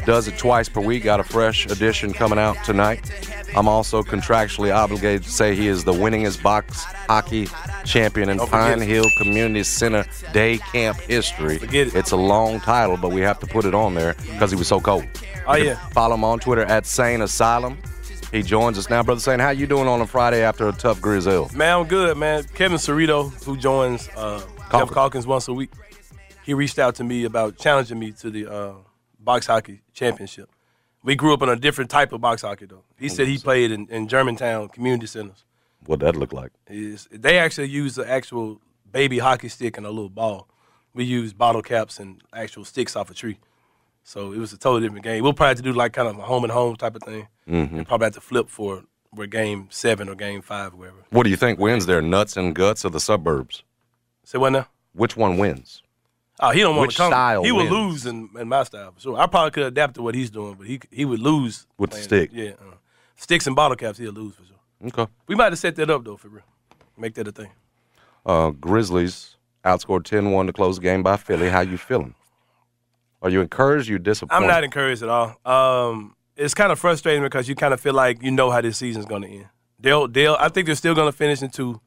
Does 0.05 0.27
it 0.29 0.37
twice 0.37 0.69
per 0.69 0.81
week. 0.81 1.05
Got 1.05 1.21
a 1.21 1.25
fresh 1.25 1.67
edition 1.67 2.13
coming 2.13 2.39
out 2.39 2.57
tonight. 2.65 3.11
I'm 3.55 3.69
also 3.69 4.03
contractually 4.03 4.75
obligated 4.75 5.25
to 5.25 5.31
say 5.31 5.55
he 5.55 5.69
is 5.69 5.85
the 5.85 5.93
winningest 5.93 6.43
box 6.43 6.83
hockey 6.83 7.49
champion 7.85 8.29
in 8.29 8.39
Pine 8.39 8.81
Hill 8.81 9.05
Community 9.19 9.63
Center 9.63 10.05
day 10.33 10.59
camp 10.59 10.99
history. 10.99 11.59
Forget 11.59 11.89
it. 11.89 11.95
It's 11.95 12.13
a 12.13 12.17
long 12.17 12.61
title, 12.61 12.97
but 12.97 13.13
we 13.13 13.21
have 13.21 13.39
to 13.41 13.47
put 13.47 13.65
it 13.65 13.75
on 13.75 13.95
there 13.95 14.15
because 14.15 14.51
he 14.51 14.57
was 14.57 14.67
so 14.67 14.81
cold. 14.81 15.05
Oh, 15.47 15.57
yeah. 15.57 15.75
Follow 15.91 16.15
him 16.15 16.25
on 16.25 16.39
Twitter 16.39 16.63
at 16.63 16.87
Sain 16.87 17.21
Asylum. 17.21 17.79
He 18.31 18.43
joins 18.43 18.79
us 18.79 18.89
now, 18.89 19.03
brother. 19.03 19.21
Sain, 19.21 19.39
how 19.39 19.51
you 19.51 19.67
doing 19.67 19.87
on 19.87 20.01
a 20.01 20.07
Friday 20.07 20.43
after 20.43 20.67
a 20.69 20.73
tough 20.73 21.01
Grizzle? 21.01 21.51
Man, 21.55 21.81
I'm 21.81 21.87
good, 21.87 22.17
man. 22.17 22.45
Kevin 22.55 22.79
Cerrito, 22.79 23.31
who 23.45 23.59
joins 23.59 24.09
uh, 24.17 24.39
Geoff 24.39 24.71
Calkins. 24.71 24.95
Calkins 24.95 25.27
once 25.27 25.49
a 25.49 25.53
week, 25.53 25.71
he 26.45 26.55
reached 26.55 26.79
out 26.79 26.95
to 26.97 27.05
me 27.05 27.25
about 27.25 27.59
challenging 27.59 27.99
me 27.99 28.13
to 28.13 28.31
the 28.31 28.51
uh, 28.51 28.73
box 29.25 29.47
hockey 29.47 29.83
championship. 29.93 30.51
We 31.03 31.17
grew 31.17 31.35
up 31.35 31.43
in 31.43 31.49
a 31.49 31.57
different 31.57 31.91
type 31.91 32.13
of 32.13 32.21
box 32.21 32.43
hockey, 32.43 32.67
though. 32.67 32.85
He 32.97 33.09
said 33.09 33.27
he 33.27 33.39
played 33.39 33.73
in, 33.73 33.89
in 33.89 34.09
Germantown 34.09 34.69
community 34.69 35.07
centers. 35.07 35.45
What 35.87 36.01
that 36.01 36.15
look 36.15 36.33
like? 36.33 36.53
Is 36.69 37.09
they 37.11 37.39
actually 37.39 37.69
use 37.69 37.97
the 37.97 38.09
actual 38.09 38.61
baby 38.91 39.19
hockey 39.19 39.49
stick 39.49 39.77
and 39.77 39.87
a 39.87 39.91
little 39.91 40.11
ball. 40.11 40.49
We 40.95 41.05
use 41.05 41.33
bottle 41.33 41.63
caps 41.63 41.99
and 41.99 42.23
actual 42.33 42.65
sticks 42.65 42.95
off 42.95 43.11
a 43.11 43.15
tree. 43.15 43.39
So 44.05 44.33
it 44.33 44.39
was 44.39 44.53
a 44.53 44.59
totally 44.59 44.83
different 44.83 45.05
game. 45.05 45.23
We'll 45.23 45.33
probably 45.33 45.51
have 45.51 45.57
to 45.59 45.63
do 45.63 45.73
like 45.73 45.93
kind 45.93 46.09
of 46.09 46.19
a 46.19 46.23
home 46.23 46.45
and 46.45 46.53
home 46.53 46.77
type 46.77 46.95
of 46.95 47.03
thing. 47.03 47.29
Mm-hmm. 47.49 47.79
And 47.79 47.89
probably 47.89 48.07
have 48.07 48.15
to 48.15 48.21
flip 48.21 48.49
for 48.49 48.85
where 49.11 49.27
game 49.27 49.69
seven 49.71 50.09
or 50.09 50.15
game 50.15 50.43
five, 50.43 50.75
wherever. 50.75 50.99
What 51.11 51.25
do 51.25 51.31
you 51.31 51.37
think 51.37 51.59
wins 51.59 51.87
there, 51.87 52.03
nuts 52.03 52.37
and 52.37 52.55
guts 52.55 52.85
or 52.85 52.91
the 52.91 53.01
suburbs? 53.01 53.63
Say 54.25 54.39
what 54.39 54.51
now? 54.51 54.69
Which 54.93 55.17
one 55.17 55.39
wins? 55.39 55.82
Oh, 56.45 56.51
he 56.51 56.61
don't 56.61 56.75
want 56.77 56.89
Which 56.89 56.97
to 56.97 57.03
come. 57.03 57.13
style 57.13 57.45
he 57.45 57.53
would 57.53 57.71
wins? 57.71 58.05
lose 58.05 58.07
in, 58.07 58.29
in 58.39 58.49
my 58.49 58.65
style 58.65 58.91
for 58.93 59.01
sure. 59.01 59.19
I 59.19 59.27
probably 59.29 59.53
could 59.53 59.63
adapt 59.65 59.95
to 59.95 60.03
what 60.03 60.15
he's 60.15 60.29
doing, 60.31 60.55
but 60.55 60.67
he 60.67 60.81
he 60.91 61.05
would 61.05 61.21
lose 61.21 61.67
With 61.79 61.91
the 61.91 61.95
playing- 61.95 62.05
stick. 62.05 62.31
Yeah, 62.33 62.51
uh, 62.61 62.75
sticks 63.17 63.47
and 63.47 63.55
bottle 63.57 63.77
caps, 63.77 63.99
he'll 63.99 64.13
lose 64.13 64.35
for 64.35 64.45
sure. 64.45 64.57
Okay. 64.89 65.11
We 65.29 65.35
might 65.37 65.53
have 65.53 65.59
set 65.59 65.77
that 65.77 65.89
up 65.89 66.05
though 66.05 66.17
for 66.17 66.29
real. 66.29 66.43
Make 66.99 67.15
that 67.15 67.29
a 67.29 67.33
thing. 67.33 67.51
Uh, 68.27 68.51
Grizzlies 68.51 69.37
outscored 69.65 70.03
10-1 70.03 70.47
to 70.47 70.53
close 70.53 70.77
the 70.77 70.83
game 70.83 71.03
by 71.03 71.17
Philly. 71.17 71.49
How 71.49 71.61
you 71.61 71.79
feeling? 71.79 72.15
Are 73.23 73.31
you 73.31 73.41
encouraged? 73.41 73.89
You 73.89 73.99
disappointed? 74.01 74.43
I'm 74.43 74.49
not 74.49 74.65
encouraged 74.65 75.03
at 75.05 75.09
all. 75.09 75.37
Um, 75.47 76.17
it's 76.37 76.55
kind 76.55 76.73
of 76.73 76.79
frustrating 76.81 77.23
because 77.23 77.49
you 77.49 77.55
kind 77.55 77.73
of 77.73 77.81
feel 77.81 77.95
like 77.95 78.21
you 78.23 78.33
know 78.33 78.51
how 78.51 78.61
this 78.61 78.79
season's 78.79 79.07
going 79.07 79.23
to 79.23 79.29
end. 79.29 79.47
They'll, 79.79 80.09
they'll, 80.09 80.37
I 80.41 80.49
think 80.49 80.67
they're 80.67 80.75
still 80.75 80.95
going 80.95 81.07
to 81.11 81.17
finish 81.17 81.43
into 81.43 81.81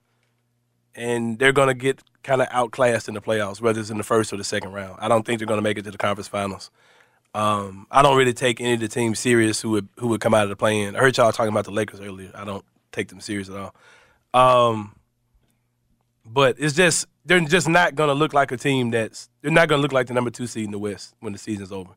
and 0.96 1.38
they're 1.40 1.52
going 1.52 1.68
to 1.68 1.74
get 1.74 2.02
kind 2.24 2.42
of 2.42 2.48
outclassed 2.52 3.08
in 3.08 3.14
the 3.14 3.22
playoffs, 3.22 3.62
whether 3.62 3.80
it's 3.80 3.90
in 3.90 3.98
the 3.98 4.04
first 4.04 4.34
or 4.34 4.38
the 4.38 4.44
second 4.44 4.74
round. 4.74 4.98
I 5.00 5.08
don't 5.08 5.26
think 5.26 5.40
they're 5.40 5.48
going 5.48 5.60
to 5.60 5.64
make 5.64 5.78
it 5.78 5.84
to 5.84 5.92
the 5.92 5.98
conference 5.98 6.28
finals. 6.28 6.72
Um, 7.34 7.86
I 7.92 8.02
don't 8.02 8.18
really 8.18 8.34
take 8.34 8.62
any 8.62 8.74
of 8.74 8.80
the 8.80 8.88
teams 8.88 9.20
serious 9.20 9.62
who 9.62 9.72
would 9.72 9.90
who 10.00 10.08
would 10.08 10.22
come 10.22 10.34
out 10.34 10.44
of 10.44 10.50
the 10.50 10.56
play-in. 10.56 10.96
I 10.96 11.00
heard 11.00 11.18
y'all 11.18 11.32
talking 11.34 11.52
about 11.52 11.66
the 11.66 11.72
Lakers 11.72 12.00
earlier. 12.00 12.32
I 12.34 12.46
don't 12.46 12.64
take 12.94 13.10
them 13.10 13.20
serious 13.20 13.50
at 13.50 13.58
all. 13.58 13.76
Um, 14.34 14.96
but 16.26 16.56
it's 16.60 16.74
just 16.74 17.08
they're 17.26 17.42
just 17.42 17.68
not 17.68 17.96
going 17.96 18.08
to 18.08 18.14
look 18.14 18.34
like 18.34 18.52
a 18.52 18.58
team 18.58 18.92
that's 18.92 19.30
they're 19.42 19.52
not 19.52 19.68
going 19.68 19.80
to 19.80 19.82
look 19.82 19.92
like 19.92 20.08
the 20.08 20.14
number 20.14 20.30
two 20.30 20.48
seed 20.48 20.66
in 20.66 20.72
the 20.72 20.80
West 20.80 21.14
when 21.20 21.34
the 21.34 21.40
season's 21.40 21.72
over. 21.72 21.92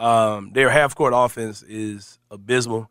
Um, 0.00 0.52
their 0.52 0.70
half 0.70 0.94
court 0.94 1.12
offense 1.16 1.62
is 1.62 2.18
abysmal, 2.30 2.90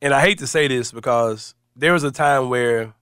and 0.00 0.14
I 0.14 0.20
hate 0.20 0.38
to 0.38 0.46
say 0.46 0.66
this 0.66 0.92
because 0.92 1.54
there 1.76 1.92
was 1.92 2.04
a 2.04 2.10
time 2.10 2.48
where 2.48 2.94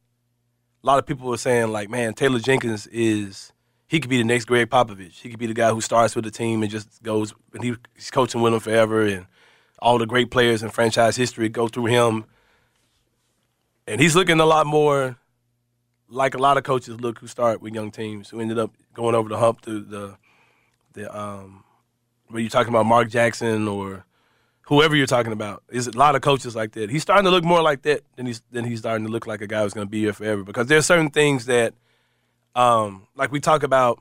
a 0.84 0.86
lot 0.86 0.98
of 0.98 1.06
people 1.06 1.28
were 1.28 1.38
saying 1.38 1.68
like, 1.68 1.88
"Man, 1.88 2.12
Taylor 2.12 2.38
Jenkins 2.38 2.86
is 2.88 3.52
he 3.86 4.00
could 4.00 4.10
be 4.10 4.18
the 4.18 4.24
next 4.24 4.44
Gregg 4.44 4.68
Popovich. 4.68 5.20
He 5.20 5.30
could 5.30 5.38
be 5.38 5.46
the 5.46 5.54
guy 5.54 5.70
who 5.70 5.80
starts 5.80 6.14
with 6.14 6.26
the 6.26 6.30
team 6.30 6.62
and 6.62 6.70
just 6.70 7.02
goes 7.02 7.32
and 7.54 7.64
he, 7.64 7.74
he's 7.94 8.10
coaching 8.10 8.42
with 8.42 8.52
them 8.52 8.60
forever, 8.60 9.06
and 9.06 9.26
all 9.78 9.96
the 9.98 10.06
great 10.06 10.30
players 10.30 10.62
in 10.62 10.68
franchise 10.68 11.16
history 11.16 11.48
go 11.48 11.68
through 11.68 11.86
him." 11.86 12.26
And 13.86 14.00
he's 14.00 14.14
looking 14.14 14.40
a 14.40 14.46
lot 14.46 14.66
more 14.66 15.16
like 16.08 16.34
a 16.34 16.38
lot 16.38 16.58
of 16.58 16.64
coaches 16.64 17.00
look 17.00 17.18
who 17.18 17.26
start 17.26 17.62
with 17.62 17.74
young 17.74 17.90
teams 17.90 18.28
who 18.28 18.40
ended 18.40 18.58
up 18.58 18.70
going 18.92 19.14
over 19.14 19.28
the 19.28 19.38
hump 19.38 19.62
to 19.62 19.80
the 19.80 20.16
the 20.92 21.18
um 21.18 21.64
where 22.28 22.40
you're 22.40 22.50
talking 22.50 22.72
about 22.72 22.86
Mark 22.86 23.08
Jackson 23.08 23.68
or 23.68 24.04
whoever 24.66 24.96
you're 24.96 25.06
talking 25.06 25.32
about. 25.32 25.62
Is 25.70 25.86
a 25.86 25.96
lot 25.96 26.14
of 26.14 26.22
coaches 26.22 26.56
like 26.56 26.72
that. 26.72 26.90
He's 26.90 27.02
starting 27.02 27.24
to 27.24 27.30
look 27.30 27.44
more 27.44 27.62
like 27.62 27.82
that 27.82 28.02
than 28.16 28.26
he's 28.26 28.42
than 28.50 28.64
he's 28.64 28.80
starting 28.80 29.06
to 29.06 29.12
look 29.12 29.26
like 29.26 29.40
a 29.40 29.46
guy 29.46 29.62
who's 29.62 29.74
going 29.74 29.86
to 29.86 29.90
be 29.90 30.00
here 30.00 30.12
forever. 30.12 30.42
Because 30.42 30.66
there's 30.66 30.86
certain 30.86 31.10
things 31.10 31.46
that, 31.46 31.74
um, 32.54 33.06
like 33.14 33.32
we 33.32 33.40
talk 33.40 33.62
about, 33.62 34.00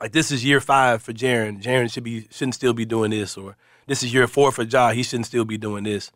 like 0.00 0.12
this 0.12 0.30
is 0.30 0.44
year 0.44 0.60
five 0.60 1.02
for 1.02 1.12
Jaren. 1.12 1.62
Jaren 1.62 1.92
should 1.92 2.04
be 2.04 2.26
shouldn't 2.30 2.54
still 2.54 2.72
be 2.72 2.84
doing 2.84 3.10
this, 3.10 3.36
or 3.36 3.56
this 3.86 4.02
is 4.02 4.12
year 4.12 4.26
four 4.26 4.52
for 4.52 4.62
Ja. 4.62 4.90
He 4.90 5.02
shouldn't 5.02 5.26
still 5.26 5.44
be 5.44 5.58
doing 5.58 5.84
this. 5.84 6.10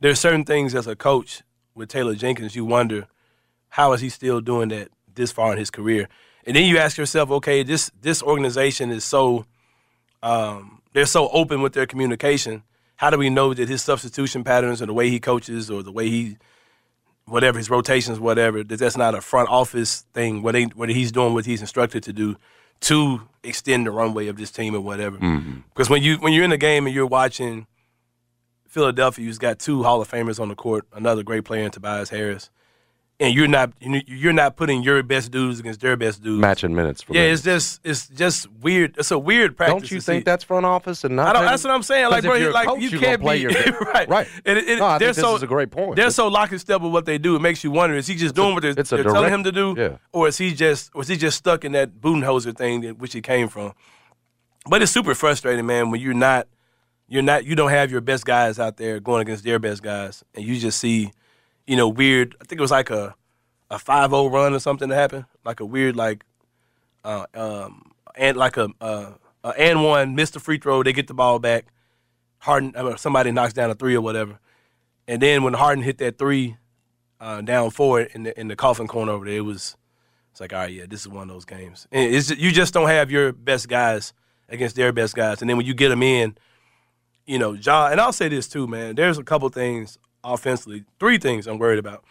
There's 0.00 0.20
certain 0.20 0.44
things 0.44 0.74
as 0.74 0.86
a 0.86 0.96
coach 0.96 1.42
with 1.74 1.88
Taylor 1.88 2.14
Jenkins 2.14 2.56
you 2.56 2.64
wonder 2.64 3.06
how 3.70 3.92
is 3.92 4.00
he 4.00 4.08
still 4.08 4.40
doing 4.40 4.70
that 4.70 4.88
this 5.14 5.32
far 5.32 5.52
in 5.52 5.58
his 5.58 5.70
career? 5.70 6.08
And 6.46 6.56
then 6.56 6.64
you 6.64 6.78
ask 6.78 6.96
yourself, 6.96 7.30
okay, 7.30 7.62
this 7.62 7.90
this 8.00 8.22
organization 8.22 8.90
is 8.90 9.04
so 9.04 9.44
um, 10.22 10.80
they're 10.92 11.06
so 11.06 11.28
open 11.28 11.60
with 11.60 11.74
their 11.74 11.86
communication. 11.86 12.62
How 12.96 13.10
do 13.10 13.18
we 13.18 13.30
know 13.30 13.54
that 13.54 13.68
his 13.68 13.82
substitution 13.82 14.42
patterns 14.42 14.80
or 14.80 14.86
the 14.86 14.94
way 14.94 15.10
he 15.10 15.20
coaches 15.20 15.70
or 15.70 15.82
the 15.82 15.92
way 15.92 16.08
he 16.08 16.38
whatever 17.26 17.58
his 17.58 17.68
rotations, 17.68 18.20
whatever, 18.20 18.62
that 18.62 18.78
that's 18.78 18.96
not 18.96 19.14
a 19.14 19.20
front 19.20 19.48
office 19.48 20.06
thing, 20.14 20.42
what, 20.42 20.52
they, 20.52 20.64
what 20.64 20.88
he's 20.88 21.10
doing 21.10 21.34
what 21.34 21.44
he's 21.44 21.60
instructed 21.60 22.02
to 22.04 22.12
do 22.12 22.36
to 22.78 23.20
extend 23.42 23.86
the 23.86 23.90
runway 23.90 24.28
of 24.28 24.36
this 24.36 24.50
team 24.50 24.74
or 24.74 24.80
whatever. 24.80 25.18
Mm-hmm. 25.18 25.60
Because 25.70 25.90
when 25.90 26.02
you 26.02 26.16
when 26.18 26.32
you're 26.32 26.44
in 26.44 26.50
the 26.50 26.58
game 26.58 26.86
and 26.86 26.94
you're 26.94 27.06
watching 27.06 27.66
Philadelphia, 28.66 29.24
who's 29.24 29.38
got 29.38 29.58
two 29.58 29.82
Hall 29.82 30.00
of 30.00 30.10
Famers 30.10 30.38
on 30.38 30.48
the 30.48 30.54
court, 30.54 30.86
another 30.92 31.22
great 31.22 31.44
player 31.44 31.64
in 31.64 31.70
Tobias 31.70 32.10
Harris, 32.10 32.50
and 33.18 33.34
you're 33.34 33.48
not 33.48 33.72
you're 33.80 34.32
not 34.32 34.56
putting 34.56 34.82
your 34.82 35.02
best 35.02 35.30
dudes 35.30 35.58
against 35.58 35.80
their 35.80 35.96
best 35.96 36.22
dudes. 36.22 36.40
Matching 36.40 36.74
minutes. 36.74 37.02
For 37.02 37.14
yeah, 37.14 37.22
minutes. 37.22 37.46
it's 37.46 37.80
just 37.80 37.80
it's 37.82 38.08
just 38.08 38.50
weird. 38.60 38.96
It's 38.98 39.10
a 39.10 39.18
weird 39.18 39.56
practice. 39.56 39.74
Don't 39.74 39.90
you 39.90 40.00
think 40.00 40.20
see. 40.20 40.24
that's 40.24 40.44
front 40.44 40.66
office 40.66 41.02
and 41.04 41.16
not? 41.16 41.28
I 41.28 41.32
don't, 41.32 41.44
that's 41.46 41.64
what 41.64 41.72
I'm 41.72 41.82
saying. 41.82 42.10
Like, 42.10 42.24
bro, 42.24 42.34
a 42.34 42.50
like 42.50 42.68
coach, 42.68 42.80
you 42.80 42.98
can't 42.98 43.22
play 43.22 43.36
be 43.36 43.42
your 43.42 43.50
right. 43.94 44.08
right. 44.08 44.28
And 44.44 44.58
it, 44.58 44.68
it, 44.68 44.78
No, 44.78 44.84
I 44.84 44.98
they're 44.98 45.14
think 45.14 45.26
this 45.26 45.36
is 45.36 45.42
a 45.42 45.46
great 45.46 45.70
point. 45.70 45.96
They're 45.96 46.10
so 46.10 46.28
lock 46.28 46.50
and 46.50 46.60
step 46.60 46.82
with 46.82 46.92
what 46.92 47.06
they 47.06 47.16
do. 47.16 47.36
It 47.36 47.40
makes 47.40 47.64
you 47.64 47.70
wonder: 47.70 47.96
is 47.96 48.06
he 48.06 48.16
just 48.16 48.34
doing 48.34 48.54
what 48.54 48.62
they're, 48.62 48.74
they're 48.74 49.02
telling 49.02 49.32
him 49.32 49.44
to 49.44 49.52
do, 49.52 49.74
yeah. 49.76 49.96
or 50.12 50.28
is 50.28 50.36
he 50.36 50.52
just 50.52 50.94
was 50.94 51.08
he 51.08 51.16
just 51.16 51.38
stuck 51.38 51.64
in 51.64 51.72
that 51.72 52.00
Budenholzer 52.00 52.56
thing 52.56 52.82
that 52.82 52.98
which 52.98 53.14
he 53.14 53.22
came 53.22 53.48
from? 53.48 53.72
But 54.68 54.82
it's 54.82 54.92
super 54.92 55.14
frustrating, 55.14 55.64
man, 55.64 55.90
when 55.90 56.00
you're 56.00 56.12
not 56.12 56.48
you're 57.08 57.22
not 57.22 57.44
you 57.44 57.54
don't 57.54 57.70
have 57.70 57.90
your 57.90 58.00
best 58.00 58.26
guys 58.26 58.58
out 58.58 58.76
there 58.76 59.00
going 59.00 59.22
against 59.22 59.44
their 59.44 59.58
best 59.58 59.82
guys, 59.82 60.24
and 60.34 60.44
you 60.44 60.58
just 60.58 60.78
see, 60.78 61.12
you 61.66 61.76
know, 61.76 61.88
weird. 61.88 62.36
I 62.40 62.44
think 62.44 62.60
it 62.60 62.62
was 62.62 62.70
like 62.70 62.90
a 62.90 63.14
a 63.70 63.78
five 63.78 64.10
zero 64.10 64.28
run 64.28 64.54
or 64.54 64.58
something 64.58 64.88
that 64.88 64.96
happened, 64.96 65.24
like 65.44 65.60
a 65.60 65.66
weird 65.66 65.96
like, 65.96 66.24
uh, 67.04 67.26
um, 67.34 67.92
and 68.14 68.36
like 68.36 68.56
a 68.56 68.68
uh, 68.80 69.12
a 69.44 69.48
and 69.58 69.84
one 69.84 70.14
missed 70.14 70.34
the 70.34 70.40
free 70.40 70.58
throw, 70.58 70.82
they 70.82 70.92
get 70.92 71.08
the 71.08 71.14
ball 71.14 71.38
back. 71.38 71.66
Harden, 72.38 72.74
I 72.76 72.82
mean, 72.82 72.96
somebody 72.98 73.32
knocks 73.32 73.52
down 73.52 73.70
a 73.70 73.74
three 73.74 73.96
or 73.96 74.00
whatever, 74.00 74.38
and 75.08 75.20
then 75.20 75.42
when 75.42 75.54
Harden 75.54 75.82
hit 75.82 75.98
that 75.98 76.18
three 76.18 76.56
uh, 77.20 77.40
down 77.40 77.70
it 77.78 78.10
in 78.14 78.22
the 78.24 78.38
in 78.38 78.48
the 78.48 78.56
coffin 78.56 78.86
corner 78.86 79.12
over 79.12 79.24
there, 79.24 79.38
it 79.38 79.40
was 79.40 79.76
it's 80.30 80.40
like 80.40 80.52
all 80.52 80.60
right, 80.60 80.72
yeah, 80.72 80.84
this 80.88 81.00
is 81.00 81.08
one 81.08 81.22
of 81.22 81.34
those 81.34 81.44
games. 81.44 81.88
And 81.90 82.14
it's 82.14 82.30
you 82.30 82.52
just 82.52 82.74
don't 82.74 82.88
have 82.88 83.10
your 83.10 83.32
best 83.32 83.68
guys 83.68 84.12
against 84.48 84.76
their 84.76 84.92
best 84.92 85.14
guys, 85.14 85.40
and 85.40 85.50
then 85.50 85.56
when 85.56 85.66
you 85.66 85.74
get 85.74 85.88
them 85.88 86.02
in, 86.02 86.36
you 87.26 87.38
know, 87.38 87.56
John. 87.56 87.92
And 87.92 88.00
I'll 88.00 88.12
say 88.12 88.28
this 88.28 88.46
too, 88.48 88.66
man. 88.66 88.94
There's 88.94 89.18
a 89.18 89.24
couple 89.24 89.48
things 89.48 89.98
offensively, 90.34 90.84
three 90.98 91.18
things 91.18 91.46
I'm 91.46 91.58
worried 91.58 91.78
about. 91.78 92.04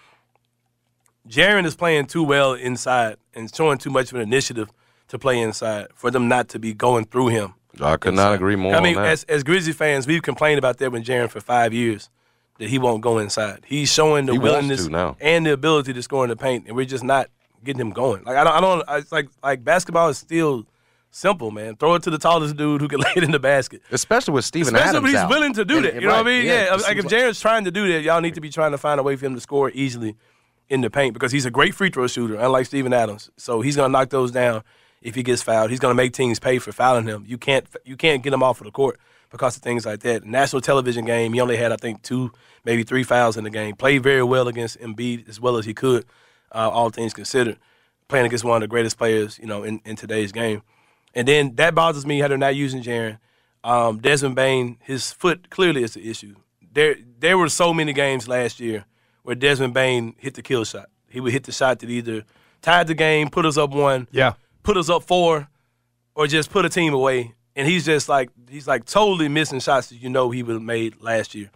Jaren 1.28 1.66
is 1.66 1.76
playing 1.76 2.06
too 2.06 2.24
well 2.24 2.54
inside 2.54 3.18
and 3.34 3.54
showing 3.54 3.78
too 3.78 3.90
much 3.90 4.12
of 4.12 4.16
an 4.16 4.22
initiative 4.22 4.70
to 5.08 5.20
play 5.20 5.40
inside 5.40 5.88
for 5.96 6.12
them 6.12 6.28
not 6.28 6.50
to 6.50 6.60
be 6.60 6.74
going 6.74 7.06
through 7.06 7.30
him. 7.30 7.54
I 7.82 7.98
could 7.98 8.14
not 8.14 8.34
agree 8.34 8.56
more 8.56 8.76
I 8.76 8.80
mean, 8.80 8.98
as 8.98 9.24
as 9.26 9.44
Grizzly 9.44 9.74
fans, 9.74 10.08
we've 10.08 10.22
complained 10.22 10.60
about 10.60 10.78
that 10.78 10.92
with 10.92 11.04
Jaren 11.04 11.30
for 11.30 11.42
five 11.42 11.74
years 11.74 12.10
that 12.58 12.70
he 12.70 12.80
won't 12.80 13.02
go 13.02 13.18
inside. 13.18 13.64
He's 13.66 13.92
showing 13.92 14.28
the 14.28 14.34
He 14.34 14.40
willingness 14.40 14.88
and 15.20 15.46
the 15.46 15.52
ability 15.52 15.94
to 15.94 16.02
score 16.02 16.24
in 16.24 16.30
the 16.30 16.38
paint, 16.38 16.68
and 16.68 16.76
we're 16.76 16.86
just 16.86 17.04
not 17.04 17.30
getting 17.64 17.82
him 17.82 17.92
going. 17.92 18.24
Like 18.24 18.38
I 18.38 18.44
don't, 18.44 18.54
I 18.54 18.62
don't. 18.62 18.84
It's 19.02 19.12
like 19.12 19.28
like 19.44 19.64
basketball 19.64 20.08
is 20.10 20.18
still 20.18 20.66
simple, 21.16 21.52
man. 21.52 21.76
Throw 21.76 21.96
it 21.96 22.04
to 22.04 22.10
the 22.10 22.18
tallest 22.18 22.56
dude 22.58 22.82
who 22.82 22.88
can 22.88 23.00
lay 23.06 23.14
it 23.16 23.24
in 23.24 23.32
the 23.32 23.40
basket. 23.40 23.82
Especially 23.92 24.34
with 24.34 24.46
Steven 24.46 24.76
Especially 24.76 24.90
Adams 24.98 25.04
when 25.14 25.22
he's 25.22 25.30
willing 25.30 25.54
to 25.54 25.66
do 25.66 25.78
And- 25.78 25.86
that. 25.86 25.96
You 25.96 26.02
know 26.02 26.08
what 26.18 26.20
I 26.28 26.30
mean? 26.30 26.46
Yeah. 26.46 26.74
it 26.76 26.82
like 26.82 26.98
if 26.98 27.06
Jaren's 27.06 27.40
trying 27.40 27.66
to 27.66 27.72
do 27.72 27.92
that, 27.94 28.02
y'all 28.02 28.22
need 28.22 28.36
to 28.36 28.42
be 28.42 28.50
trying 28.50 28.72
to 28.72 28.78
find 28.78 29.00
a 29.00 29.04
way 29.04 29.16
for 29.16 29.26
him 29.26 29.36
to 29.36 29.42
score 29.42 29.72
easily 29.72 30.16
in 30.70 30.82
the 30.82 30.90
paint 30.90 31.14
because 31.14 31.32
he's 31.32 31.46
a 31.46 31.52
great 31.52 31.74
free 31.76 31.90
throw 31.90 32.08
shooter, 32.08 32.36
unlike 32.36 32.66
Steven 32.66 32.92
Adams. 32.94 33.30
So 33.38 33.62
he's 33.62 33.76
gonna 33.76 33.90
knock 33.90 34.10
those 34.10 34.32
down 34.32 34.64
if 35.02 35.14
he 35.16 35.22
gets 35.24 35.42
fouled. 35.44 35.70
He's 35.70 35.80
gonna 35.80 35.94
make 35.94 36.14
teams 36.14 36.40
pay 36.40 36.58
for 36.60 36.72
fouling 36.72 37.06
him. 37.06 37.24
You 37.28 37.38
can't 37.38 37.66
you 37.86 37.96
can't 37.96 38.24
get 38.24 38.34
him 38.34 38.42
off 38.44 38.60
of 38.62 38.66
the 38.66 38.72
court 38.72 39.00
because 39.30 39.56
of 39.56 39.62
things 39.64 39.86
like 39.86 40.00
that. 40.02 40.24
National 40.26 40.62
television 40.62 41.06
game, 41.06 41.34
he 41.34 41.40
only 41.40 41.56
had 41.58 41.72
I 41.72 41.76
think 41.78 42.02
two, 42.02 42.32
maybe 42.64 42.84
three 42.84 43.04
fouls 43.04 43.38
in 43.38 43.44
the 43.44 43.50
game. 43.52 43.76
Played 43.76 44.02
very 44.04 44.24
well 44.24 44.48
against 44.48 44.80
Embiid 44.80 45.30
as 45.30 45.40
well 45.40 45.58
as 45.58 45.66
he 45.66 45.74
could, 45.74 46.06
uh, 46.52 46.70
all 46.72 46.90
things 46.90 47.14
considered. 47.14 47.58
Playing 48.08 48.26
against 48.26 48.44
one 48.44 48.56
of 48.58 48.62
the 48.62 48.68
greatest 48.68 48.98
players, 48.98 49.38
you 49.40 49.46
know, 49.48 49.64
in, 49.64 49.82
in 49.86 49.96
today's 49.96 50.32
game. 50.32 50.62
And 51.16 51.28
then 51.28 51.56
that 51.56 51.74
bothers 51.74 52.06
me 52.06 52.20
how 52.20 52.28
they're 52.28 52.38
not 52.38 52.56
using 52.56 52.84
Jaren. 52.84 53.20
Um, 53.64 54.00
Desmond 54.00 54.36
Bane, 54.36 54.78
his 54.84 55.12
foot 55.12 55.50
clearly 55.50 55.82
is 55.84 55.94
the 55.94 56.08
issue. 56.10 56.36
There, 56.74 56.96
there 57.20 57.38
were 57.38 57.50
so 57.50 57.74
many 57.74 57.94
games 57.94 58.28
last 58.28 58.60
year 58.60 58.86
where 59.24 59.36
Desmond 59.36 59.74
Bane 59.74 60.14
hit 60.20 60.34
the 60.36 60.42
kill 60.42 60.66
shot. 60.66 60.90
He 61.10 61.20
would 61.20 61.32
hit 61.32 61.46
the 61.46 61.52
shot 61.52 61.80
that 61.80 61.90
either 61.90 62.24
tied 62.62 62.88
the 62.88 62.94
game, 62.94 63.30
put 63.30 63.46
us 63.46 63.58
up 63.58 63.72
one, 63.72 64.08
Yeah. 64.12 64.34
put 64.64 64.76
us 64.78 64.90
up 64.90 65.04
four, 65.04 65.48
or 66.14 66.28
just 66.28 66.52
put 66.52 66.66
a 66.66 66.70
team 66.70 66.94
away. 66.94 67.34
And 67.56 67.66
he's 67.68 67.86
just 67.86 68.10
like 68.10 68.30
he's 68.50 68.68
like 68.68 68.84
totally 68.86 69.30
missing 69.30 69.62
shots 69.62 69.88
that 69.88 69.96
you 69.96 70.10
know 70.10 70.30
he 70.30 70.44
would 70.44 70.54
have 70.56 70.62
made 70.62 71.02
last 71.02 71.34
year. 71.34 71.50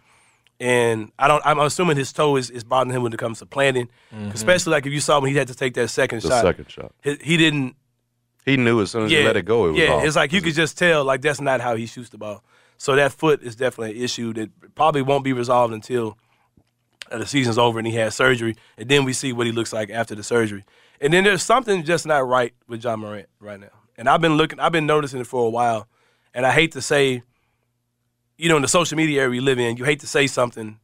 And 0.58 1.12
I 1.18 1.28
don't. 1.28 1.42
I'm 1.44 1.58
assuming 1.58 1.96
his 1.98 2.10
toe 2.12 2.36
is, 2.36 2.48
is 2.50 2.64
bothering 2.64 2.94
him 2.96 3.02
when 3.02 3.12
it 3.12 3.18
comes 3.18 3.38
to 3.40 3.46
planting, 3.46 3.88
especially 4.32 4.70
like 4.72 4.86
if 4.86 4.92
you 4.92 5.00
saw 5.00 5.20
when 5.20 5.30
he 5.30 5.36
had 5.36 5.48
to 5.48 5.54
take 5.54 5.74
that 5.74 5.88
second 5.88 6.22
the 6.22 6.28
shot. 6.28 6.42
second 6.42 6.70
shot. 6.70 6.92
He, 7.02 7.16
he 7.22 7.36
didn't 7.36 7.76
He 8.44 8.56
knew 8.56 8.80
as 8.80 8.90
soon 8.90 9.04
as 9.04 9.10
he 9.10 9.22
let 9.22 9.36
it 9.36 9.44
go, 9.44 9.66
it 9.66 9.70
was 9.70 9.78
yeah, 9.78 9.92
off. 9.94 10.04
it's 10.04 10.16
like 10.16 10.32
you 10.32 10.40
could 10.40 10.54
just 10.54 10.78
tell 10.78 11.04
like 11.04 11.20
that's 11.20 11.40
not 11.40 11.60
how 11.60 11.76
he 11.76 11.86
shoots 11.86 12.08
the 12.08 12.18
ball. 12.18 12.42
So 12.78 12.96
that 12.96 13.12
foot 13.12 13.42
is 13.42 13.56
definitely 13.56 13.98
an 13.98 14.02
issue 14.02 14.32
that 14.32 14.74
probably 14.74 15.02
won't 15.02 15.22
be 15.22 15.34
resolved 15.34 15.74
until 15.74 16.16
uh, 17.10 17.18
the 17.18 17.26
season's 17.26 17.58
over 17.58 17.78
and 17.78 17.86
he 17.86 17.94
has 17.96 18.14
surgery, 18.14 18.56
and 18.78 18.88
then 18.88 19.04
we 19.04 19.12
see 19.12 19.32
what 19.32 19.46
he 19.46 19.52
looks 19.52 19.72
like 19.72 19.90
after 19.90 20.14
the 20.14 20.22
surgery. 20.22 20.64
And 21.00 21.12
then 21.12 21.24
there's 21.24 21.42
something 21.42 21.84
just 21.84 22.06
not 22.06 22.26
right 22.26 22.54
with 22.68 22.82
Ja 22.82 22.96
Morant 22.96 23.28
right 23.38 23.60
now. 23.60 23.68
And 23.96 24.08
I've 24.08 24.20
been 24.20 24.36
looking, 24.36 24.58
I've 24.60 24.72
been 24.72 24.86
noticing 24.86 25.20
it 25.20 25.26
for 25.26 25.46
a 25.46 25.50
while, 25.50 25.88
and 26.32 26.46
I 26.46 26.52
hate 26.52 26.72
to 26.72 26.82
say, 26.82 27.22
you 28.38 28.48
know, 28.48 28.56
in 28.56 28.62
the 28.62 28.68
social 28.68 28.96
media 28.96 29.20
area 29.20 29.30
we 29.30 29.40
live 29.40 29.58
in, 29.58 29.76
you 29.76 29.84
hate 29.84 30.00
to 30.00 30.06
say 30.06 30.26
something 30.26 30.78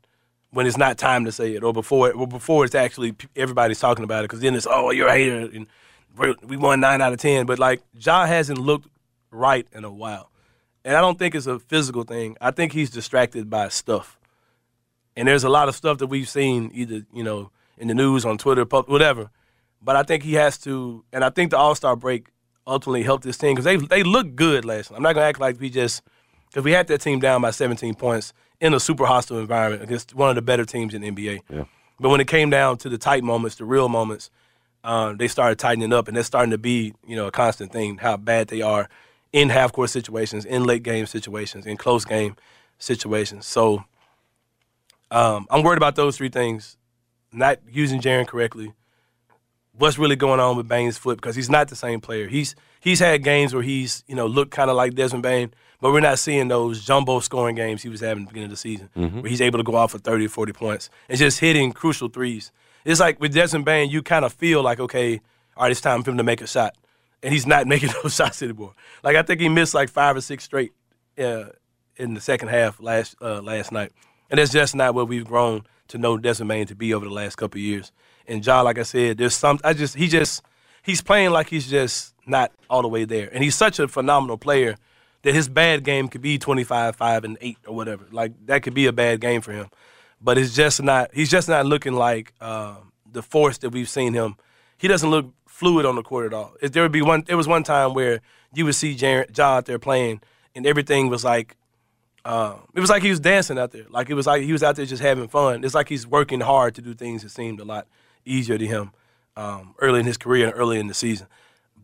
when 0.50 0.66
it's 0.66 0.76
not 0.76 0.98
time 0.98 1.24
to 1.24 1.32
say 1.32 1.54
it, 1.54 1.64
or 1.64 1.72
before, 1.72 2.10
it, 2.10 2.16
or 2.16 2.26
before 2.26 2.64
it's 2.64 2.74
actually 2.74 3.14
everybody's 3.34 3.80
talking 3.80 4.04
about 4.04 4.24
it, 4.24 4.28
because 4.28 4.40
then 4.40 4.54
it's 4.54 4.66
oh 4.68 4.90
you're 4.90 5.08
a 5.08 5.12
hater, 5.12 5.50
and 5.54 5.66
we 6.42 6.56
won 6.56 6.80
nine 6.80 7.00
out 7.00 7.12
of 7.12 7.18
ten. 7.18 7.46
But 7.46 7.58
like 7.58 7.82
Ja 7.98 8.26
hasn't 8.26 8.58
looked 8.58 8.88
right 9.30 9.66
in 9.72 9.84
a 9.84 9.90
while, 9.90 10.30
and 10.84 10.96
I 10.96 11.00
don't 11.00 11.18
think 11.18 11.34
it's 11.34 11.46
a 11.46 11.58
physical 11.58 12.04
thing. 12.04 12.36
I 12.40 12.50
think 12.50 12.72
he's 12.72 12.90
distracted 12.90 13.50
by 13.50 13.68
stuff, 13.68 14.18
and 15.16 15.28
there's 15.28 15.44
a 15.44 15.48
lot 15.48 15.68
of 15.68 15.74
stuff 15.74 15.98
that 15.98 16.06
we've 16.06 16.28
seen 16.28 16.70
either 16.74 17.02
you 17.12 17.22
know 17.22 17.50
in 17.78 17.88
the 17.88 17.94
news, 17.94 18.24
on 18.24 18.38
Twitter, 18.38 18.64
whatever. 18.64 19.30
But 19.82 19.96
I 19.96 20.02
think 20.02 20.22
he 20.22 20.34
has 20.34 20.58
to, 20.58 21.04
and 21.12 21.22
I 21.22 21.30
think 21.30 21.50
the 21.50 21.58
All 21.58 21.74
Star 21.74 21.96
break 21.96 22.28
ultimately 22.66 23.02
helped 23.02 23.24
this 23.24 23.38
team 23.38 23.54
because 23.54 23.64
they 23.64 23.76
they 23.76 24.02
looked 24.02 24.36
good 24.36 24.64
last 24.64 24.90
night. 24.90 24.96
I'm 24.96 25.02
not 25.02 25.14
gonna 25.14 25.26
act 25.26 25.40
like 25.40 25.60
we 25.60 25.70
just 25.70 26.02
because 26.48 26.64
we 26.64 26.72
had 26.72 26.86
that 26.88 27.00
team 27.00 27.20
down 27.20 27.42
by 27.42 27.50
17 27.50 27.94
points 27.94 28.32
in 28.60 28.72
a 28.72 28.80
super 28.80 29.04
hostile 29.04 29.38
environment 29.38 29.82
against 29.82 30.14
one 30.14 30.30
of 30.30 30.34
the 30.34 30.42
better 30.42 30.64
teams 30.64 30.94
in 30.94 31.02
the 31.02 31.10
NBA. 31.10 31.40
Yeah. 31.50 31.64
But 32.00 32.08
when 32.10 32.20
it 32.20 32.28
came 32.28 32.50
down 32.50 32.78
to 32.78 32.88
the 32.88 32.98
tight 32.98 33.24
moments, 33.24 33.56
the 33.56 33.64
real 33.64 33.88
moments, 33.88 34.30
um, 34.86 35.16
they 35.18 35.28
started 35.28 35.58
tightening 35.58 35.92
up, 35.92 36.08
and 36.08 36.16
that's 36.16 36.26
starting 36.28 36.52
to 36.52 36.58
be 36.58 36.94
you 37.06 37.16
know 37.16 37.26
a 37.26 37.30
constant 37.30 37.72
thing. 37.72 37.98
How 37.98 38.16
bad 38.16 38.48
they 38.48 38.62
are 38.62 38.88
in 39.32 39.48
half 39.50 39.72
court 39.72 39.90
situations, 39.90 40.44
in 40.44 40.64
late 40.64 40.82
game 40.82 41.04
situations, 41.06 41.66
in 41.66 41.76
close 41.76 42.04
game 42.04 42.36
situations. 42.78 43.46
So 43.46 43.84
um, 45.10 45.46
I'm 45.50 45.62
worried 45.62 45.76
about 45.76 45.96
those 45.96 46.16
three 46.16 46.28
things: 46.28 46.76
not 47.32 47.58
using 47.70 48.00
Jaren 48.00 48.26
correctly. 48.26 48.72
What's 49.78 49.98
really 49.98 50.16
going 50.16 50.40
on 50.40 50.56
with 50.56 50.66
Bane's 50.68 50.96
foot 50.96 51.16
because 51.18 51.36
he's 51.36 51.50
not 51.50 51.68
the 51.68 51.76
same 51.76 52.00
player. 52.00 52.28
He's 52.28 52.54
he's 52.80 52.98
had 53.00 53.22
games 53.22 53.52
where 53.52 53.62
he's 53.62 54.04
you 54.06 54.14
know 54.14 54.26
looked 54.26 54.50
kind 54.50 54.70
of 54.70 54.76
like 54.76 54.94
Desmond 54.94 55.22
Bane, 55.22 55.52
but 55.80 55.92
we're 55.92 56.00
not 56.00 56.18
seeing 56.18 56.48
those 56.48 56.82
jumbo 56.84 57.20
scoring 57.20 57.56
games 57.56 57.82
he 57.82 57.88
was 57.90 58.00
having 58.00 58.22
at 58.22 58.28
the 58.28 58.32
beginning 58.32 58.46
of 58.46 58.50
the 58.52 58.56
season, 58.56 58.88
Mhm. 58.96 59.20
where 59.22 59.28
he's 59.30 59.42
able 59.42 59.58
to 59.58 59.62
go 59.64 59.74
off 59.74 59.90
for 59.92 59.98
30 59.98 60.26
or 60.26 60.28
40 60.30 60.52
points 60.54 60.88
and 61.10 61.18
just 61.18 61.40
hitting 61.40 61.72
crucial 61.72 62.08
threes. 62.08 62.52
It's 62.86 63.00
like 63.00 63.18
with 63.20 63.34
Desmond 63.34 63.64
Bane, 63.64 63.90
you 63.90 64.00
kind 64.00 64.24
of 64.24 64.32
feel 64.32 64.62
like, 64.62 64.78
okay, 64.78 65.20
all 65.56 65.64
right, 65.64 65.72
it's 65.72 65.80
time 65.80 66.04
for 66.04 66.12
him 66.12 66.18
to 66.18 66.22
make 66.22 66.40
a 66.40 66.46
shot. 66.46 66.76
And 67.20 67.34
he's 67.34 67.46
not 67.46 67.66
making 67.74 67.90
those 68.02 68.14
shots 68.14 68.40
anymore. 68.42 68.74
Like, 69.02 69.16
I 69.16 69.22
think 69.22 69.40
he 69.40 69.48
missed 69.48 69.74
like 69.74 69.88
five 69.88 70.16
or 70.16 70.20
six 70.20 70.44
straight 70.44 70.72
uh, 71.18 71.46
in 71.96 72.14
the 72.14 72.20
second 72.20 72.48
half 72.48 72.80
last 72.80 73.16
uh, 73.20 73.42
last 73.42 73.72
night. 73.72 73.90
And 74.30 74.38
that's 74.38 74.52
just 74.52 74.76
not 74.76 74.94
what 74.94 75.08
we've 75.08 75.24
grown 75.24 75.64
to 75.88 75.98
know 75.98 76.16
Desmond 76.16 76.48
Bane 76.48 76.66
to 76.68 76.76
be 76.76 76.94
over 76.94 77.04
the 77.04 77.12
last 77.12 77.36
couple 77.36 77.60
years. 77.60 77.90
And 78.28 78.42
John, 78.42 78.64
like 78.64 78.78
I 78.78 78.84
said, 78.84 79.18
there's 79.18 79.34
some, 79.34 79.58
I 79.64 79.72
just, 79.72 79.96
he 79.96 80.06
just, 80.06 80.42
he's 80.82 81.02
playing 81.02 81.30
like 81.30 81.48
he's 81.48 81.68
just 81.68 82.14
not 82.24 82.52
all 82.70 82.82
the 82.82 82.88
way 82.88 83.04
there. 83.04 83.28
And 83.32 83.42
he's 83.42 83.56
such 83.56 83.80
a 83.80 83.88
phenomenal 83.88 84.38
player 84.38 84.76
that 85.22 85.34
his 85.34 85.48
bad 85.48 85.82
game 85.82 86.06
could 86.08 86.22
be 86.22 86.38
25, 86.38 86.94
5, 86.94 87.24
and 87.24 87.38
8 87.40 87.58
or 87.66 87.74
whatever. 87.74 88.06
Like, 88.12 88.32
that 88.46 88.62
could 88.62 88.74
be 88.74 88.86
a 88.86 88.92
bad 88.92 89.20
game 89.20 89.40
for 89.40 89.52
him 89.52 89.70
but 90.20 90.38
it's 90.38 90.54
just 90.54 90.82
not. 90.82 91.10
He's 91.14 91.30
just 91.30 91.48
not 91.48 91.66
looking 91.66 91.94
like 91.94 92.32
uh, 92.40 92.76
the 93.10 93.22
force 93.22 93.58
that 93.58 93.70
we've 93.70 93.88
seen 93.88 94.14
him. 94.14 94.36
He 94.78 94.88
doesn't 94.88 95.10
look 95.10 95.32
fluid 95.46 95.86
on 95.86 95.96
the 95.96 96.02
court 96.02 96.26
at 96.26 96.34
all. 96.34 96.54
If 96.60 96.72
there 96.72 96.82
would 96.82 96.92
be 96.92 97.02
one, 97.02 97.24
there 97.26 97.36
was 97.36 97.48
one 97.48 97.62
time 97.62 97.94
where 97.94 98.20
you 98.54 98.64
would 98.64 98.74
see 98.74 98.94
Jar 98.94 99.26
Ja 99.34 99.56
out 99.56 99.66
there 99.66 99.78
playing, 99.78 100.20
and 100.54 100.66
everything 100.66 101.08
was 101.08 101.24
like, 101.24 101.56
uh, 102.24 102.56
it 102.74 102.80
was 102.80 102.90
like 102.90 103.02
he 103.02 103.10
was 103.10 103.20
dancing 103.20 103.58
out 103.58 103.70
there. 103.70 103.86
Like 103.88 104.10
it 104.10 104.14
was 104.14 104.26
like 104.26 104.42
he 104.42 104.52
was 104.52 104.62
out 104.62 104.76
there 104.76 104.84
just 104.84 105.02
having 105.02 105.28
fun. 105.28 105.64
It's 105.64 105.74
like 105.74 105.88
he's 105.88 106.06
working 106.06 106.40
hard 106.40 106.74
to 106.74 106.82
do 106.82 106.92
things 106.92 107.22
that 107.22 107.30
seemed 107.30 107.60
a 107.60 107.64
lot 107.64 107.86
easier 108.24 108.58
to 108.58 108.66
him 108.66 108.90
um, 109.36 109.74
early 109.78 110.00
in 110.00 110.06
his 110.06 110.16
career 110.16 110.48
and 110.48 110.54
early 110.56 110.78
in 110.78 110.88
the 110.88 110.94
season. 110.94 111.26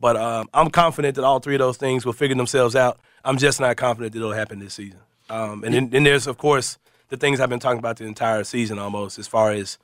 But 0.01 0.17
um, 0.17 0.49
I'm 0.53 0.71
confident 0.71 1.15
that 1.15 1.25
all 1.25 1.39
three 1.39 1.55
of 1.55 1.61
those 1.61 1.77
things 1.77 2.05
will 2.05 2.13
figure 2.13 2.35
themselves 2.35 2.75
out. 2.75 2.99
I'm 3.25 3.39
just 3.39 3.61
not 3.61 3.77
confident 3.77 4.13
that 4.15 4.19
it'll 4.19 4.33
happen 4.33 4.59
this 4.59 4.75
season. 4.75 4.99
Um, 5.31 5.63
and 5.63 5.73
then, 5.73 5.91
then 5.91 6.03
there's 6.03 6.27
of 6.27 6.39
course 6.39 6.79
the 7.13 7.19
things 7.19 7.41
I've 7.41 7.51
been 7.51 7.59
talking 7.61 7.79
about 7.79 7.99
the 7.99 8.07
entire 8.07 8.43
season 8.43 8.79
almost, 8.79 9.19
as 9.19 9.29
far 9.29 9.51
as 9.53 9.77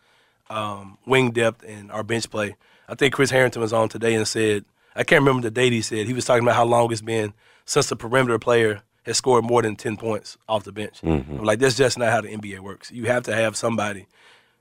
um, 0.49 0.97
wing 1.05 1.31
depth 1.31 1.63
and 1.63 1.93
our 1.93 2.03
bench 2.03 2.31
play. 2.31 2.57
I 2.89 2.95
think 2.95 3.13
Chris 3.13 3.31
Herrington 3.31 3.61
was 3.61 3.71
on 3.75 3.91
today 3.91 4.15
and 4.15 4.27
said, 4.27 4.65
I 4.97 5.05
can't 5.05 5.21
remember 5.21 5.43
the 5.43 5.51
date 5.51 5.75
he 5.75 5.83
said. 5.83 6.07
He 6.07 6.15
was 6.15 6.25
talking 6.25 6.43
about 6.43 6.57
how 6.57 6.65
long 6.65 6.91
it's 6.91 7.03
been 7.03 7.35
since 7.67 7.91
the 7.91 7.97
perimeter 7.97 8.39
player 8.39 8.81
has 9.05 9.19
scored 9.19 9.45
more 9.45 9.61
than 9.61 9.77
10 9.77 9.99
points 9.99 10.39
off 10.49 10.65
the 10.65 10.73
bench. 10.73 11.03
Mhm. 11.03 11.41
I'm 11.41 11.45
Like, 11.45 11.59
that's 11.59 11.77
just 11.77 11.99
not 11.99 12.09
how 12.11 12.23
the 12.23 12.31
NBA 12.33 12.61
works. 12.61 12.91
You 12.91 13.05
have 13.09 13.25
to 13.25 13.35
have 13.35 13.59
somebody 13.59 14.07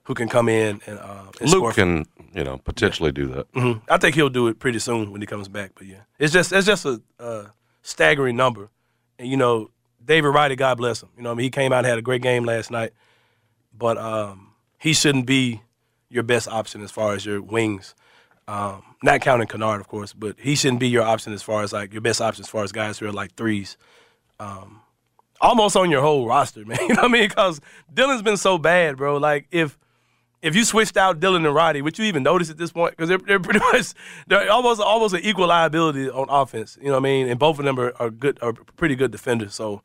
who 0.04 0.14
can 0.14 0.28
come 0.28 0.50
in 0.50 0.82
and, 0.86 1.00
uh, 1.00 1.24
and 1.40 1.50
Luke 1.50 1.60
score. 1.60 1.72
can, 1.72 2.06
you 2.34 2.44
know, 2.44 2.58
potentially 2.58 3.14
do 3.14 3.28
that. 3.28 3.48
hmm 3.54 3.74
I 3.90 3.96
think 3.96 4.14
he'll 4.16 4.28
do 4.28 4.48
it 4.50 4.60
pretty 4.60 4.80
soon 4.80 5.14
when 5.14 5.22
he 5.22 5.28
comes 5.28 5.48
back. 5.48 5.72
But 5.76 5.88
yeah, 5.88 6.02
it's 6.20 6.34
just 6.34 6.52
it's 6.52 6.68
just 6.68 6.84
a, 6.84 7.02
a 7.18 7.46
staggering 7.82 8.36
number, 8.36 8.70
and 9.18 9.30
you 9.30 9.38
know 9.38 9.70
David 10.08 10.30
Roddy, 10.30 10.56
God 10.56 10.78
bless 10.78 11.04
him. 11.04 11.10
You 11.18 11.24
know, 11.24 11.32
I 11.32 11.34
mean, 11.36 11.44
he 11.44 11.50
came 11.50 11.74
out 11.74 11.80
and 11.80 11.88
had 11.88 11.98
a 11.98 12.02
great 12.02 12.22
game 12.22 12.46
last 12.46 12.72
night, 12.72 12.94
but 13.78 13.98
um, 13.98 14.54
he 14.80 14.94
shouldn't 14.94 15.28
be 15.28 15.62
your 16.10 16.24
best 16.24 16.48
option 16.48 16.82
as 16.82 16.92
far 16.92 17.14
as 17.14 17.26
your 17.26 17.42
wings. 17.42 17.94
Um, 18.48 18.84
not 19.04 19.20
counting 19.20 19.48
Kennard, 19.48 19.82
of 19.82 19.90
course, 19.90 20.14
but 20.14 20.38
he 20.40 20.56
shouldn't 20.56 20.80
be 20.80 20.88
your 20.88 21.04
option 21.04 21.34
as 21.34 21.44
far 21.44 21.62
as 21.64 21.74
like 21.74 21.92
your 21.92 22.02
best 22.02 22.22
option 22.22 22.44
as 22.44 22.50
far 22.50 22.64
as 22.64 22.72
guys 22.72 22.98
who 22.98 23.06
are 23.06 23.12
like 23.12 23.36
threes. 23.36 23.78
Um, 24.40 24.82
almost 25.42 25.76
on 25.76 25.92
your 25.92 26.02
whole 26.02 26.26
roster, 26.26 26.66
man. 26.66 26.80
You 26.82 26.96
know 26.96 27.02
what 27.02 27.12
I 27.12 27.14
mean? 27.14 27.28
Because 27.28 27.60
Dillon's 27.94 28.22
been 28.22 28.38
so 28.38 28.58
bad, 28.58 28.96
bro. 28.96 29.18
Like 29.18 29.48
if 29.52 29.78
if 30.42 30.56
you 30.56 30.64
switched 30.64 30.96
out 30.96 31.20
Dillon 31.20 31.46
and 31.46 31.54
Roddy, 31.54 31.82
would 31.82 31.98
you 32.00 32.06
even 32.06 32.24
notice 32.24 32.50
at 32.50 32.58
this 32.58 32.72
point? 32.72 32.96
Because 32.96 33.10
they're, 33.10 33.18
they're 33.18 33.40
pretty 33.40 33.60
much 33.74 33.94
they're 34.28 34.50
almost 34.50 34.80
almost 34.80 35.14
an 35.14 35.22
equal 35.22 35.48
liability 35.48 36.10
on 36.10 36.28
offense. 36.30 36.78
You 36.80 36.88
know 36.88 36.94
what 36.94 37.00
I 37.00 37.04
mean? 37.04 37.28
And 37.28 37.38
both 37.38 37.60
of 37.60 37.66
them 37.66 37.78
are, 37.78 37.94
are 38.00 38.10
good, 38.10 38.40
are 38.42 38.54
pretty 38.54 38.96
good 38.96 39.12
defenders. 39.12 39.54
So 39.54 39.82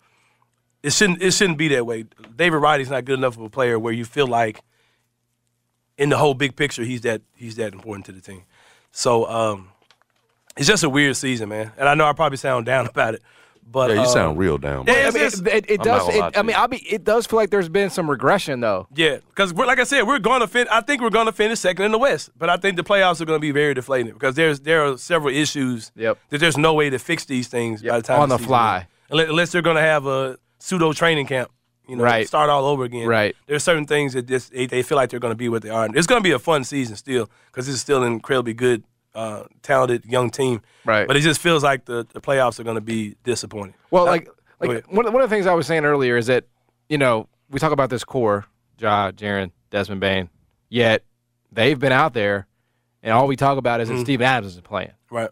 it 0.83 0.93
shouldn't 0.93 1.23
it 1.23 1.33
shouldn't 1.33 1.59
be 1.59 1.69
that 1.69 1.87
way. 1.87 2.05
David 2.37 2.57
Roddy's 2.59 2.91
not 2.91 3.05
good 3.05 3.19
enough 3.19 3.37
of 3.37 3.43
a 3.43 3.51
player 3.51 3.79
where 3.79 3.93
you 3.93 4.05
feel 4.05 4.27
like 4.27 4.61
in 5.99 6.09
the 6.09 6.17
whole 6.19 6.35
big 6.35 6.57
picture 6.57 6.85
he's 6.85 7.03
that 7.03 7.23
he's 7.35 7.57
that 7.57 7.73
important 7.75 8.07
to 8.07 8.13
the 8.13 8.21
team. 8.21 8.43
So 8.91 9.27
um, 9.29 9.69
it's 10.57 10.67
just 10.67 10.85
a 10.85 10.89
weird 10.91 11.17
season, 11.17 11.49
man. 11.49 11.73
And 11.79 11.89
I 11.89 11.95
know 11.95 12.07
I 12.07 12.13
probably 12.13 12.37
sound 12.39 12.67
down 12.67 12.87
about 12.95 13.15
it, 13.15 13.23
but 13.71 13.91
yeah, 13.91 13.97
you 13.97 14.01
um, 14.03 14.07
sound 14.09 14.39
real 14.39 14.59
down. 14.59 14.85
Yeah, 14.87 15.09
I 15.09 15.11
mean, 15.13 15.23
it, 15.25 15.47
it, 15.47 15.71
it 15.71 15.81
I'm 15.81 15.87
not 15.87 15.99
does. 15.99 16.07
gonna 16.09 16.19
lie 16.19 16.29
It, 16.29 16.33
to 16.35 16.39
I 16.39 16.43
mean, 16.43 16.51
you. 16.51 16.57
I'll 16.63 16.69
be. 16.69 16.79
It 16.79 17.05
does 17.05 17.27
feel 17.27 17.39
like 17.39 17.51
there's 17.51 17.69
been 17.69 17.89
some 17.91 18.11
regression, 18.11 18.61
though. 18.61 18.87
Yeah, 18.95 19.19
because 19.29 19.55
like 19.55 19.79
I 19.79 19.85
said, 19.85 20.03
we're 20.07 20.19
going 20.19 20.41
to 20.41 20.47
fin. 20.49 20.67
I 20.71 20.81
think 20.81 21.01
we're 21.01 21.11
going 21.11 21.27
to 21.27 21.33
finish 21.33 21.61
second 21.61 21.85
in 21.87 21.93
the 21.93 21.99
West, 21.99 22.31
but 22.37 22.51
I 22.51 22.57
think 22.57 22.77
the 22.77 22.85
playoffs 22.85 23.21
are 23.21 23.25
going 23.25 23.39
to 23.39 23.41
be 23.41 23.53
very 23.53 23.73
deflating 23.75 24.13
because 24.13 24.35
there's 24.35 24.61
there 24.61 24.85
are 24.85 24.99
several 24.99 25.35
issues 25.35 25.91
Yep. 25.95 26.19
that 26.31 26.39
there's 26.39 26.59
no 26.59 26.75
way 26.75 26.91
to 26.91 26.99
fix 26.99 27.25
these 27.25 27.49
things 27.49 27.83
by 27.83 27.99
the 27.99 28.03
time 28.07 28.21
on 28.21 28.29
the 28.29 28.37
season 28.37 28.49
fly. 28.49 28.89
unless, 29.11 29.29
unless 29.29 29.53
they're 29.53 29.63
going 29.63 29.77
to 29.77 29.83
have 29.83 30.07
a 30.07 30.37
pseudo 30.63 30.93
training 30.93 31.27
camp. 31.27 31.51
You 31.89 31.97
know, 31.97 32.05
Right. 32.05 32.27
start 32.29 32.49
all 32.49 32.65
over 32.65 32.85
again. 32.85 33.09
Right. 33.09 33.35
There's 33.47 33.65
certain 33.65 33.87
things 33.87 34.13
that 34.13 34.27
just 34.27 34.53
they, 34.53 34.67
they 34.67 34.83
feel 34.83 34.97
like 34.97 35.11
they're 35.11 35.19
going 35.21 35.33
to 35.33 35.37
be 35.37 35.49
what 35.49 35.63
they 35.63 35.69
are. 35.69 35.85
And 35.85 35.97
it's 35.97 36.07
going 36.07 36.21
to 36.23 36.27
be 36.27 36.31
a 36.31 36.39
fun 36.39 36.63
season 36.63 36.95
still 36.97 37.29
because 37.47 37.69
it's 37.69 37.81
still 37.81 38.03
an 38.05 38.13
incredibly 38.13 38.55
good, 38.55 38.85
uh, 39.17 39.45
talented 39.63 40.05
young 40.07 40.31
team. 40.31 40.63
Right. 40.85 41.07
But 41.09 41.17
it 41.17 41.21
just 41.21 41.41
feels 41.41 41.65
like 41.65 41.85
the, 41.87 42.07
the 42.13 42.21
playoffs 42.21 42.61
are 42.61 42.63
going 42.63 42.77
to 42.77 42.81
be 42.81 43.17
disappointing. 43.25 43.75
Well, 43.91 44.05
like, 44.07 44.29
like 44.61 44.87
one, 44.87 45.13
one 45.13 45.23
of 45.23 45.29
the 45.29 45.35
things 45.35 45.47
I 45.49 45.55
was 45.55 45.67
saying 45.67 45.85
earlier 45.85 46.17
is 46.17 46.29
that 46.29 46.45
you 46.89 46.99
know 46.99 47.29
we 47.51 47.59
talk 47.59 47.73
about 47.73 47.91
this 47.91 48.05
core, 48.05 48.47
Ja, 48.79 49.11
Jaren, 49.11 49.51
Desmond 49.71 50.01
Bane, 50.01 50.31
yet 50.69 51.03
they've 51.51 51.79
been 51.79 51.93
out 51.93 52.15
there, 52.15 52.47
and 53.03 53.13
all 53.13 53.27
we 53.27 53.35
talk 53.35 53.59
about 53.59 53.81
is 53.81 53.89
that 53.89 53.97
Mhm. 53.97 54.03
Steve 54.05 54.23
Adams 54.23 54.53
isn't 54.53 54.65
playing. 54.65 54.93
right. 55.11 55.31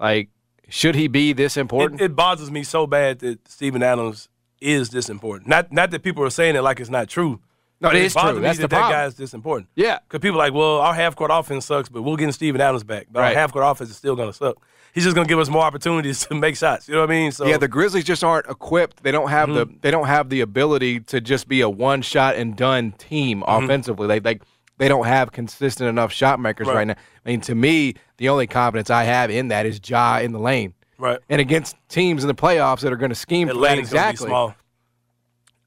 Like, 0.00 0.30
should 0.70 0.94
he 0.94 1.06
be 1.06 1.34
this 1.34 1.56
important? 1.58 2.00
It, 2.00 2.06
it 2.06 2.16
bothers 2.16 2.50
me 2.50 2.62
so 2.64 2.86
bad 2.86 3.18
that 3.20 3.46
Steven 3.46 3.82
Adams 3.82 4.28
is 4.62 4.90
this 4.90 5.08
important. 5.08 5.48
Not 5.48 5.72
not 5.72 5.90
that 5.90 6.02
people 6.02 6.24
are 6.24 6.30
saying 6.30 6.56
it 6.56 6.62
like 6.62 6.80
it's 6.80 6.90
not 6.90 7.08
true. 7.08 7.40
No, 7.80 7.88
it 7.90 7.96
is 7.96 8.14
true. 8.14 8.34
me 8.34 8.40
That's 8.42 8.58
that 8.58 8.62
the 8.62 8.68
that 8.68 8.76
problem. 8.78 8.92
guy 9.00 9.06
is 9.06 9.14
this 9.16 9.34
important. 9.34 9.68
yeah, 9.74 9.98
Because 10.06 10.20
people 10.20 10.36
are 10.40 10.44
like, 10.44 10.54
well, 10.54 10.78
our 10.78 10.94
half 10.94 11.16
court 11.16 11.32
offense 11.34 11.66
sucks, 11.66 11.88
but 11.88 12.02
we'll 12.02 12.16
get 12.16 12.32
Steven 12.32 12.60
Adams 12.60 12.84
back. 12.84 13.08
But 13.10 13.18
Right. 13.20 13.34
our 13.34 13.40
half 13.40 13.52
court 13.52 13.64
offense 13.66 13.90
is 13.90 13.96
still 13.96 14.14
going 14.14 14.28
to 14.28 14.32
suck. 14.32 14.56
He's 14.94 15.02
just 15.02 15.16
going 15.16 15.26
to 15.26 15.28
give 15.28 15.40
us 15.40 15.48
more 15.48 15.62
opportunities 15.64 16.24
to 16.26 16.34
make 16.36 16.54
shots. 16.54 16.86
You 16.86 16.94
know 16.94 17.00
what 17.00 17.10
I 17.10 17.14
mean? 17.14 17.32
So 17.32 17.44
yeah. 17.44 17.56
The 17.56 17.66
Grizzlies 17.66 18.04
just 18.04 18.22
aren't 18.22 18.46
equipped. 18.48 19.02
They 19.02 19.10
don't 19.10 19.30
have 19.30 19.48
the 19.52 19.66
Mm-hmm. 19.66 19.78
they 19.80 19.90
don't 19.90 20.06
have 20.06 20.28
the 20.28 20.42
ability 20.42 21.00
to 21.00 21.20
just 21.20 21.48
be 21.48 21.60
a 21.60 21.68
one 21.68 22.02
shot 22.02 22.36
and 22.36 22.54
done 22.56 22.92
team 22.92 23.40
Mm-hmm. 23.42 23.64
offensively. 23.64 24.06
They 24.06 24.20
like 24.20 24.42
they 24.78 24.86
don't 24.86 25.06
have 25.06 25.32
consistent 25.32 25.88
enough 25.88 26.12
shot 26.12 26.38
makers 26.38 26.68
Right. 26.68 26.76
right. 26.76 26.86
now. 26.86 26.94
I 27.26 27.30
mean, 27.30 27.40
to 27.42 27.54
me, 27.56 27.94
the 28.18 28.28
only 28.28 28.46
confidence 28.46 28.90
I 28.90 29.02
have 29.04 29.28
in 29.28 29.48
that 29.48 29.66
is 29.66 29.80
Ja 29.84 30.18
in 30.18 30.30
the 30.30 30.38
lane. 30.38 30.74
Right. 31.02 31.18
and 31.28 31.40
against 31.40 31.74
teams 31.88 32.22
in 32.22 32.28
the 32.28 32.34
playoffs 32.34 32.80
that 32.80 32.92
are 32.92 32.96
going 32.96 33.10
to 33.10 33.14
scheme 33.16 33.48
for 33.48 33.54
that 33.54 33.58
Atlantic's 33.58 33.90
going 33.90 34.02
to 34.02 34.06
be 34.06 34.10
exactly. 34.10 34.28
small. 34.28 34.54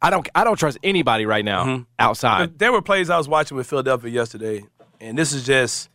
I 0.01 0.09
don't 0.09 0.27
I 0.35 0.43
don't 0.43 0.57
trust 0.57 0.77
anybody 0.83 1.25
right 1.25 1.43
now 1.43 1.65
Mhm. 1.65 1.85
outside. 1.99 2.57
There 2.59 2.71
were 2.71 2.81
plays 2.81 3.09
I 3.09 3.17
was 3.17 3.27
watching 3.27 3.57
with 3.57 3.67
Philadelphia 3.67 4.11
yesterday, 4.11 4.63
and 5.01 5.17
this 5.17 5.33
is 5.33 5.45
just 5.45 5.89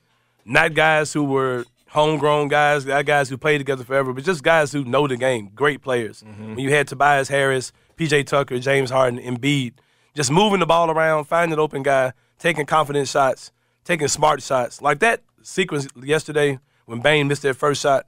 not 0.44 0.74
guys 0.74 1.12
who 1.12 1.24
were 1.24 1.64
homegrown 1.88 2.48
guys, 2.48 2.84
not 2.86 3.04
guys 3.06 3.28
who 3.28 3.36
played 3.36 3.58
together 3.58 3.84
forever, 3.84 4.12
but 4.12 4.24
just 4.24 4.42
guys 4.42 4.72
who 4.72 4.84
know 4.84 5.06
the 5.08 5.16
game, 5.16 5.50
great 5.54 5.80
players. 5.82 6.22
When 6.22 6.58
you 6.58 6.70
had 6.72 6.86
Tobias 6.88 7.28
Harris, 7.28 7.72
PJ 7.96 8.24
Tucker, 8.26 8.58
James 8.58 8.90
Harden, 8.90 9.18
Embiid, 9.20 9.72
just 10.14 10.30
moving 10.30 10.60
the 10.60 10.66
ball 10.66 10.90
around, 10.90 11.24
finding 11.24 11.52
an 11.54 11.58
open 11.60 11.82
guy, 11.82 12.12
taking 12.38 12.66
confident 12.66 13.08
shots, 13.08 13.52
taking 13.84 14.08
smart 14.08 14.42
shots. 14.42 14.80
Like 14.82 14.98
that 15.00 15.22
sequence 15.42 15.88
yesterday 16.02 16.58
when 16.86 17.00
Bane 17.00 17.26
missed 17.28 17.42
their 17.42 17.54
first 17.54 17.80
shot, 17.82 18.06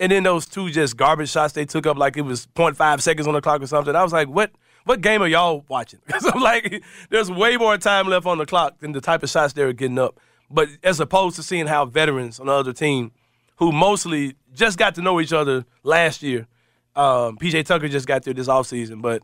and 0.00 0.10
then 0.10 0.22
those 0.22 0.46
two 0.46 0.70
just 0.70 0.96
garbage 0.96 1.30
shots 1.30 1.52
they 1.52 1.66
took 1.66 1.86
up 1.86 1.96
like 1.96 2.16
it 2.16 2.22
was 2.22 2.46
0.5 2.56 3.00
seconds 3.02 3.28
on 3.28 3.34
the 3.34 3.40
clock 3.40 3.62
or 3.62 3.66
something. 3.66 3.94
I 3.94 4.02
was 4.02 4.12
like, 4.12 4.28
what 4.28 4.50
what 4.84 5.02
game 5.02 5.22
are 5.22 5.28
y'all 5.28 5.64
watching? 5.68 6.00
Because 6.06 6.24
I'm 6.24 6.40
like, 6.40 6.82
there's 7.10 7.30
way 7.30 7.56
more 7.56 7.76
time 7.76 8.08
left 8.08 8.26
on 8.26 8.38
the 8.38 8.46
clock 8.46 8.78
than 8.80 8.92
the 8.92 9.00
type 9.00 9.22
of 9.22 9.30
shots 9.30 9.52
they 9.52 9.64
were 9.64 9.74
getting 9.74 9.98
up. 9.98 10.18
But 10.50 10.68
as 10.82 10.98
opposed 10.98 11.36
to 11.36 11.42
seeing 11.42 11.66
how 11.66 11.84
veterans 11.84 12.40
on 12.40 12.46
the 12.46 12.52
other 12.52 12.72
team, 12.72 13.12
who 13.56 13.70
mostly 13.70 14.34
just 14.54 14.78
got 14.78 14.94
to 14.96 15.02
know 15.02 15.20
each 15.20 15.32
other 15.32 15.64
last 15.84 16.22
year, 16.22 16.48
um, 16.96 17.36
PJ 17.36 17.66
Tucker 17.66 17.88
just 17.88 18.08
got 18.08 18.24
there 18.24 18.34
this 18.34 18.48
offseason, 18.48 19.00
but 19.02 19.22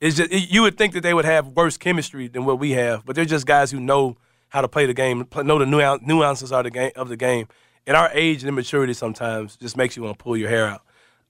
it's 0.00 0.16
just 0.16 0.32
it, 0.32 0.50
you 0.50 0.62
would 0.62 0.76
think 0.76 0.94
that 0.94 1.02
they 1.02 1.14
would 1.14 1.24
have 1.24 1.46
worse 1.48 1.76
chemistry 1.76 2.26
than 2.26 2.44
what 2.44 2.58
we 2.58 2.72
have, 2.72 3.06
but 3.06 3.14
they're 3.14 3.24
just 3.24 3.46
guys 3.46 3.70
who 3.70 3.78
know 3.78 4.16
how 4.48 4.60
to 4.60 4.68
play 4.68 4.84
the 4.84 4.92
game, 4.92 5.26
know 5.36 5.58
the 5.58 5.64
nuan- 5.64 6.02
nuances 6.02 6.50
the 6.50 6.70
game. 6.70 6.90
Of 6.96 7.08
the 7.08 7.16
game, 7.16 7.46
and 7.86 7.96
our 7.96 8.10
age 8.12 8.42
and 8.42 8.48
immaturity 8.48 8.94
sometimes 8.94 9.56
just 9.56 9.76
makes 9.76 9.96
you 9.96 10.02
want 10.02 10.18
to 10.18 10.22
pull 10.22 10.36
your 10.36 10.48
hair 10.48 10.66
out. 10.66 10.82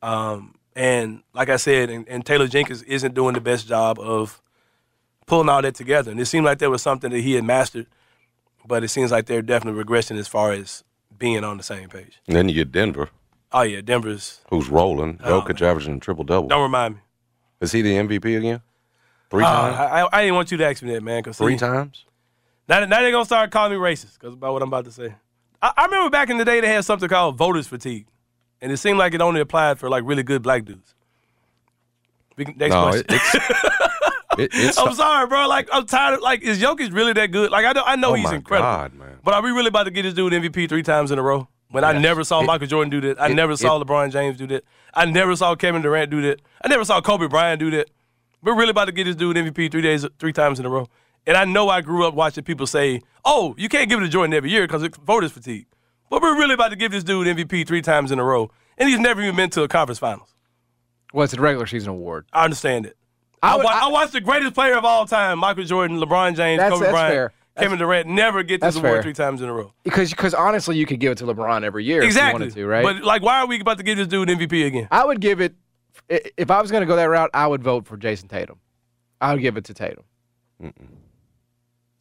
Um, 0.03 0.55
and 0.75 1.23
like 1.35 1.49
I 1.49 1.57
said, 1.57 1.91
and, 1.91 2.09
and 2.09 2.25
Taylor 2.25 2.47
Jenkins 2.49 2.83
isn't 2.83 3.15
doing 3.15 3.35
the 3.35 3.41
best 3.41 3.69
job 3.69 3.99
of 3.99 4.41
pulling 5.27 5.49
all 5.49 5.63
that 5.63 5.75
together. 5.75 6.11
And 6.11 6.21
it 6.21 6.27
seemed 6.27 6.45
like 6.45 6.59
there 6.59 6.71
was 6.71 6.83
something 6.83 7.11
that 7.11 7.21
he 7.21 7.35
had 7.35 7.45
mastered, 7.45 7.87
but 8.67 8.83
it 8.83 8.89
seems 8.89 9.11
like 9.11 9.27
they're 9.27 9.43
definitely 9.43 9.83
regressing 9.83 10.19
as 10.19 10.29
far 10.29 10.53
as 10.53 10.83
being 11.19 11.45
on 11.45 11.57
the 11.57 11.63
same 11.63 11.89
page. 11.89 12.21
And 12.27 12.37
then 12.37 12.49
you 12.49 12.55
get 12.55 12.73
Denver, 12.73 13.11
Oh 13.55 13.63
yeah, 13.63 13.83
Denver's. 13.83 14.41
who's 14.49 14.69
rolling. 14.71 15.21
Oh, 15.23 15.43
Jokic 15.43 15.61
averaging 15.61 16.01
triple 16.01 16.25
double. 16.25 16.49
Don't 16.49 16.63
remind 16.63 16.95
me. 16.95 17.01
Is 17.61 17.71
he 17.71 17.83
the 17.83 17.93
MVP 17.95 18.37
again? 18.39 18.63
Three 19.31 19.45
Uh, 19.45 19.47
times. 19.51 19.77
I, 19.77 20.01
I, 20.03 20.09
I 20.19 20.23
didn't 20.23 20.35
want 20.37 20.51
you 20.51 20.57
to 20.59 20.67
ask 20.67 20.83
me 20.83 20.93
that, 20.95 21.03
man. 21.03 21.23
Cause 21.23 21.37
Three 21.37 21.53
see, 21.55 21.59
times. 21.59 22.05
Now, 22.67 22.81
now 22.87 23.01
they're 23.01 23.11
gonna 23.13 23.25
start 23.27 23.51
calling 23.51 23.73
me 23.73 23.79
racist 23.79 24.19
because 24.19 24.35
about 24.35 24.55
what 24.55 24.63
I'm 24.63 24.69
about 24.69 24.87
to 24.87 24.91
say. 24.91 25.15
I, 25.63 25.73
I 25.77 25.85
remember 25.87 26.11
back 26.11 26.29
in 26.31 26.37
the 26.39 26.45
day 26.45 26.61
they 26.61 26.69
had 26.69 26.85
something 26.85 27.09
called 27.09 27.37
voters 27.39 27.67
fatigue, 27.67 28.07
and 28.61 28.71
it 28.73 28.77
seemed 28.79 28.99
like 28.99 29.15
it 29.15 29.21
only 29.21 29.41
applied 29.41 29.79
for 29.79 29.89
like 29.89 30.03
really 30.05 30.23
good 30.23 30.43
black 30.43 30.65
dudes. 30.65 30.95
Next 32.37 32.59
No, 32.73 32.83
question. 32.85 33.05
it, 33.09 33.15
it's. 33.15 33.35
it, 34.39 34.51
it's 34.55 34.79
I'm 34.79 34.95
sorry, 34.95 35.27
bro. 35.27 35.47
Like 35.47 35.69
I'm 35.73 35.87
tired. 35.87 36.15
Of, 36.15 36.21
like 36.23 36.43
is 36.43 36.61
Jokic 36.61 36.93
really 36.93 37.13
that 37.13 37.27
good? 37.29 37.51
Like 37.51 37.65
I 37.67 37.73
know, 37.73 37.83
I 37.85 37.97
know 37.97 38.11
oh 38.11 38.15
he's 38.15 38.25
my 38.25 38.37
incredible, 38.37 38.69
God, 38.71 38.95
man. 38.95 39.19
but 39.23 39.35
are 39.35 39.43
we 39.43 39.51
really 39.51 39.69
about 39.69 39.85
to 39.85 39.91
get 39.91 40.03
this 40.03 40.15
dude 40.15 40.33
MVP 40.33 40.69
three 40.69 40.83
times 40.83 41.11
in 41.11 41.19
a 41.19 41.23
row? 41.23 41.49
When 41.71 41.85
I 41.85 41.93
Yes. 41.93 42.03
never 42.03 42.25
saw 42.25 42.41
It- 42.43 42.47
Michael 42.47 42.67
Jordan 42.67 42.91
do 42.91 43.01
that, 43.03 43.21
I 43.21 43.29
it- 43.29 43.35
never 43.35 43.57
saw 43.57 43.83
LeBron 43.83 44.11
James 44.13 44.37
do 44.37 44.47
that. 44.49 44.65
I 44.93 45.05
never 45.07 45.37
saw 45.37 45.55
Kevin 45.55 45.81
Durant 45.83 46.11
do 46.11 46.21
that. 46.23 46.41
I 46.63 46.69
never 46.69 46.85
saw 46.85 47.01
Kobe 47.01 47.29
Bryant 47.29 47.61
do 47.61 47.71
that. 47.71 47.89
We're 48.43 48.55
really 48.57 48.71
about 48.71 48.87
to 48.87 48.93
get 48.93 49.05
this 49.05 49.17
dude 49.17 49.37
MVP 49.37 49.71
three 49.71 49.81
days, 49.83 50.05
three 50.19 50.33
times 50.33 50.59
in 50.61 50.67
a 50.67 50.69
row. 50.69 50.89
And 51.27 51.37
I 51.37 51.45
know 51.45 51.69
I 51.69 51.81
grew 51.83 52.07
up 52.07 52.15
watching 52.15 52.43
people 52.45 52.67
say, 52.67 53.01
"Oh, 53.25 53.55
you 53.57 53.69
can't 53.69 53.89
give 53.89 54.01
it 54.01 54.03
to 54.03 54.09
Jordan 54.09 54.35
every 54.35 54.51
year 54.51 54.67
because 54.67 54.83
it's 54.83 54.97
voters 54.99 55.33
fatigue." 55.33 55.67
But 56.11 56.21
we're 56.21 56.37
really 56.37 56.55
about 56.55 56.71
to 56.71 56.77
give 56.77 56.91
this 56.93 57.05
dude 57.05 57.27
MVP 57.27 57.67
three 57.67 57.81
times 57.83 58.11
in 58.13 58.19
a 58.19 58.25
row, 58.25 58.51
and 58.77 58.89
he's 58.89 58.99
never 58.99 59.23
even 59.23 59.37
been 59.37 59.51
to 59.51 59.63
a 59.63 59.69
conference 59.69 59.99
finals. 59.99 60.35
Well, 61.13 61.25
it's 61.25 61.33
a 61.35 61.41
regular 61.41 61.67
season 61.67 61.91
award. 61.91 62.27
I 62.33 62.45
understand 62.45 62.87
it. 62.87 62.97
I, 63.43 63.53
I 63.53 63.57
would- 63.57 63.65
wa- 63.65 63.71
I- 63.73 63.85
I 63.85 63.89
watched 63.89 64.13
the 64.13 64.21
greatest 64.21 64.55
player 64.55 64.75
of 64.77 64.85
all 64.85 65.07
time, 65.07 65.39
Michael 65.39 65.65
Jordan, 65.65 65.99
LeBron 65.99 66.35
James, 66.37 66.59
That's- 66.59 66.73
Kobe 66.73 66.81
that's 66.87 66.93
Bryant, 66.93 67.13
fair. 67.15 67.33
Kevin 67.59 67.79
Durant, 67.79 68.09
never 68.09 68.43
get 68.43 68.61
this 68.61 68.77
award 68.77 68.93
fair. 68.95 69.03
three 69.03 69.13
times 69.13 69.43
in 69.43 69.49
a 69.49 69.53
row. 69.53 69.73
Because 69.85 70.11
because 70.11 70.33
honestly, 70.35 70.77
you 70.77 70.87
could 70.87 71.01
give 71.01 71.13
it 71.13 71.19
to 71.19 71.25
LeBron 71.25 71.63
every 71.65 71.85
year 71.85 71.99
if 71.99 72.03
you 72.05 72.07
Exactly. 72.09 72.41
wanted 72.41 72.55
to, 72.55 72.67
right? 72.67 72.83
But 72.83 73.05
like, 73.05 73.23
why 73.23 73.41
are 73.41 73.47
we 73.47 73.61
about 73.61 73.77
to 73.79 73.85
give 73.85 73.99
this 73.99 74.07
dude 74.09 74.29
MVP 74.29 74.67
again? 74.67 74.89
I 74.91 75.05
would 75.05 75.21
give 75.21 75.41
it 75.41 75.55
if 76.09 76.51
I 76.51 76.61
was 76.63 76.71
going 76.71 76.81
to 76.83 76.87
go 76.87 76.97
that 76.97 77.05
route. 77.09 77.31
I 77.35 77.47
would 77.47 77.63
vote 77.63 77.87
for 77.87 77.97
Jayson 77.97 78.29
Tatum. 78.29 78.59
I 79.21 79.33
would 79.35 79.43
give 79.43 79.57
it 79.57 79.65
to 79.67 79.75
Tatum. 79.75 80.05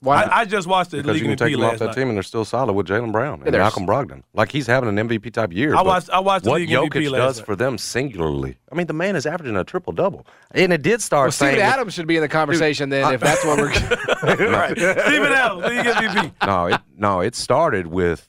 Why? 0.01 0.23
I, 0.23 0.39
I 0.39 0.45
just 0.45 0.65
watched 0.67 0.91
the 0.91 0.97
Because 0.97 1.13
league 1.13 1.21
you 1.23 1.29
can 1.29 1.37
take 1.37 1.53
them 1.53 1.63
off 1.63 1.71
last 1.73 1.79
that 1.79 1.85
night. 1.87 1.95
team 1.95 2.07
and 2.09 2.17
they're 2.17 2.23
still 2.23 2.43
solid 2.43 2.73
with 2.73 2.87
Jaylen 2.87 3.11
Brown 3.11 3.43
and 3.45 3.53
there's- 3.53 3.63
Malcolm 3.63 3.85
Brogdon. 3.85 4.23
Like 4.33 4.51
he's 4.51 4.65
having 4.65 4.89
an 4.89 5.07
MVP 5.07 5.31
type 5.31 5.53
year. 5.53 5.75
I 5.75 5.83
watched- 5.83 6.09
I 6.09 6.19
watched 6.19 6.45
the 6.45 6.49
what 6.49 6.61
league 6.61 6.69
Jokic 6.69 6.89
MVP 6.93 7.11
last 7.11 7.19
does 7.19 7.37
night. 7.37 7.45
for 7.45 7.55
them 7.55 7.77
singularly. 7.77 8.57
I 8.71 8.75
mean, 8.75 8.87
the 8.87 8.93
man 8.93 9.15
is 9.15 9.25
averaging 9.27 9.55
a 9.57 9.63
triple 9.63 9.93
double, 9.93 10.25
and 10.51 10.73
it 10.73 10.81
did 10.81 11.01
start 11.03 11.25
well, 11.27 11.31
saying 11.31 11.51
Steven 11.53 11.65
with- 11.67 11.73
Adams 11.75 11.93
should 11.93 12.07
be 12.07 12.15
in 12.15 12.21
the 12.23 12.29
conversation 12.29 12.89
then, 12.89 13.13
if 13.13 13.21
that's 13.21 13.45
what 13.45 13.59
we're. 13.59 13.67
right. 14.51 14.75
Steven 14.77 15.31
Adams, 15.33 15.63
league 15.65 15.85
MVP. 15.85 16.47
no, 16.47 16.65
it, 16.65 16.81
no, 16.97 17.19
it 17.19 17.35
started 17.35 17.85
with 17.87 18.27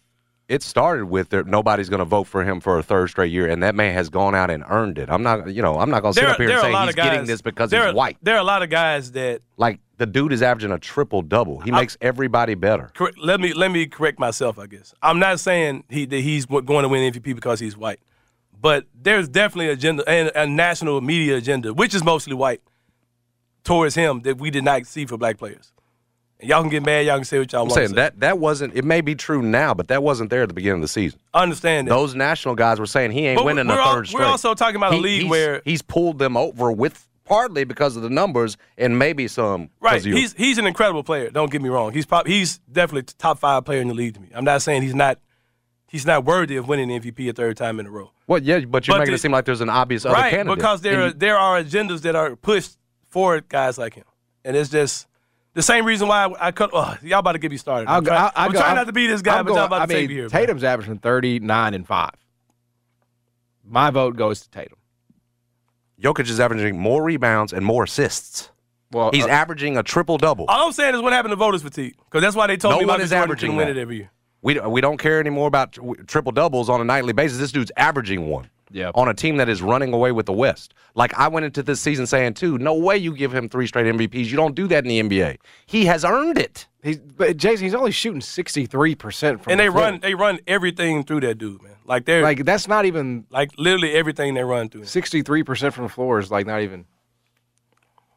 it 0.48 0.62
started 0.62 1.06
with 1.06 1.30
there, 1.30 1.44
nobody's 1.44 1.88
going 1.88 2.00
to 2.00 2.04
vote 2.04 2.24
for 2.24 2.44
him 2.44 2.60
for 2.60 2.78
a 2.78 2.82
third 2.82 3.08
straight 3.08 3.32
year, 3.32 3.48
and 3.48 3.62
that 3.62 3.74
man 3.74 3.94
has 3.94 4.10
gone 4.10 4.34
out 4.34 4.50
and 4.50 4.64
earned 4.68 4.98
it. 4.98 5.08
I'm 5.08 5.22
not, 5.22 5.52
you 5.52 5.62
know, 5.62 5.78
I'm 5.78 5.90
not 5.90 6.02
going 6.02 6.14
to 6.14 6.20
sit 6.20 6.28
up 6.28 6.36
here 6.36 6.50
and 6.50 6.60
say 6.60 6.68
he's 6.68 6.94
guys 6.94 6.94
getting 6.94 7.26
this 7.26 7.40
because 7.40 7.70
there, 7.70 7.86
he's 7.86 7.94
white. 7.94 8.18
There 8.22 8.34
are 8.34 8.40
a 8.40 8.44
lot 8.44 8.62
of 8.62 8.68
guys 8.68 9.12
that 9.12 9.42
Like 9.56 9.80
the 9.98 10.06
dude 10.06 10.32
is 10.32 10.42
averaging 10.42 10.72
a 10.72 10.78
triple 10.78 11.22
double. 11.22 11.60
He 11.60 11.70
makes 11.70 11.96
everybody 12.00 12.54
better. 12.54 12.90
correct, 12.94 13.18
let 13.18 13.40
me 13.40 13.52
let 13.54 13.70
me 13.70 13.86
correct 13.86 14.18
myself. 14.18 14.58
I 14.58 14.66
guess 14.66 14.94
I'm 15.02 15.18
not 15.18 15.40
saying 15.40 15.84
he 15.88 16.06
that 16.06 16.20
he's 16.20 16.44
going 16.46 16.66
to 16.66 16.88
win 16.88 17.12
MVP 17.12 17.34
because 17.34 17.60
he's 17.60 17.76
white, 17.76 18.00
but 18.60 18.86
there's 19.00 19.28
definitely 19.28 19.68
a 19.68 19.72
agenda 19.72 20.08
and 20.08 20.30
a 20.34 20.46
national 20.46 21.00
media 21.00 21.36
agenda, 21.36 21.72
which 21.72 21.94
is 21.94 22.04
mostly 22.04 22.34
white, 22.34 22.60
towards 23.64 23.94
him 23.94 24.22
that 24.22 24.38
we 24.38 24.50
did 24.50 24.64
not 24.64 24.86
see 24.86 25.06
for 25.06 25.16
black 25.16 25.38
players. 25.38 25.71
Y'all 26.42 26.60
can 26.60 26.70
get 26.70 26.84
mad. 26.84 27.06
Y'all 27.06 27.16
can 27.16 27.24
say 27.24 27.38
what 27.38 27.52
y'all 27.52 27.62
want. 27.62 27.72
I'm 27.72 27.74
want. 27.74 27.74
to 27.74 27.80
saying 27.80 27.88
say. 27.90 27.94
that 27.96 28.20
that 28.20 28.38
wasn't. 28.38 28.74
It 28.74 28.84
may 28.84 29.00
be 29.00 29.14
true 29.14 29.42
now, 29.42 29.74
but 29.74 29.88
that 29.88 30.02
wasn't 30.02 30.30
there 30.30 30.42
at 30.42 30.48
the 30.48 30.54
beginning 30.54 30.76
of 30.78 30.82
the 30.82 30.88
season. 30.88 31.20
I 31.32 31.42
understand 31.42 31.86
that. 31.88 31.90
Those 31.94 32.14
national 32.14 32.54
guys 32.56 32.80
were 32.80 32.86
saying 32.86 33.12
he 33.12 33.26
ain't 33.26 33.36
But 33.38 33.44
winning 33.46 33.66
the 33.66 33.74
third 33.76 34.10
we're 34.12 34.24
also 34.24 34.54
talking 34.54 34.76
about 34.76 34.94
a 34.94 34.96
league 34.96 35.20
he's- 35.22 35.30
where- 35.30 35.62
he's 35.64 35.82
pulled 35.82 36.18
them 36.18 36.36
over 36.36 36.72
with 36.72 37.08
partly 37.24 37.64
because 37.64 37.96
of 37.96 38.02
the 38.02 38.10
numbers 38.10 38.56
and 38.76 38.98
maybe 38.98 39.28
some. 39.28 39.70
Right, 39.80 40.02
he's 40.04 40.32
he's 40.34 40.58
an 40.58 40.66
incredible 40.66 41.02
player. 41.04 41.30
Don't 41.30 41.50
get 41.50 41.62
me 41.62 41.68
wrong. 41.68 41.92
He's 41.92 42.06
prob- 42.06 42.26
he's 42.26 42.58
definitely 42.70 43.12
top 43.18 43.38
five 43.38 43.64
player 43.64 43.80
in 43.80 43.88
the 43.88 43.94
league 43.94 44.14
to 44.14 44.20
me. 44.20 44.28
I'm 44.34 44.44
not 44.44 44.62
saying 44.62 44.82
he's 44.82 44.94
not 44.94 45.18
he's 45.86 46.04
not 46.06 46.24
worthy 46.24 46.56
of 46.56 46.66
winning 46.66 46.88
the 46.88 46.98
MVP 46.98 47.28
a 47.28 47.32
third 47.32 47.56
time 47.56 47.78
in 47.78 47.86
a 47.86 47.90
row. 47.90 48.10
well, 48.26 48.42
yeah, 48.42 48.60
but 48.60 48.88
you're 48.88 48.94
but 48.96 49.00
making 49.00 49.12
the- 49.12 49.16
it 49.16 49.20
seem 49.20 49.30
like 49.32 49.44
there's 49.44 49.60
an 49.60 49.68
obvious 49.70 50.04
other 50.04 50.14
right, 50.14 50.30
candidate. 50.30 50.56
because 50.58 50.80
there 50.80 51.00
are 51.02 51.06
And 51.08 51.20
there 51.20 51.38
are 51.38 51.62
agendas 51.62 52.00
that 52.02 52.16
are 52.16 52.34
pushed 52.34 52.76
for 53.08 53.40
guys 53.42 53.78
like 53.78 53.94
him, 53.94 54.04
and 54.44 54.56
it's 54.56 54.70
just 54.70 55.06
the 55.54 55.62
same 55.62 55.84
reason 55.84 56.08
why 56.08 56.24
I, 56.26 56.48
I 56.48 56.52
cut. 56.52 56.70
Oh, 56.72 56.96
y'all 57.02 57.18
about 57.20 57.32
to 57.32 57.38
get 57.38 57.50
me 57.50 57.56
started. 57.56 57.88
I'll 57.88 57.98
I'm, 57.98 58.04
try- 58.04 58.16
I'll- 58.16 58.32
I'll 58.34 58.46
I'm 58.46 58.52
go- 58.52 58.58
trying 58.58 58.68
I'm- 58.70 58.76
not 58.76 58.86
to 58.86 58.92
be 58.92 59.06
this 59.06 59.22
guy, 59.22 59.38
I'm 59.38 59.44
but 59.44 59.54
y'all 59.54 59.64
about 59.66 59.78
to 59.78 59.82
I 59.82 59.86
take 59.86 59.96
mean, 59.96 60.08
me 60.08 60.14
here. 60.14 60.22
man. 60.24 60.30
Tatum's 60.30 60.64
averaging 60.64 60.98
39 60.98 61.74
and 61.74 61.86
5. 61.86 62.10
My 63.64 63.90
vote 63.90 64.16
goes 64.16 64.40
to 64.40 64.50
Tatum. 64.50 64.78
Jokic 66.00 66.28
is 66.28 66.40
averaging 66.40 66.78
more 66.78 67.02
rebounds 67.02 67.52
and 67.52 67.64
more 67.64 67.84
assists. 67.84 68.50
Well, 68.90 69.10
He's 69.12 69.24
uh, 69.24 69.28
averaging 69.28 69.76
a 69.76 69.82
triple 69.82 70.18
double. 70.18 70.46
All 70.48 70.66
I'm 70.66 70.72
saying 70.72 70.94
is 70.94 71.00
what 71.00 71.12
happened 71.12 71.32
to 71.32 71.36
voters 71.36 71.62
fatigue, 71.62 71.94
because 72.04 72.20
that's 72.22 72.36
why 72.36 72.46
they 72.48 72.56
told 72.56 72.72
No 72.74 72.78
me 72.78 72.84
about 72.84 72.94
Michael 72.94 73.04
is 73.04 73.12
averaging 73.12 73.50
can 73.50 73.56
win 73.56 73.68
it 73.68 73.76
every 73.78 73.96
year. 73.98 74.10
We 74.42 74.58
we 74.58 74.80
don't 74.80 74.96
care 74.98 75.20
anymore 75.20 75.46
about 75.46 75.78
triple 76.08 76.32
doubles 76.32 76.68
on 76.68 76.80
a 76.80 76.84
nightly 76.84 77.12
basis. 77.12 77.38
This 77.38 77.52
dude's 77.52 77.70
averaging 77.76 78.28
one. 78.28 78.50
Yep. 78.72 78.92
On 78.96 79.08
a 79.08 79.14
team 79.14 79.36
that 79.36 79.48
is 79.48 79.62
running 79.62 79.92
away 79.92 80.12
with 80.12 80.26
the 80.26 80.32
West. 80.32 80.74
Like 80.94 81.12
I 81.18 81.28
went 81.28 81.44
into 81.46 81.62
this 81.62 81.80
season 81.80 82.06
saying 82.06 82.34
too, 82.34 82.58
no 82.58 82.74
way 82.74 82.96
you 82.96 83.14
give 83.14 83.34
him 83.34 83.48
three 83.48 83.66
straight 83.66 83.86
MVPs. 83.86 84.26
You 84.26 84.36
don't 84.36 84.54
do 84.54 84.66
that 84.68 84.84
in 84.86 84.88
the 84.88 85.02
NBA. 85.20 85.36
He 85.66 85.84
has 85.86 86.04
earned 86.04 86.38
it. 86.38 86.66
he's, 86.82 86.98
but 86.98 87.36
Jason, 87.36 87.64
he's 87.64 87.74
only 87.74 87.90
shooting 87.92 88.20
63% 88.20 89.40
from 89.42 89.50
And 89.50 89.60
the 89.60 89.64
they 89.64 89.68
floor. 89.70 89.82
run 89.82 90.00
they 90.00 90.14
run 90.14 90.38
everything 90.46 91.04
through 91.04 91.20
that 91.20 91.38
dude, 91.38 91.62
man. 91.62 91.72
Like 91.84 92.04
they're 92.04 92.22
like, 92.22 92.38
Like, 92.38 92.46
that's 92.46 92.68
not 92.68 92.84
even 92.86 93.26
like 93.30 93.50
literally 93.58 93.92
everything 93.92 94.34
they 94.34 94.44
run 94.44 94.68
through. 94.68 94.82
63% 94.82 95.72
from 95.72 95.84
the 95.84 95.88
floor 95.90 96.18
is 96.18 96.30
like 96.30 96.46
not 96.46 96.60
even. 96.62 96.86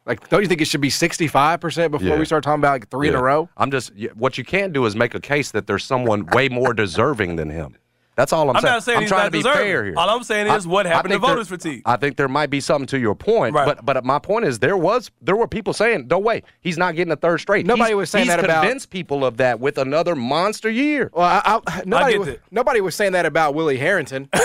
Like, 0.04 0.28
don't 0.28 0.40
you 0.40 0.46
think 0.46 0.60
it 0.60 0.66
should 0.68 0.80
be 0.80 0.88
65% 0.88 1.90
before 1.90 2.06
Yeah. 2.06 2.16
we 2.16 2.24
start 2.24 2.44
talking 2.44 2.60
about 2.60 2.70
like 2.72 2.88
three 2.90 3.08
in 3.08 3.16
a 3.16 3.22
row? 3.22 3.48
I'm 3.56 3.72
just 3.72 3.90
what 4.14 4.38
you 4.38 4.44
can't 4.44 4.72
do 4.72 4.86
is 4.86 4.94
make 4.94 5.14
a 5.16 5.20
case 5.20 5.50
that 5.50 5.66
there's 5.66 5.84
someone 5.84 6.26
way 6.26 6.48
more 6.48 6.72
deserving 6.72 7.34
than 7.36 7.50
him. 7.50 7.76
That's 8.16 8.32
all 8.32 8.48
I'm, 8.48 8.56
I'm 8.56 8.62
saying. 8.62 8.72
not 8.72 8.82
saying 8.82 8.96
I'm 8.96 9.02
he's 9.02 9.10
trying 9.10 9.20
not 9.20 9.24
to 9.26 9.30
be 9.30 9.38
deserving. 9.38 9.60
fair 9.60 9.84
here. 9.84 9.94
All 9.98 10.08
I'm 10.08 10.22
saying 10.24 10.46
is 10.46 10.66
what 10.66 10.86
happened 10.86 11.10
to 11.12 11.16
think 11.16 11.22
there- 11.26 11.34
voters 11.34 11.48
fatigue. 11.48 11.82
I 11.84 11.96
think 11.96 12.16
there 12.16 12.28
might 12.28 12.48
be 12.48 12.60
something 12.60 12.86
to 12.86 12.98
your 12.98 13.14
point, 13.14 13.54
Right. 13.54 13.66
but 13.66 13.84
but 13.84 14.02
my 14.06 14.18
point 14.18 14.46
is 14.46 14.58
there 14.58 14.76
was 14.76 15.10
there 15.20 15.36
were 15.36 15.46
people 15.46 15.74
saying 15.74 16.06
no 16.10 16.18
way 16.18 16.42
he's 16.62 16.78
not 16.78 16.96
getting 16.96 17.12
a 17.12 17.16
third 17.16 17.38
straight. 17.38 17.66
Nobody 17.66 17.90
He's- 17.90 17.96
was 17.96 18.10
saying 18.10 18.24
he's 18.24 18.34
that 18.34 18.42
about- 18.44 18.62
convinced 18.62 18.88
people 18.90 19.22
of 19.24 19.36
that 19.36 19.60
with 19.60 19.76
another 19.76 20.16
monster 20.16 20.70
year. 20.70 21.10
Well, 21.12 21.26
I, 21.26 21.60
I, 21.66 21.82
nobody, 21.84 22.12
get 22.12 22.18
was, 22.20 22.28
that. 22.28 22.40
nobody 22.50 22.80
was 22.80 22.94
saying 22.94 23.12
that 23.12 23.26
about 23.26 23.54
Willie 23.54 23.78
Herenton. 23.78 24.28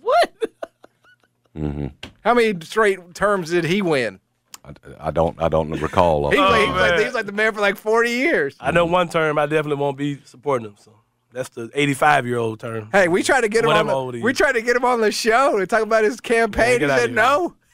what? 0.00 0.30
Mm-hmm. 1.56 1.86
How 2.22 2.34
many 2.34 2.54
straight 2.62 3.14
terms 3.14 3.50
did 3.50 3.64
he 3.64 3.82
win? 3.82 4.20
I, 4.64 4.72
I 4.98 5.10
don't 5.10 5.40
I 5.42 5.48
don't 5.48 5.70
recall. 5.72 6.30
He, 6.30 6.38
was 6.38 6.50
like, 6.50 6.60
he, 6.60 6.66
Oh, 6.66 6.72
was 6.72 6.80
like, 6.80 6.90
man. 6.90 6.98
he 7.00 7.04
was 7.06 7.14
like 7.14 7.26
the 7.26 7.32
man 7.32 7.54
for 7.54 7.60
like 7.60 7.76
40 7.76 8.10
years. 8.10 8.56
I 8.60 8.70
know 8.70 8.84
one 8.86 9.08
term 9.08 9.38
I 9.38 9.46
definitely 9.46 9.80
won't 9.80 9.96
be 9.96 10.20
supporting 10.24 10.68
him. 10.68 10.76
So 10.78 10.92
that's 11.32 11.48
the 11.50 11.70
85 11.74 12.26
year 12.26 12.38
old 12.38 12.60
term. 12.60 12.88
Hey, 12.92 13.08
we 13.08 13.22
tried 13.22 13.42
to 13.42 13.48
get 13.48 13.64
him 13.64 13.70
on 13.70 13.76
Whatever 13.86 13.90
old 13.92 14.14
the, 14.14 14.18
he 14.18 14.24
we 14.24 14.32
is. 14.32 14.38
tried 14.38 14.52
to 14.52 14.62
get 14.62 14.76
him 14.76 14.84
on 14.84 15.00
the 15.00 15.12
show 15.12 15.58
to 15.58 15.66
talk 15.66 15.82
about 15.82 16.04
his 16.04 16.20
campaign. 16.20 16.80
get 16.80 16.90
he 16.90 16.96
said 16.96 17.12
no. 17.12 17.54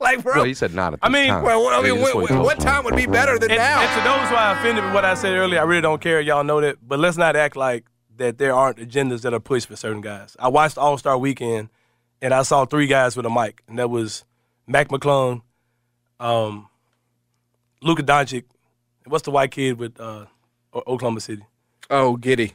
Like, 0.00 0.22
bro, 0.22 0.36
well, 0.36 0.44
he 0.44 0.54
said 0.54 0.74
not 0.74 0.92
at 0.92 1.00
I 1.02 1.08
mean, 1.08 1.26
time. 1.26 1.42
well, 1.42 1.66
I 1.70 1.82
mean, 1.82 2.00
what, 2.00 2.14
what 2.14 2.22
what, 2.22 2.28
told 2.28 2.44
what 2.44 2.58
us. 2.58 2.62
time 2.64 2.84
would 2.84 2.94
be 2.94 3.06
better 3.06 3.36
than 3.36 3.50
And, 3.50 3.58
now? 3.58 3.80
and 3.80 3.88
to 4.00 4.08
those 4.08 4.28
who 4.28 4.36
are 4.36 4.56
offended 4.56 4.84
with 4.84 4.94
what 4.94 5.04
I 5.04 5.14
said 5.14 5.32
earlier, 5.36 5.58
I 5.58 5.64
really 5.64 5.80
don't 5.80 6.00
care. 6.00 6.20
Y'all 6.20 6.44
know 6.44 6.60
that. 6.60 6.76
But 6.86 7.00
let's 7.00 7.16
not 7.16 7.34
act 7.34 7.56
like 7.56 7.84
that 8.16 8.38
there 8.38 8.54
aren't 8.54 8.76
agendas 8.78 9.22
that 9.22 9.34
are 9.34 9.40
pushed 9.40 9.66
for 9.66 9.74
certain 9.74 10.00
guys. 10.00 10.36
I 10.38 10.46
watched 10.46 10.78
All 10.78 10.96
Star 10.98 11.18
Weekend, 11.18 11.68
and 12.22 12.32
I 12.32 12.42
saw 12.42 12.64
three 12.64 12.86
guys 12.86 13.16
with 13.16 13.26
a 13.26 13.30
mic, 13.30 13.60
and 13.66 13.76
that 13.80 13.90
was 13.90 14.24
Mac 14.68 14.86
McClung, 14.86 15.42
um, 16.20 16.68
Luka 17.82 18.04
Doncic, 18.04 18.44
and 19.02 19.10
what's 19.10 19.24
the 19.24 19.32
white 19.32 19.50
kid 19.50 19.80
with 19.80 19.98
uh, 20.00 20.26
O- 20.72 20.82
Oklahoma 20.86 21.20
City? 21.20 21.42
oh, 21.90 22.16
Giddey. 22.20 22.52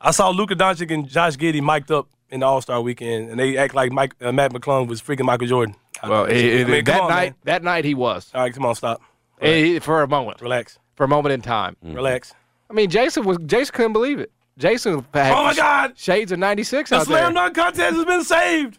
I 0.00 0.10
saw 0.12 0.30
Luka 0.30 0.54
Doncic 0.56 0.90
and 0.92 1.08
Josh 1.08 1.36
Giddey 1.36 1.60
mic'd 1.62 1.90
up 1.92 2.08
in 2.30 2.40
the 2.40 2.46
All 2.46 2.60
Star 2.60 2.80
Weekend, 2.80 3.30
and 3.30 3.38
they 3.38 3.56
act 3.56 3.74
like 3.74 3.92
Mike, 3.92 4.14
uh, 4.20 4.32
Matt 4.32 4.52
McClung 4.52 4.86
was 4.88 5.02
freaking 5.02 5.24
Michael 5.26 5.46
Jordan. 5.46 5.74
Well, 6.02 6.26
I 6.26 6.32
he- 6.32 6.64
mean, 6.64 6.84
come 6.84 6.94
that 6.94 7.00
on, 7.02 7.08
night, 7.10 7.24
man. 7.24 7.34
that 7.44 7.62
night 7.62 7.84
he 7.84 7.92
was 7.94 8.30
All 8.34 8.40
right, 8.42 8.54
come 8.54 8.64
on, 8.64 8.74
stop. 8.74 9.02
Eh, 9.42 9.78
for 9.80 10.02
a 10.02 10.08
moment, 10.08 10.40
Relax, 10.40 10.78
for 10.94 11.04
a 11.04 11.08
moment 11.08 11.32
in 11.34 11.42
time. 11.42 11.76
relax. 11.82 12.32
I 12.70 12.72
mean, 12.72 12.88
Jason 12.88 13.24
was 13.24 13.38
Jason 13.46 13.74
couldn't 13.74 13.92
believe 13.92 14.20
it. 14.20 14.30
Jason 14.58 15.04
had 15.14 15.32
Oh 15.32 15.44
my 15.44 15.54
God! 15.54 15.98
shades 15.98 16.32
of 16.32 16.38
'96 16.38 16.90
The 16.90 16.96
out 16.96 17.06
slam 17.06 17.34
dunk 17.34 17.54
contest 17.54 17.96
has 17.96 18.04
been 18.04 18.24
saved. 18.24 18.78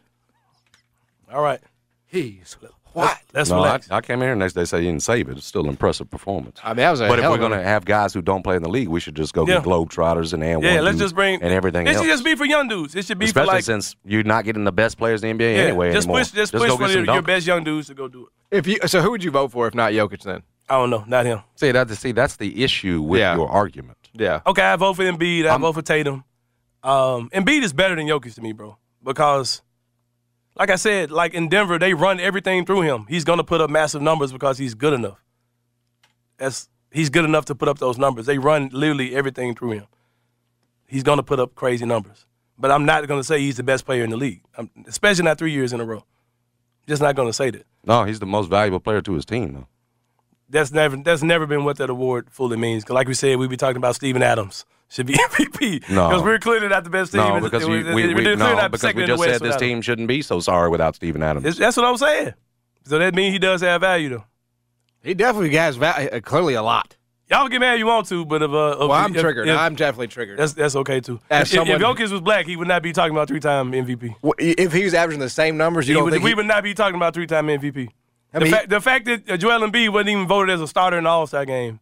All 1.32 1.42
right, 1.42 1.60
He's 2.08 2.56
what? 2.94 3.18
Let's 3.34 3.50
No, 3.50 3.64
I. 3.64 3.80
I 3.90 4.02
came 4.02 4.20
here 4.22 4.32
and 4.32 4.40
next 4.40 4.54
day 4.54 4.66
say 4.66 4.80
you 4.82 4.88
didn't 4.88 5.04
save 5.04 5.30
it. 5.30 5.38
It's 5.38 5.46
still 5.46 5.62
an 5.64 5.70
impressive 5.70 6.10
performance. 6.10 6.60
I 6.64 6.70
mean, 6.70 6.78
that 6.78 6.92
was 6.92 7.02
a 7.02 7.08
but 7.08 7.20
if 7.20 7.30
we're 7.30 7.38
going 7.38 7.52
to 7.52 7.64
have 7.64 7.86
guys 7.86 8.14
who 8.14 8.22
don't 8.22 8.44
play 8.44 8.56
in 8.56 8.64
the 8.64 8.70
league, 8.70 8.88
we 8.90 9.00
should 9.00 9.16
just 9.16 9.34
go 9.34 9.48
Yeah. 9.48 9.56
get 9.56 9.64
Globetrotters 9.64 10.34
and 10.34 10.44
and 10.44 10.62
yeah, 10.64 10.76
one 10.76 10.86
let's 10.86 10.98
just 10.98 11.16
bring 11.16 11.42
and 11.42 11.52
everything 11.54 11.88
It 11.88 11.92
else. 11.96 12.04
should 12.04 12.12
just 12.12 12.24
be 12.24 12.36
for 12.36 12.46
young 12.46 12.68
dudes. 12.68 12.94
It 12.96 13.06
should 13.06 13.20
be 13.20 13.26
Especially 13.26 13.48
for 13.48 13.54
like 13.56 13.64
since 13.64 13.96
you're 14.06 14.24
not 14.24 14.44
getting 14.46 14.64
the 14.66 14.72
best 14.72 14.98
players 14.98 15.24
in 15.24 15.38
the 15.38 15.44
NBA 15.44 15.56
yeah, 15.56 15.64
anyway 15.64 15.92
just 15.94 16.06
anymore. 16.08 16.22
push, 16.22 16.32
just, 16.32 16.52
push 16.54 16.68
go 16.70 16.78
for 16.78 16.88
get 16.88 16.96
your, 16.96 17.06
your 17.06 17.22
best 17.22 17.48
young 17.48 17.64
dudes 17.64 17.88
to 17.88 17.94
go 17.94 18.08
do 18.08 18.28
it. 18.28 18.58
If 18.58 18.68
you 18.68 18.78
so, 18.86 19.02
who 19.02 19.12
would 19.12 19.24
you 19.24 19.32
vote 19.32 19.52
for 19.52 19.68
if 19.68 19.74
not 19.76 19.94
Jokic? 19.94 20.24
Then 20.24 20.44
I 20.70 20.76
don't 20.76 20.90
know, 20.90 21.04
not 21.08 21.26
him. 21.26 21.42
See, 21.56 21.72
that, 21.72 21.90
see, 21.92 22.12
that's 22.14 22.36
the 22.38 22.64
issue 22.64 23.02
with 23.02 23.20
Yeah. 23.20 23.36
your 23.36 23.50
argument. 23.50 23.98
Yeah. 24.14 24.42
Okay, 24.46 24.62
I 24.64 24.76
vote 24.76 24.94
for 24.96 25.04
Embiid. 25.04 25.46
I 25.48 25.58
vote 25.58 25.74
for 25.74 25.82
Tatum. 25.82 26.24
Um, 26.84 27.30
Embiid 27.30 27.64
is 27.64 27.74
better 27.74 27.96
than 27.96 28.08
Jokic 28.08 28.34
to 28.36 28.42
me, 28.42 28.54
bro, 28.54 28.78
because, 29.04 29.62
like 30.56 30.70
I 30.70 30.76
said, 30.76 31.12
like 31.12 31.34
in 31.34 31.50
Denver, 31.50 31.80
they 31.80 31.94
run 31.94 32.20
everything 32.20 32.66
through 32.66 32.82
him. 32.82 33.06
He's 33.08 33.24
gonna 33.24 33.44
put 33.44 33.62
up 33.62 33.70
massive 33.70 34.02
numbers 34.02 34.32
because 34.32 34.58
he's 34.58 34.74
good 34.74 34.94
enough. 34.94 35.24
That's 36.38 36.70
he's 36.92 37.10
good 37.10 37.26
enough 37.26 37.46
to 37.46 37.56
put 37.56 37.68
up 37.68 37.80
those 37.80 37.98
numbers. 37.98 38.26
They 38.26 38.38
run 38.38 38.70
literally 38.74 39.16
everything 39.16 39.56
through 39.56 39.72
him. 39.72 39.86
He's 40.88 41.04
gonna 41.04 41.24
put 41.24 41.40
up 41.40 41.56
crazy 41.56 41.86
numbers. 41.86 42.26
But 42.58 42.70
I'm 42.72 42.86
not 42.86 43.08
gonna 43.08 43.24
say 43.24 43.40
he's 43.40 43.58
the 43.58 43.64
best 43.64 43.86
player 43.86 44.04
in 44.04 44.10
the 44.10 44.18
league, 44.18 44.42
I'm, 44.58 44.70
especially 44.88 45.24
not 45.24 45.38
three 45.38 45.52
years 45.52 45.74
in 45.74 45.80
a 45.80 45.86
row. 45.86 46.04
Just 46.88 47.02
not 47.02 47.16
gonna 47.16 47.34
say 47.34 47.50
that. 47.52 47.66
No, 47.86 48.04
he's 48.04 48.20
the 48.20 48.26
most 48.26 48.50
valuable 48.50 48.80
player 48.80 49.02
to 49.02 49.14
his 49.14 49.26
team, 49.26 49.54
though. 49.54 49.68
That's 50.50 50.72
never 50.72 50.98
that's 50.98 51.24
never 51.24 51.46
been 51.48 51.64
what 51.64 51.78
that 51.78 51.90
award 51.90 52.28
fully 52.30 52.58
means. 52.58 52.84
'Cause 52.84 52.94
like 52.94 53.08
we 53.08 53.14
said, 53.14 53.38
we 53.38 53.48
be 53.48 53.56
talking 53.58 53.78
about 53.78 53.96
Steven 53.96 54.22
Adams 54.22 54.66
should 54.92 55.08
be 55.08 55.14
MVP. 55.32 55.90
No. 55.90 56.10
because 56.10 56.22
we're 56.24 56.38
clearly 56.40 56.68
not 56.68 56.84
the 56.84 56.90
best 56.90 57.12
team. 57.14 57.22
No, 57.22 57.40
because 57.40 57.66
we, 57.66 57.80
you, 57.80 57.86
we, 57.86 57.94
we're 57.94 58.08
we, 58.10 58.14
clearly 58.24 58.36
no, 58.36 58.54
not 58.56 58.72
because 58.72 58.82
second 58.82 58.98
we 58.98 59.04
in 59.06 59.10
the 59.10 59.16
just 59.16 59.24
said 59.24 59.34
this 59.36 59.42
without 59.42 59.62
him. 59.62 59.68
team 59.70 59.82
shouldn't 59.82 60.08
be 60.08 60.22
so 60.22 60.40
sorry 60.40 60.70
without 60.70 60.96
Steven 60.96 61.24
Adams. 61.24 61.46
It's- 61.46 61.58
That's 61.58 61.78
what 61.78 61.86
I'm 61.86 61.98
saying. 61.98 62.34
So 62.86 63.00
that 63.00 63.14
means 63.16 63.34
he 63.34 63.40
does 63.40 63.62
have 63.62 63.82
value, 63.82 64.10
though. 64.10 64.24
He 65.04 65.14
definitely 65.14 65.56
has 65.56 65.76
value. 65.78 66.10
uh, 66.10 66.20
clearly 66.20 66.54
a 66.56 66.62
lot. 66.64 66.96
Y'all 67.30 67.44
can 67.44 67.52
get 67.52 67.60
mad 67.62 67.74
if 67.76 67.80
you 67.80 67.86
want 67.86 68.08
to, 68.08 68.26
but 68.26 68.42
if, 68.42 68.52
uh, 68.52 68.72
if, 68.74 68.80
Well, 68.80 68.92
I'm 68.92 69.16
if- 69.16 69.22
triggered. 69.22 69.48
if- 69.48 69.58
I'm 69.58 69.76
definitely 69.76 70.08
triggered. 70.10 70.38
that's 70.38 70.54
that's 70.54 70.76
okay 70.76 71.00
too. 71.00 71.20
As 71.30 71.54
if, 71.54 71.60
if 71.62 71.68
someone- 71.68 71.80
Jokic 71.96 72.12
was 72.12 72.20
black, 72.22 72.46
he 72.46 72.56
would 72.58 72.68
not 72.68 72.84
be 72.84 72.92
talking 72.92 73.16
about 73.16 73.28
three 73.30 73.40
time 73.40 73.72
MVP. 73.72 74.16
If 74.38 74.74
he 74.74 74.84
was 74.84 74.94
averaging 74.94 75.22
the 75.22 75.30
same 75.30 75.56
numbers, 75.58 75.88
you 75.88 75.94
He 75.94 75.96
don't 75.96 76.04
would, 76.06 76.12
think 76.14 76.24
we 76.24 76.32
he- 76.32 76.36
would 76.36 76.46
not 76.48 76.64
be 76.64 76.74
talking 76.74 76.96
about 76.96 77.14
three 77.14 77.28
time 77.28 77.48
MVP. 77.48 77.88
I 78.34 78.40
the, 78.40 78.46
mean, 78.46 78.54
fact, 78.54 78.70
the 78.70 78.82
fact 78.82 79.06
that 79.06 79.30
uh, 79.30 79.38
Joel 79.38 79.60
Embiid 79.68 79.90
wasn't 79.94 80.10
even 80.10 80.28
voted 80.28 80.54
as 80.54 80.62
a 80.62 80.68
starter 80.68 80.98
in 80.98 81.04
the 81.06 81.10
All 81.10 81.26
Star 81.28 81.46
game. 81.46 81.80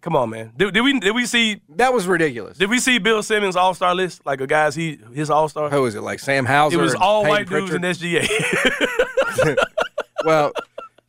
Come 0.00 0.14
on, 0.14 0.30
man. 0.30 0.52
Did, 0.56 0.74
did 0.74 0.80
we 0.82 1.00
did 1.00 1.14
we 1.14 1.26
see 1.26 1.60
that 1.70 1.92
was 1.92 2.06
ridiculous. 2.06 2.56
did 2.56 2.70
we 2.70 2.78
see 2.78 2.98
Bill 2.98 3.22
Simmons 3.22 3.56
All 3.56 3.74
Star 3.74 3.94
list 3.94 4.24
like 4.24 4.40
a 4.40 4.46
guys 4.46 4.74
he 4.76 4.98
his 5.12 5.28
All 5.28 5.48
Star? 5.48 5.70
Who 5.70 5.84
is 5.86 5.94
it? 5.96 6.02
Like 6.02 6.20
Sam 6.20 6.44
Hauser? 6.46 6.78
It 6.78 6.80
was 6.82 6.94
and 6.94 7.02
all 7.02 7.24
Peyton 7.24 7.52
white 7.52 7.68
dudes 7.68 7.74
in 7.74 7.82
SGA. 7.82 9.56
well, 10.24 10.52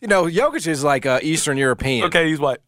you 0.02 0.08
know, 0.08 0.26
Jokic 0.26 0.66
is 0.68 0.84
like 0.84 1.06
uh, 1.06 1.20
Eastern 1.22 1.58
European. 1.58 2.06
okay, 2.06 2.28
he's 2.30 2.40
white. 2.40 2.60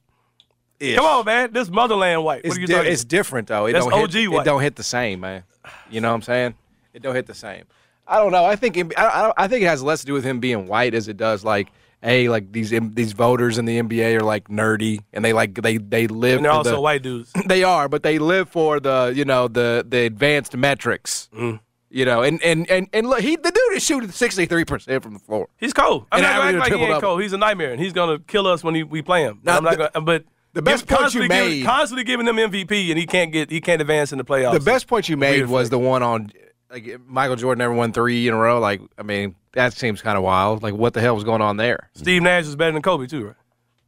Come 0.80 1.06
on, 1.06 1.26
man. 1.26 1.54
This 1.54 1.70
motherland 1.70 2.24
white. 2.24 2.42
It's, 2.44 2.50
what 2.50 2.58
are 2.58 2.62
you 2.62 2.68
di- 2.68 2.74
talking 2.74 2.92
it's 2.92 3.04
different 3.04 3.48
though. 3.48 3.68
It 3.68 3.74
That's 3.74 3.86
don't 3.86 3.94
OG 3.94 4.12
hit, 4.14 4.32
white. 4.32 4.42
It 4.42 4.46
don't 4.46 4.62
hit 4.62 4.76
the 4.76 4.84
same, 4.84 5.20
man. 5.20 5.44
You 5.90 6.02
know 6.02 6.10
what 6.10 6.16
I'm 6.16 6.22
saying? 6.24 6.56
It 6.94 7.02
don't 7.04 7.14
hit 7.16 7.28
the 7.28 7.36
same. 7.36 7.66
I 8.08 8.18
don't 8.18 8.32
know. 8.32 8.46
I 8.46 8.56
think 8.56 8.78
it- 8.78 8.98
I, 8.98 9.06
I, 9.06 9.34
I 9.44 9.48
think 9.48 9.64
it 9.64 9.68
has 9.68 9.84
less 9.84 10.02
to 10.02 10.06
do 10.08 10.14
with 10.14 10.24
him 10.24 10.40
being 10.40 10.68
white 10.68 10.94
as 10.96 11.08
it 11.08 11.18
does 11.18 11.44
like 11.46 11.72
a 12.04 12.30
like 12.30 12.52
these 12.52 12.72
these 12.72 13.12
voters 13.14 13.58
in 13.58 13.66
the 13.66 13.80
NBA 13.80 14.16
are 14.16 14.24
like 14.24 14.48
nerdy 14.48 15.02
and 15.14 15.24
they 15.24 15.34
like 15.34 15.56
they 15.62 15.78
they 15.78 16.08
live. 16.08 16.38
And 16.38 16.46
they're 16.46 16.52
for 16.52 16.58
also 16.58 16.72
the, 16.72 16.82
white 16.82 17.04
dudes. 17.04 17.32
They 17.48 17.64
are, 17.64 17.88
but 17.90 18.04
they 18.04 18.18
live 18.20 18.50
for 18.50 18.80
the 18.80 19.14
you 19.16 19.26
know 19.26 19.48
the 19.48 19.86
the 19.88 20.00
advanced 20.06 20.56
metrics. 20.56 21.30
Mm. 21.36 21.60
You 21.94 22.06
know, 22.06 22.22
and 22.24 22.42
and 22.42 22.70
and 22.72 22.88
and 22.94 23.08
look, 23.10 23.20
he 23.20 23.36
the 23.36 23.52
dude 23.52 23.76
is 23.78 23.84
shooting 23.84 24.12
sixty 24.12 24.46
three 24.46 24.64
percent 24.64 25.04
from 25.04 25.14
the 25.14 25.20
floor. 25.20 25.50
He's 25.58 25.74
cold. 25.74 26.06
I'm 26.12 26.20
And 26.20 26.24
not 26.24 26.36
gonna 26.38 26.50
act 26.58 26.72
like 26.72 26.80
he 26.80 26.86
ain't 26.86 27.02
cold. 27.02 27.22
He's 27.22 27.34
a 27.34 27.38
nightmare, 27.38 27.72
and 27.74 27.82
he's 27.82 27.92
gonna 27.94 28.18
kill 28.20 28.48
us 28.48 28.64
when 28.64 28.76
he, 28.76 28.84
we 28.84 29.02
play 29.02 29.24
him. 29.24 29.42
Now, 29.44 29.58
I'm 29.58 29.64
not 29.66 29.78
the- 29.78 29.90
gonna, 29.94 30.06
but 30.06 30.24
the 30.54 30.62
best 30.62 30.88
point 30.88 31.14
you 31.14 31.28
made- 31.28 31.66
constantly 31.66 32.06
giving 32.06 32.28
him 32.28 32.38
MVP, 32.38 32.90
and 32.92 32.98
he 32.98 33.06
can't 33.06 33.34
get 33.34 33.52
he 33.52 33.60
can't 33.60 33.82
advance 33.82 34.14
in 34.14 34.18
the 34.20 34.24
playoffs. 34.24 34.54
The 34.54 34.60
best 34.62 34.88
point 34.88 35.10
you 35.10 35.18
made 35.18 35.48
was 35.48 35.70
the 35.70 35.80
one 35.80 36.02
on 36.02 36.32
like 36.72 37.00
Michael 37.08 37.36
Jordan 37.36 37.60
never 37.60 37.74
won 37.74 37.92
three 37.94 38.28
in 38.28 38.34
a 38.34 38.38
row. 38.38 38.60
Like, 38.60 38.82
I 38.98 39.04
mean, 39.04 39.36
that 39.54 39.74
seems 39.74 40.02
kind 40.02 40.18
of 40.18 40.24
wild. 40.24 40.64
Like, 40.64 40.74
what 40.74 40.94
the 40.94 41.02
hell 41.02 41.16
was 41.16 41.24
going 41.24 41.42
on 41.42 41.58
there? 41.58 41.90
Steve 41.94 42.22
Nash 42.22 42.46
is 42.46 42.56
better 42.56 42.72
than 42.72 42.82
Kobe 42.82 43.08
too, 43.08 43.28
right? 43.28 43.36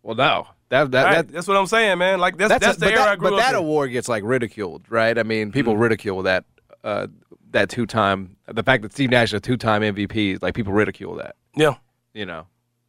Well, 0.01 0.15
no, 0.15 0.47
that 0.69 0.91
that, 0.91 1.03
Right, 1.03 1.13
that 1.13 1.27
that's 1.29 1.47
what 1.47 1.55
I'm 1.57 1.67
saying, 1.67 1.97
man. 1.97 2.19
Like 2.19 2.37
that's 2.37 2.49
that's, 2.59 2.77
a- 2.77 2.79
the 2.79 2.87
era 2.87 2.95
that, 2.97 3.07
I 3.07 3.15
grew 3.15 3.29
but 3.29 3.33
up 3.35 3.39
that 3.39 3.53
in. 3.53 3.59
award 3.59 3.91
gets 3.91 4.09
like 4.09 4.23
ridiculed, 4.25 4.83
right? 4.89 5.17
I 5.17 5.23
mean, 5.23 5.51
people 5.51 5.77
ridicule 5.77 6.23
that 6.23 6.43
uh, 6.83 7.07
that 7.51 7.69
two 7.69 7.85
time 7.85 8.35
the 8.47 8.63
fact 8.63 8.83
that 8.83 8.91
Steve 8.91 9.11
Nash 9.11 9.29
is 9.29 9.35
a 9.35 9.39
two 9.39 9.55
time 9.57 9.81
MVP. 9.81 10.41
Like, 10.41 10.53
people 10.55 10.73
ridicule 10.73 11.15
that. 11.15 11.35
Yeah, 11.55 11.75
You 12.13 12.25
know, 12.25 12.47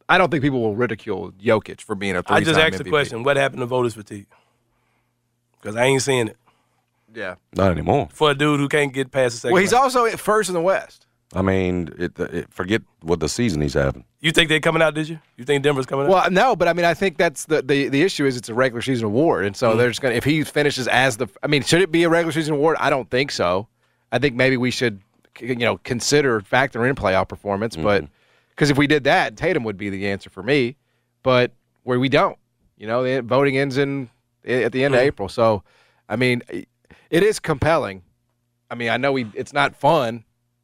I 0.09 0.17
don't 0.17 0.29
think 0.29 0.41
people 0.43 0.59
will 0.61 0.75
ridicule 0.75 1.31
Jokic 1.33 1.79
for 1.79 1.95
being 1.95 2.15
a 2.17 2.23
three 2.23 2.37
I 2.37 2.39
just 2.41 2.59
asked 2.59 2.73
MVP. 2.75 2.83
the 2.83 2.89
question: 2.89 3.23
What 3.23 3.37
happened 3.37 3.61
to 3.61 3.65
voters 3.67 3.93
fatigue? 3.93 4.27
Because 5.61 5.75
I 5.77 5.85
ain't 5.85 6.01
seeing 6.01 6.27
it 6.27 6.37
Yeah. 7.15 7.35
Not 7.55 7.71
anymore. 7.71 8.09
for 8.11 8.31
a 8.31 8.35
dude 8.35 8.59
who 8.59 8.67
can't 8.67 8.93
get 8.93 9.11
past 9.11 9.35
the 9.35 9.39
second. 9.39 9.53
Well, 9.53 9.61
he's 9.61 9.71
round. 9.73 9.83
also 9.85 10.05
at 10.05 10.19
first 10.19 10.49
in 10.49 10.53
the 10.53 10.61
West. 10.61 11.07
I 11.33 11.41
mean, 11.41 11.89
it, 11.97 12.17
it, 12.19 12.53
forget 12.53 12.81
what 13.01 13.19
the 13.19 13.27
season 13.27 13.59
he's 13.61 13.73
having. 13.73 14.05
You 14.21 14.31
think 14.31 14.47
they're 14.49 14.59
coming 14.59 14.81
out? 14.81 14.93
Did 14.93 15.09
you? 15.09 15.19
You 15.37 15.43
think 15.43 15.63
Denver's 15.63 15.85
coming 15.85 16.05
out? 16.05 16.11
Well, 16.11 16.31
no, 16.31 16.55
but 16.55 16.67
I 16.67 16.73
mean, 16.73 16.85
I 16.85 16.93
think 16.93 17.17
that's 17.17 17.45
the, 17.45 17.61
the, 17.61 17.89
the 17.89 18.01
issue 18.03 18.25
is 18.25 18.37
it's 18.37 18.47
a 18.47 18.53
regular 18.53 18.81
season 18.81 19.05
award, 19.05 19.45
and 19.45 19.55
so 19.55 19.69
Mm-hmm. 19.69 19.77
they're 19.79 19.89
just 19.89 20.01
gonna 20.01 20.15
if 20.15 20.23
he 20.23 20.43
finishes 20.43 20.87
as 20.87 21.17
the. 21.17 21.27
I 21.43 21.47
mean, 21.47 21.63
should 21.63 21.81
it 21.81 21.91
be 21.91 22.03
a 22.03 22.09
regular 22.09 22.31
season 22.31 22.53
award? 22.53 22.77
I 22.79 22.89
don't 22.89 23.09
think 23.09 23.31
so. 23.31 23.67
I 24.11 24.19
think 24.19 24.35
maybe 24.35 24.55
we 24.55 24.71
should, 24.71 25.01
you 25.39 25.55
know, 25.55 25.77
consider 25.77 26.39
factor 26.41 26.85
in 26.85 26.95
playoff 26.95 27.27
performance, 27.27 27.75
but 27.75 28.03
Mm-hmm. 28.03 28.11
because 28.51 28.69
if 28.69 28.77
we 28.77 28.87
did 28.87 29.03
that, 29.05 29.35
Tatum 29.35 29.63
would 29.65 29.77
be 29.77 29.89
the 29.89 30.07
answer 30.07 30.29
for 30.29 30.43
me, 30.43 30.77
but 31.23 31.51
where 31.83 31.99
we 31.99 32.07
don't, 32.07 32.37
you 32.77 32.87
know, 32.87 33.03
the 33.03 33.21
voting 33.21 33.57
ends 33.57 33.77
in 33.77 34.09
at 34.45 34.71
the 34.71 34.83
end 34.85 34.93
of 34.93 34.99
Mm-hmm. 34.99 35.07
April, 35.07 35.27
so 35.29 35.63
I 36.07 36.15
mean, 36.15 36.43
it 37.15 37.23
is 37.23 37.39
compelling. 37.39 38.03
I 38.69 38.75
mean, 38.75 38.89
I 38.89 38.97
know 38.97 39.11
we 39.11 39.25
it's 39.33 39.53
not 39.53 39.75
fun. 39.75 40.23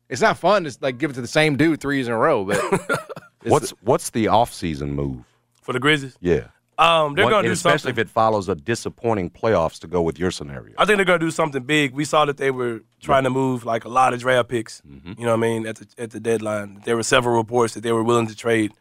It's 0.09 0.21
not 0.21 0.37
fun 0.37 0.63
to 0.65 0.77
like 0.81 0.97
give 0.97 1.11
it 1.11 1.13
to 1.13 1.21
the 1.21 1.27
same 1.27 1.55
dude 1.55 1.79
three 1.79 1.97
years 1.97 2.07
in 2.07 2.13
a 2.13 2.17
row, 2.17 2.43
but 2.45 2.57
it's- 2.73 3.07
What's 3.43 3.71
what's 3.81 4.09
the 4.11 4.27
off-season 4.27 4.93
move? 4.93 5.23
for 5.63 5.73
the 5.73 5.79
Grizzlies, 5.79 6.17
Yeah. 6.21 6.47
um, 6.79 7.13
they're 7.15 7.29
going 7.29 7.43
to 7.43 7.49
do 7.49 7.53
especially 7.53 7.89
something. 7.91 8.01
if 8.01 8.07
it 8.07 8.09
follows 8.09 8.49
a 8.49 8.55
disappointing 8.55 9.29
playoffs 9.29 9.79
to 9.81 9.87
go 9.87 10.01
with 10.01 10.17
your 10.19 10.31
scenario. 10.31 10.73
I 10.77 10.85
think 10.85 10.97
they're 10.97 11.05
going 11.05 11.19
to 11.19 11.25
do 11.25 11.31
something 11.31 11.61
big. 11.63 11.93
We 11.93 12.03
saw 12.05 12.25
that 12.25 12.37
they 12.37 12.49
were 12.51 12.81
trying 12.99 13.23
to 13.25 13.29
move 13.29 13.63
like 13.63 13.85
a 13.85 13.89
lot 13.89 14.13
of 14.13 14.19
draft 14.19 14.49
picks. 14.49 14.81
You 15.17 15.25
know 15.25 15.31
what 15.37 15.45
I 15.45 15.49
mean? 15.49 15.67
At 15.67 15.75
the 15.77 15.87
at 15.99 16.09
the 16.11 16.19
deadline, 16.19 16.81
there 16.85 16.95
were 16.95 17.03
several 17.03 17.35
reports 17.37 17.73
that 17.75 17.81
they 17.81 17.91
were 17.91 18.03
willing 18.03 18.27
to 18.27 18.35
trade 18.35 18.71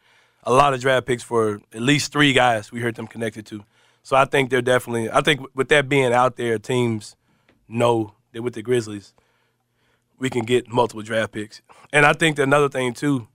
a 0.43 0.51
lot 0.51 0.73
of 0.73 0.81
draft 0.81 1.05
picks 1.05 1.21
for 1.23 1.61
at 1.73 1.81
least 1.81 2.11
three 2.11 2.33
guys. 2.33 2.71
We 2.71 2.81
heard 2.81 2.95
them 2.95 3.07
connected 3.07 3.45
to. 3.47 3.63
So 4.03 4.15
I 4.15 4.25
think 4.25 4.49
they're 4.49 4.63
definitely. 4.63 5.09
I 5.11 5.21
think 5.21 5.41
with 5.55 5.69
that 5.69 5.87
being 5.87 6.11
out 6.13 6.35
there, 6.35 6.57
teams 6.57 7.15
know 7.71 8.13
that 8.33 8.41
with 8.41 8.53
the 8.53 8.61
Grizzlies, 8.61 9.13
we 10.19 10.29
can 10.29 10.45
get 10.45 10.67
multiple 10.67 11.01
draft 11.01 11.31
picks. 11.31 11.61
And 11.91 12.05
I 12.05 12.13
think 12.13 12.37
another 12.39 12.69
thing 12.69 12.93
too, 12.93 13.27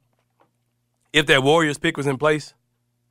if 1.13 1.27
that 1.27 1.43
Warriors 1.43 1.79
pick 1.79 1.97
was 1.97 2.07
in 2.07 2.19
place, 2.19 2.55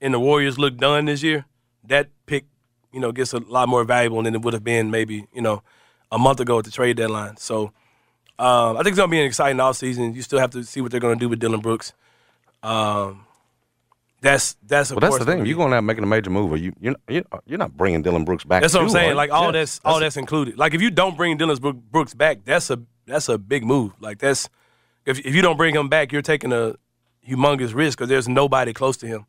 and 0.01 0.13
the 0.13 0.19
Warriors 0.19 0.57
look 0.57 0.77
done 0.77 1.05
this 1.05 1.23
year, 1.23 1.45
that 1.85 2.09
pick, 2.25 2.45
you 2.91 2.99
know, 2.99 3.11
gets 3.11 3.33
a 3.33 3.39
lot 3.39 3.69
more 3.69 3.83
valuable 3.83 4.21
than 4.23 4.35
it 4.35 4.41
would 4.41 4.53
have 4.53 4.63
been 4.63 4.91
maybe, 4.91 5.27
you 5.33 5.41
know, 5.41 5.63
a 6.11 6.17
month 6.17 6.39
ago 6.39 6.59
at 6.59 6.65
the 6.65 6.71
trade 6.71 6.97
deadline. 6.97 7.37
So 7.37 7.71
um, 8.37 8.77
I 8.77 8.83
think 8.83 8.89
it's 8.89 8.97
gonna 8.97 9.11
be 9.11 9.19
an 9.19 9.25
exciting 9.25 9.57
offseason. 9.57 10.15
You 10.15 10.21
still 10.21 10.39
have 10.39 10.51
to 10.51 10.63
see 10.63 10.81
what 10.81 10.91
they're 10.91 10.99
gonna 10.99 11.15
do 11.15 11.29
with 11.29 11.39
Dillon 11.39 11.61
Brooks. 11.61 11.93
Um, 12.63 13.24
that's 14.25 14.57
that's 14.65 14.89
of 14.89 14.95
Well, 14.95 15.11
that's 15.11 15.23
the 15.23 15.31
thing. 15.31 15.45
You're 15.45 15.45
be- 15.45 15.53
going 15.53 15.73
out 15.73 15.83
making 15.83 16.03
a 16.03 16.07
major 16.07 16.31
move, 16.31 16.51
or 16.51 16.57
you 16.57 16.73
you're 16.79 16.95
you're, 17.07 17.23
you're 17.45 17.59
not 17.59 17.77
bringing 17.77 18.01
Dillon 18.01 18.25
Brooks 18.25 18.43
back. 18.43 18.61
That's 18.61 18.73
what 18.73 18.83
I'm 18.83 18.89
saying. 18.89 19.11
are? 19.11 19.15
Like 19.15 19.31
all 19.31 19.45
Yeah, 19.45 19.51
that's 19.51 19.79
all 19.85 19.99
that's 19.99 20.17
included. 20.17 20.57
Like 20.57 20.73
if 20.73 20.81
you 20.81 20.89
don't 20.89 21.15
bring 21.15 21.37
Dillon 21.37 21.83
Brooks 21.91 22.15
back, 22.15 22.39
that's 22.43 22.71
a 22.71 22.81
that's 23.05 23.29
a 23.29 23.37
big 23.37 23.63
move. 23.63 23.93
Like 23.99 24.17
that's 24.17 24.49
if 25.05 25.19
if 25.19 25.35
you 25.35 25.43
don't 25.43 25.57
bring 25.57 25.75
him 25.75 25.89
back, 25.89 26.11
you're 26.11 26.23
taking 26.23 26.51
a 26.51 26.75
humongous 27.27 27.73
risk 27.73 27.97
because 27.97 28.09
there's 28.09 28.27
nobody 28.27 28.73
close 28.73 28.97
to 28.97 29.07
him. 29.07 29.25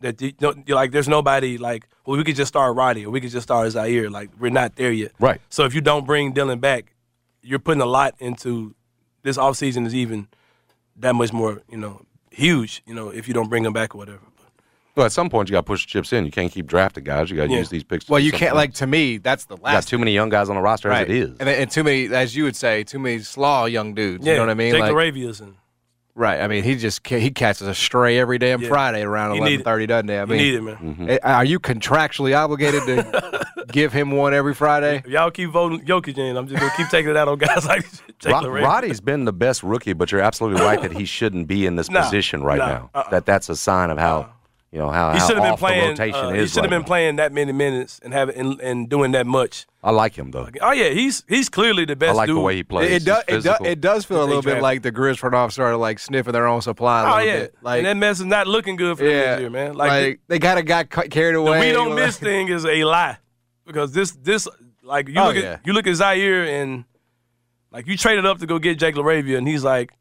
That 0.00 0.20
you 0.20 0.34
know, 0.40 0.54
like 0.68 0.92
there's 0.92 1.08
nobody 1.08 1.56
like 1.56 1.88
well 2.04 2.18
we 2.18 2.24
could 2.24 2.36
just 2.36 2.48
start 2.48 2.76
Roddy 2.76 3.06
or 3.06 3.10
we 3.10 3.22
could 3.22 3.30
just 3.30 3.44
start 3.44 3.68
Ziaire. 3.68 4.10
Like 4.10 4.30
we're 4.38 4.50
not 4.50 4.76
there 4.76 4.92
yet. 4.92 5.12
Right. 5.18 5.40
So 5.48 5.64
if 5.64 5.74
you 5.74 5.80
don't 5.80 6.04
bring 6.04 6.32
Dillon 6.32 6.58
back, 6.58 6.94
you're 7.42 7.58
putting 7.58 7.80
a 7.80 7.86
lot 7.86 8.14
into 8.18 8.74
this 9.22 9.38
offseason 9.38 9.86
is 9.86 9.94
even 9.94 10.28
that 10.96 11.14
much 11.14 11.32
more 11.32 11.62
you 11.70 11.78
know 11.78 12.02
huge. 12.36 12.82
You 12.86 12.94
know 12.94 13.08
if 13.08 13.26
you 13.28 13.34
don't 13.34 13.48
bring 13.48 13.62
them 13.62 13.72
back 13.72 13.94
or 13.94 13.98
whatever. 13.98 14.20
Well, 14.94 15.04
at 15.04 15.12
some 15.12 15.28
point 15.28 15.50
you 15.50 15.52
got 15.52 15.58
to 15.60 15.64
push 15.64 15.84
the 15.84 15.90
chips 15.90 16.10
in. 16.14 16.24
You 16.24 16.30
can't 16.30 16.50
keep 16.50 16.66
drafting 16.66 17.04
guys. 17.04 17.28
You 17.30 17.36
got 17.36 17.46
to 17.46 17.50
Yeah. 17.52 17.58
use 17.58 17.68
these 17.68 17.84
picks. 17.84 18.08
well, 18.08 18.18
you 18.18 18.32
can't 18.32 18.54
like 18.54 18.72
to 18.74 18.86
me. 18.86 19.18
That's 19.18 19.44
the 19.44 19.56
You 19.56 19.62
last. 19.62 19.74
got 19.74 19.86
too 19.90 19.98
many 19.98 20.12
young 20.14 20.30
guys 20.30 20.48
on 20.48 20.56
the 20.56 20.62
roster 20.62 20.88
right. 20.88 21.02
as 21.06 21.14
it 21.14 21.16
is. 21.16 21.36
and, 21.38 21.48
and 21.50 21.70
too 21.70 21.84
many, 21.84 22.06
as 22.14 22.34
you 22.34 22.44
would 22.44 22.56
say, 22.56 22.82
too 22.82 22.98
many 22.98 23.18
slaw 23.18 23.66
young 23.66 23.92
dudes. 23.94 24.24
Yeah. 24.24 24.32
you 24.32 24.38
know 24.38 24.44
what 24.44 24.50
I 24.50 24.54
mean? 24.54 24.72
Jake 24.72 24.80
Like- 24.80 24.92
Laravias 24.92 25.40
and 25.42 25.54
Right. 26.18 26.40
I 26.40 26.48
mean, 26.48 26.64
he 26.64 26.76
just 26.76 27.06
he 27.06 27.30
catches 27.30 27.68
a 27.68 27.74
stray 27.74 28.18
every 28.18 28.38
damn 28.38 28.62
Yeah. 28.62 28.68
Friday 28.68 29.02
around 29.02 29.36
eleven 29.36 29.62
thirty, 29.62 29.86
doesn't 29.86 30.08
he? 30.08 30.14
I 30.14 30.20
you 30.22 30.26
mean, 30.26 30.38
need 30.38 30.54
it, 30.54 30.62
man. 30.62 30.76
Mm-hmm. 30.76 31.10
eh, 31.10 31.18
are 31.22 31.44
you 31.44 31.60
contractually 31.60 32.34
obligated 32.34 32.84
to 32.86 33.46
give 33.70 33.92
him 33.92 34.10
one 34.12 34.32
every 34.32 34.54
Friday? 34.54 35.02
If 35.04 35.08
y'all 35.08 35.30
keep 35.30 35.50
voting 35.50 35.82
Jokic 35.84 36.16
in, 36.16 36.38
I'm 36.38 36.48
just 36.48 36.58
gonna 36.58 36.72
keep 36.74 36.88
taking 36.88 37.10
it 37.10 37.18
out 37.18 37.28
on 37.28 37.36
guys 37.36 37.66
like 37.66 37.84
Roddy's 38.24 39.00
been 39.02 39.26
the 39.26 39.32
best 39.32 39.62
rookie, 39.62 39.92
but 39.92 40.10
you're 40.10 40.22
absolutely 40.22 40.62
right 40.62 40.80
that 40.80 40.92
he 40.92 41.04
shouldn't 41.04 41.48
be 41.48 41.66
in 41.66 41.76
this 41.76 41.90
Nah, 41.96 42.02
position 42.04 42.42
right 42.42 42.58
nah, 42.58 42.66
now. 42.68 42.90
uh-uh. 42.94 43.10
That 43.10 43.26
that's 43.26 43.50
a 43.50 43.56
sign 43.56 43.90
of 43.90 43.98
how 43.98 44.30
you 44.76 44.82
know 44.82 44.90
how, 44.90 45.12
He 45.14 45.20
should 45.20 45.36
have 45.38 45.42
been 45.44 45.56
playing. 45.56 45.94
the 45.96 46.02
rotation 46.02 46.14
uh, 46.26 46.28
is. 46.30 46.40
he 46.50 46.54
should 46.54 46.56
have 46.64 46.64
right 46.64 46.70
been 46.76 46.82
now. 46.82 46.86
playing 46.86 47.16
that 47.16 47.32
many 47.32 47.52
minutes 47.52 47.98
and 48.02 48.12
having 48.12 48.36
and, 48.36 48.60
and 48.60 48.88
doing 48.90 49.12
that 49.12 49.26
much. 49.26 49.66
I 49.82 49.90
like 49.90 50.14
him 50.18 50.32
though. 50.32 50.48
Oh 50.60 50.72
yeah, 50.72 50.90
he's 50.90 51.24
he's 51.28 51.48
clearly 51.48 51.84
the 51.86 51.96
best. 51.96 52.10
I 52.10 52.12
like 52.14 52.26
dude. 52.26 52.36
the 52.36 52.40
way 52.40 52.56
he 52.56 52.62
plays. 52.62 52.90
It, 52.90 53.02
it, 53.02 53.04
does, 53.06 53.24
it, 53.28 53.42
does, 53.42 53.58
it 53.64 53.80
does 53.80 54.04
feel 54.04 54.22
a 54.22 54.26
little 54.26 54.42
bit 54.42 54.60
like 54.60 54.82
the 54.82 54.92
Grizz 54.92 55.16
front 55.16 55.34
office 55.34 55.54
started 55.54 55.78
like 55.78 55.98
sniffing 55.98 56.32
their 56.34 56.46
own 56.46 56.60
supply 56.60 57.00
a 57.02 57.04
Oh 57.04 57.16
little 57.16 57.26
yeah, 57.26 57.38
bit. 57.40 57.54
Like, 57.62 57.78
and 57.78 57.86
that 57.86 57.96
mess 57.96 58.20
is 58.20 58.26
not 58.26 58.46
looking 58.46 58.76
good 58.76 58.98
for 58.98 59.04
them 59.04 59.12
this 59.12 59.40
year, 59.40 59.50
man. 59.50 59.74
Like, 59.74 59.90
Like, 59.90 60.20
they 60.28 60.38
kind 60.38 60.58
of 60.58 60.66
got 60.66 60.90
carried 60.90 61.36
away. 61.36 61.58
the 61.60 61.66
we 61.66 61.72
don't 61.72 61.94
miss 61.94 62.18
thing 62.28 62.48
is 62.48 62.66
a 62.66 62.84
lie 62.84 63.16
because 63.66 63.92
this 63.92 64.10
this 64.12 64.46
Like 64.82 65.08
you 65.08 65.14
Oh, 65.18 65.28
look 65.28 65.36
yeah. 65.36 65.52
at 65.52 65.66
you 65.66 65.72
look 65.72 65.86
at 65.86 65.94
Ziaire 65.94 66.46
and 66.62 66.84
like 67.72 67.86
you 67.86 67.96
traded 67.96 68.26
up 68.26 68.38
to 68.40 68.46
go 68.46 68.58
get 68.58 68.78
Jake 68.78 68.94
LaRavia, 68.94 69.38
and 69.38 69.48
he's 69.48 69.64
like, 69.64 69.92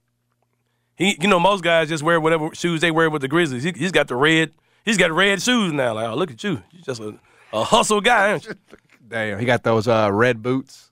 he 0.95 1.17
you 1.21 1.27
know 1.27 1.39
most 1.39 1.63
guys 1.63 1.89
just 1.89 2.03
wear 2.03 2.19
whatever 2.19 2.53
shoes 2.53 2.81
they 2.81 2.91
wear 2.91 3.09
with 3.09 3.21
the 3.21 3.27
Grizzlies. 3.27 3.63
He, 3.63 3.71
he's 3.71 3.91
got 3.91 4.07
the 4.07 4.15
red. 4.15 4.51
He's 4.85 4.97
got 4.97 5.11
red 5.11 5.41
shoes 5.41 5.73
now. 5.73 5.93
Like, 5.95 6.07
oh 6.07 6.15
look 6.15 6.31
at 6.31 6.43
you, 6.43 6.61
you're 6.71 6.83
just 6.83 7.01
a, 7.01 7.17
a 7.51 7.63
hustle 7.63 7.99
guy. 8.01 8.31
Aren't 8.31 8.45
you? 8.45 8.53
Damn, 9.07 9.39
he 9.39 9.45
got 9.45 9.63
those 9.63 9.87
uh, 9.87 10.09
red 10.11 10.41
boots, 10.41 10.91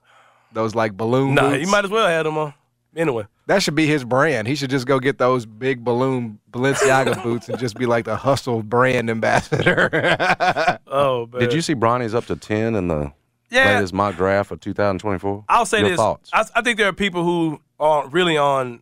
those 0.52 0.74
like 0.74 0.96
balloon 0.96 1.34
Nah, 1.34 1.50
boots. 1.50 1.64
he 1.64 1.70
might 1.70 1.84
as 1.84 1.90
well 1.90 2.06
have 2.06 2.24
them 2.24 2.36
on. 2.38 2.54
Anyway, 2.96 3.24
that 3.46 3.60
should 3.60 3.74
be 3.74 3.86
his 3.86 4.04
brand. 4.04 4.46
He 4.46 4.54
should 4.54 4.70
just 4.70 4.86
go 4.86 5.00
get 5.00 5.18
those 5.18 5.46
big 5.46 5.82
balloon 5.82 6.38
Balenciaga 6.52 7.20
boots 7.24 7.48
and 7.48 7.58
just 7.58 7.76
be 7.76 7.86
like 7.86 8.04
the 8.04 8.14
hustle 8.16 8.62
brand 8.62 9.10
ambassador. 9.10 9.88
oh, 10.86 11.26
man. 11.32 11.40
Did 11.40 11.52
you 11.52 11.60
see 11.60 11.74
Bronny's 11.74 12.14
up 12.14 12.26
to 12.26 12.36
10 12.36 12.76
in 12.76 12.86
the 12.86 13.12
Yeah. 13.50 13.74
latest 13.74 13.94
mock 13.94 14.14
draft 14.14 14.52
of 14.52 14.60
2024? 14.60 15.44
I'll 15.48 15.66
say 15.66 15.80
Your 15.80 15.88
this. 15.88 15.96
thoughts? 15.96 16.30
I, 16.32 16.44
I 16.54 16.62
think 16.62 16.78
there 16.78 16.86
are 16.88 16.92
people 16.92 17.24
who 17.24 17.60
are 17.80 18.08
really 18.08 18.36
on 18.36 18.80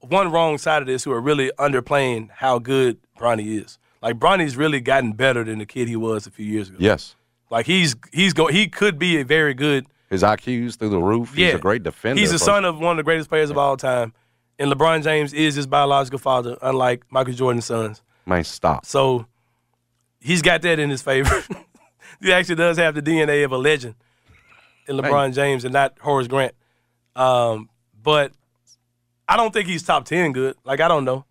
one 0.00 0.30
wrong 0.32 0.56
side 0.58 0.80
of 0.82 0.88
this 0.88 1.04
who 1.04 1.12
are 1.12 1.20
really 1.20 1.52
underplaying 1.58 2.30
how 2.34 2.58
good 2.58 2.96
Bronny 3.22 3.62
is. 3.62 3.78
Like 4.02 4.18
Bronny's 4.18 4.56
really 4.56 4.80
gotten 4.80 5.12
better 5.12 5.44
than 5.44 5.58
the 5.58 5.66
kid 5.66 5.88
he 5.88 5.96
was 5.96 6.26
a 6.26 6.30
few 6.30 6.44
years 6.44 6.68
ago. 6.68 6.78
Yes. 6.80 7.14
Like 7.50 7.66
he's 7.66 7.94
he's 8.12 8.32
go 8.32 8.46
he 8.48 8.66
could 8.66 8.98
be 8.98 9.20
a 9.20 9.24
very 9.24 9.54
good 9.54 9.86
His 10.10 10.22
IQ's 10.22 10.76
through 10.76 10.88
the 10.88 10.98
roof. 10.98 11.30
He's 11.30 11.38
yeah 11.38 11.54
a 11.54 11.58
great 11.58 11.82
defender. 11.82 12.20
He's 12.20 12.32
the 12.32 12.38
son 12.38 12.64
of 12.64 12.78
one 12.78 12.92
of 12.92 12.96
the 12.96 13.02
greatest 13.02 13.28
players 13.28 13.50
of 13.50 13.58
all 13.58 13.76
time, 13.76 14.12
and 14.58 14.72
LeBron 14.72 15.04
James 15.04 15.32
is 15.32 15.54
his 15.54 15.66
biological 15.66 16.18
father, 16.18 16.56
unlike 16.62 17.04
Michael 17.10 17.34
Jordan's 17.34 17.66
sons. 17.66 18.02
Man, 18.26 18.42
stop. 18.44 18.86
So 18.86 19.26
he's 20.18 20.42
got 20.42 20.62
that 20.62 20.78
in 20.78 20.90
his 20.90 21.02
favor. 21.02 21.44
he 22.20 22.32
actually 22.32 22.56
does 22.56 22.78
have 22.78 22.94
the 22.94 23.02
DNA 23.02 23.44
of 23.44 23.52
a 23.52 23.58
legend 23.58 23.94
in 24.88 24.96
LeBron 24.96 25.34
James 25.34 25.64
and 25.64 25.72
not 25.72 25.98
Horace 26.00 26.28
Grant. 26.28 26.54
Um, 27.14 27.68
but 28.02 28.32
I 29.28 29.36
don't 29.36 29.52
think 29.52 29.68
he's 29.68 29.82
top 29.82 30.06
ten 30.06 30.32
good. 30.32 30.56
Like 30.64 30.80
I 30.80 30.88
don't 30.88 31.04
know. 31.04 31.24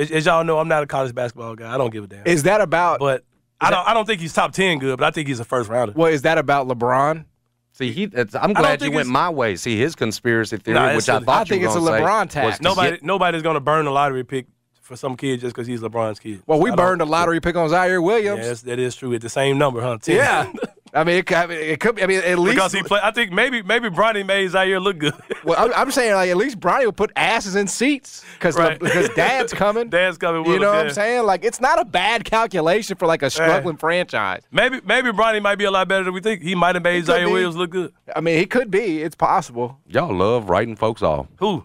As, 0.00 0.10
as 0.10 0.26
y'all 0.26 0.44
know, 0.44 0.58
I'm 0.58 0.68
not 0.68 0.82
a 0.82 0.86
college 0.86 1.14
basketball 1.14 1.54
guy. 1.56 1.72
I 1.72 1.78
don't 1.78 1.90
give 1.90 2.04
a 2.04 2.06
damn. 2.06 2.26
is 2.26 2.44
that 2.44 2.60
about? 2.60 2.98
but 3.00 3.24
I 3.60 3.70
don't. 3.70 3.86
I 3.86 3.94
don't 3.94 4.06
think 4.06 4.20
he's 4.20 4.32
top 4.32 4.52
ten 4.52 4.78
good. 4.78 4.98
But 4.98 5.06
I 5.06 5.10
think 5.10 5.28
he's 5.28 5.40
a 5.40 5.44
first 5.44 5.68
rounder. 5.68 5.92
well, 5.96 6.10
is 6.12 6.22
that 6.22 6.38
about 6.38 6.66
LeBron? 6.68 7.24
See, 7.72 7.92
he. 7.92 8.04
It's, 8.04 8.34
I'm 8.34 8.52
glad 8.52 8.82
you 8.82 8.90
went 8.90 9.08
my 9.08 9.28
way. 9.30 9.56
See 9.56 9.76
his 9.78 9.94
conspiracy 9.94 10.56
theory, 10.56 10.74
Nah, 10.74 10.94
which 10.96 11.08
I 11.08 11.20
thought 11.20 11.42
I 11.42 11.44
think 11.44 11.60
you 11.62 11.68
it's 11.68 11.76
were 11.76 11.82
a 11.82 11.84
gonna 11.84 11.98
say 11.98 12.04
LeBron 12.04 12.24
was 12.24 12.32
tax. 12.32 12.56
to 12.58 12.62
Nobody. 12.64 12.90
get- 12.92 13.02
Nobody's 13.04 13.42
gonna 13.42 13.60
burn 13.60 13.86
a 13.86 13.90
lottery 13.90 14.24
pick 14.24 14.46
for 14.80 14.96
some 14.96 15.16
kid 15.16 15.40
just 15.40 15.54
because 15.54 15.66
he's 15.68 15.80
LeBron's 15.80 16.18
kid. 16.18 16.42
Well, 16.46 16.58
we 16.60 16.70
I 16.70 16.74
burned 16.74 17.00
a 17.00 17.04
lottery 17.04 17.40
pick 17.40 17.54
on 17.56 17.68
Ziaire 17.70 18.02
Williams. 18.02 18.44
that's, 18.44 18.62
that 18.62 18.78
is 18.78 18.96
true. 18.96 19.14
At 19.14 19.20
the 19.20 19.28
same 19.28 19.56
number, 19.58 19.80
huh? 19.80 19.98
10. 20.02 20.16
Yeah. 20.16 20.52
I 20.92 21.04
mean, 21.04 21.16
it, 21.18 21.26
could- 21.26 21.36
I 21.36 21.46
mean, 21.46 21.58
it 21.58 21.78
could. 21.80 21.94
be- 21.96 22.02
I 22.02 22.06
mean, 22.06 22.20
at 22.20 22.38
least 22.38 22.56
because 22.56 22.72
he 22.72 22.82
played. 22.82 23.02
I 23.02 23.10
think 23.12 23.30
maybe 23.32 23.62
maybe 23.62 23.88
Bronny 23.88 24.26
made 24.26 24.50
Ziaire 24.50 24.82
look 24.82 24.98
good. 24.98 25.14
Well, 25.42 25.56
I'm, 25.58 25.72
I'm 25.74 25.90
saying 25.90 26.12
like 26.14 26.28
at 26.28 26.36
least 26.36 26.60
Bronny 26.60 26.84
will 26.84 26.92
put 26.92 27.12
asses 27.16 27.56
in 27.56 27.66
seats 27.66 28.22
because 28.34 28.56
Right. 28.56 28.78
because 28.78 29.08
Dad's 29.10 29.54
coming. 29.54 29.88
Dad's 29.88 30.18
coming 30.18 30.42
with 30.42 30.48
You 30.48 30.54
him, 30.56 30.62
know 30.62 30.68
what 30.72 30.76
yeah. 30.82 30.88
I'm 30.88 30.90
saying? 30.90 31.24
Like 31.24 31.44
it's 31.46 31.60
not 31.62 31.80
a 31.80 31.84
bad 31.86 32.24
calculation 32.26 32.96
for 32.98 33.06
like 33.06 33.22
a 33.22 33.30
struggling 33.30 33.76
franchise. 33.78 34.42
Maybe 34.50 34.80
maybe 34.84 35.10
Bronny 35.12 35.40
might 35.40 35.56
be 35.56 35.64
a 35.64 35.70
lot 35.70 35.88
better 35.88 36.04
than 36.04 36.12
we 36.12 36.20
think. 36.20 36.42
He 36.42 36.54
might 36.54 36.74
have 36.74 36.82
made 36.84 37.06
could 37.06 37.14
Ziaire 37.14 37.26
be. 37.26 37.32
Williams 37.32 37.56
look 37.56 37.70
good. 37.70 37.92
I 38.14 38.20
mean, 38.20 38.36
he 38.38 38.44
could 38.44 38.70
be. 38.70 39.02
It's 39.02 39.14
possible. 39.16 39.78
Y'all 39.88 40.14
love 40.14 40.50
writing 40.50 40.76
folks 40.76 41.00
off. 41.02 41.26
Who? 41.38 41.64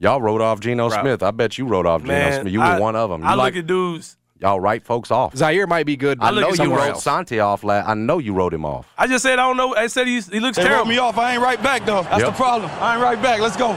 Y'all 0.00 0.20
wrote 0.20 0.42
off 0.42 0.60
Geno 0.60 0.90
Right. 0.90 1.00
Smith. 1.00 1.22
I 1.22 1.30
bet 1.30 1.56
you 1.56 1.66
wrote 1.66 1.86
off 1.86 2.02
Geno 2.02 2.40
Smith. 2.42 2.52
You 2.52 2.58
were 2.58 2.64
I- 2.66 2.78
one 2.80 2.94
of 2.96 3.08
them. 3.08 3.22
You 3.22 3.28
I 3.28 3.34
like 3.34 3.54
look 3.54 3.62
at 3.62 3.66
dudes. 3.68 4.18
Y'all 4.44 4.60
write 4.60 4.82
folks 4.84 5.10
off. 5.10 5.32
Ziaire 5.32 5.66
might 5.66 5.86
be 5.86 5.96
good. 5.96 6.18
I 6.20 6.30
know 6.30 6.50
you 6.52 6.70
wrote 6.70 6.90
else. 6.90 7.02
Santi 7.02 7.40
off. 7.40 7.64
La- 7.64 7.82
I 7.86 7.94
know 7.94 8.18
you 8.18 8.34
wrote 8.34 8.52
him 8.52 8.66
off. 8.66 8.86
I 8.98 9.06
just 9.06 9.22
said 9.22 9.38
I 9.38 9.46
don't 9.48 9.56
know. 9.56 9.74
I 9.74 9.86
said 9.86 10.06
he's, 10.06 10.28
he 10.28 10.38
looks 10.38 10.58
They 10.58 10.64
wrote 10.64 10.68
terrible. 10.68 10.90
me 10.90 10.98
off. 10.98 11.16
I 11.16 11.32
ain't 11.32 11.42
right 11.42 11.62
back 11.62 11.86
though. 11.86 12.02
That's 12.02 12.18
Yep. 12.18 12.26
the 12.26 12.36
problem. 12.36 12.70
I 12.78 12.92
ain't 12.94 13.02
right 13.02 13.22
back. 13.22 13.40
Let's 13.40 13.56
go. 13.56 13.74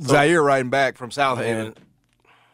Ziaire 0.00 0.44
riding 0.44 0.70
back 0.70 0.96
from 0.96 1.10
South 1.10 1.38
Haven. 1.38 1.74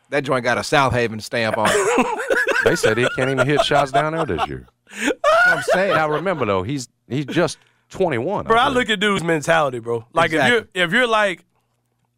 That 0.08 0.22
joint 0.24 0.44
got 0.44 0.56
a 0.56 0.62
Southaven 0.62 1.20
stamp 1.20 1.58
on 1.58 1.68
it. 1.70 2.22
They 2.64 2.74
said 2.74 2.96
he 2.98 3.06
can't 3.14 3.30
even 3.30 3.46
hit 3.46 3.64
shots 3.64 3.92
down 3.92 4.12
there 4.12 4.24
this 4.24 4.48
year. 4.48 4.66
I'm 5.46 5.62
saying. 5.62 5.94
Now 5.94 6.08
remember 6.10 6.44
though, 6.46 6.64
he's 6.64 6.88
he's 7.08 7.24
just 7.26 7.58
21. 7.90 8.46
Bro, 8.46 8.56
I 8.58 8.64
believe. 8.64 8.76
look 8.76 8.90
at 8.90 8.98
dudes' 8.98 9.22
mentality, 9.22 9.78
bro. 9.78 10.04
Like 10.12 10.32
Exactly. 10.32 10.56
if 10.58 10.66
you're 10.74 10.84
if 10.86 10.92
you're 10.92 11.06
like 11.06 11.44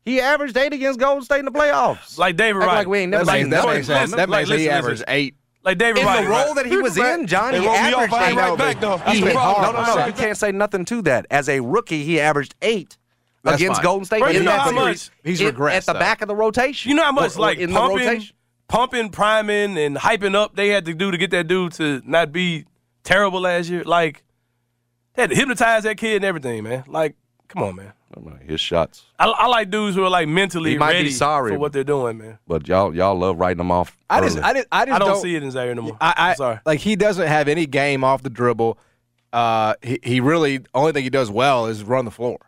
He 0.04 0.20
averaged 0.20 0.56
eight 0.56 0.72
against 0.72 0.98
Golden 0.98 1.22
State 1.24 1.40
in 1.40 1.44
the 1.44 1.50
playoffs. 1.50 2.16
like 2.18 2.36
David 2.36 2.60
Act 2.62 2.66
Wright, 2.66 2.76
like 2.78 2.86
we 2.88 2.98
ain't 3.00 3.10
never 3.10 3.24
that 3.26 3.32
seen 3.32 3.50
makes, 3.50 3.50
that 3.50 3.56
nothing 3.66 3.74
makes 3.76 3.86
sense. 3.86 4.12
him. 4.12 4.16
That 4.16 4.28
Like, 4.30 4.48
makes 4.48 4.60
he 4.62 4.70
averaged 4.70 5.04
eight. 5.08 5.34
like 5.64 5.76
David 5.78 6.00
in 6.00 6.06
Wright. 6.06 6.24
the 6.24 6.30
role 6.30 6.54
that 6.54 6.66
he 6.66 6.76
was 6.78 6.96
in, 6.96 7.26
John, 7.26 7.52
They 7.52 7.60
he 7.60 7.66
wrote 7.66 7.72
me 7.82 7.92
off. 7.92 8.02
averaged 8.12 8.14
eight. 8.14 8.36
right 8.36 8.58
back 8.58 8.80
though. 8.80 8.96
That's 8.98 9.12
He 9.12 9.20
hit- 9.20 9.34
problem. 9.34 9.74
no, 9.76 9.82
no, 9.82 9.94
no. 9.96 10.06
You 10.06 10.12
can't 10.12 10.36
say 10.36 10.50
nothing 10.52 10.84
to 10.86 11.02
that. 11.02 11.26
As 11.30 11.48
a 11.48 11.60
rookie, 11.60 12.04
he 12.04 12.20
averaged 12.20 12.54
eight 12.62 12.96
That's 13.42 13.56
against 13.56 13.76
fine. 13.78 13.84
Golden 13.84 14.04
State. 14.06 14.18
Bro, 14.20 14.28
but 14.28 14.34
you 14.34 14.42
know 14.44 14.52
how 14.52 14.70
much- 14.70 15.10
He's 15.24 15.40
in- 15.42 15.54
regressed, 15.54 15.74
at 15.76 15.86
the 15.86 15.92
though. 15.94 15.98
back 15.98 16.22
of 16.22 16.28
the 16.28 16.34
rotation. 16.36 16.88
You 16.90 16.96
know 16.96 17.04
how 17.04 17.12
much 17.12 17.36
Or- 17.36 17.40
or 17.40 17.42
like 17.42 17.58
in 17.58 17.70
the 17.72 17.78
pumping, 17.78 18.06
rotation. 18.06 18.36
pumping, 18.68 19.10
priming, 19.10 19.76
and 19.76 19.96
hyping 19.96 20.34
up 20.34 20.56
they 20.56 20.68
had 20.68 20.86
to 20.86 20.94
do 20.94 21.10
to 21.10 21.18
get 21.18 21.30
that 21.32 21.48
dude 21.48 21.72
to 21.74 22.00
not 22.06 22.32
be 22.32 22.64
terrible 23.04 23.40
last 23.42 23.68
year. 23.68 23.82
Like 23.84 24.22
they 25.14 25.22
had 25.22 25.30
to 25.30 25.36
hypnotize 25.36 25.82
that 25.82 25.98
kid 25.98 26.16
and 26.16 26.24
everything, 26.24 26.62
man. 26.64 26.84
Like, 26.86 27.14
come 27.48 27.62
on, 27.62 27.76
man. 27.76 27.92
His 28.40 28.60
shots, 28.60 29.04
I, 29.18 29.26
I 29.26 29.46
like 29.48 29.70
dudes 29.70 29.94
who 29.94 30.02
are 30.02 30.08
like 30.08 30.28
mentally 30.28 30.70
He 30.70 30.78
might 30.78 30.92
be 30.92 30.96
ready 30.98 31.10
sorry, 31.10 31.52
for 31.52 31.58
what 31.58 31.72
they're 31.72 31.84
doing, 31.84 32.16
man. 32.18 32.38
but 32.46 32.66
y'all 32.66 32.94
y'all 32.94 33.14
love 33.14 33.38
writing 33.38 33.58
them 33.58 33.70
off. 33.70 33.96
I 34.08 34.20
just. 34.22 34.38
I, 34.38 34.54
just, 34.54 34.66
I 34.72 34.86
just 34.86 34.96
I 34.96 34.98
don't, 34.98 35.20
see 35.20 35.36
it 35.36 35.42
in 35.42 35.50
Ziaire 35.50 35.76
no 35.76 35.82
more. 35.82 35.96
I, 36.00 36.14
I 36.16 36.30
am 36.30 36.36
sorry. 36.36 36.60
like 36.64 36.80
he 36.80 36.96
doesn't 36.96 37.26
have 37.26 37.48
any 37.48 37.66
game 37.66 38.04
off 38.04 38.22
the 38.22 38.30
dribble. 38.30 38.78
Uh, 39.32 39.74
he, 39.82 40.00
he 40.02 40.20
really 40.20 40.60
only 40.74 40.92
thing 40.92 41.04
he 41.04 41.10
does 41.10 41.30
well 41.30 41.66
is 41.66 41.84
run 41.84 42.06
the 42.06 42.10
floor. 42.10 42.38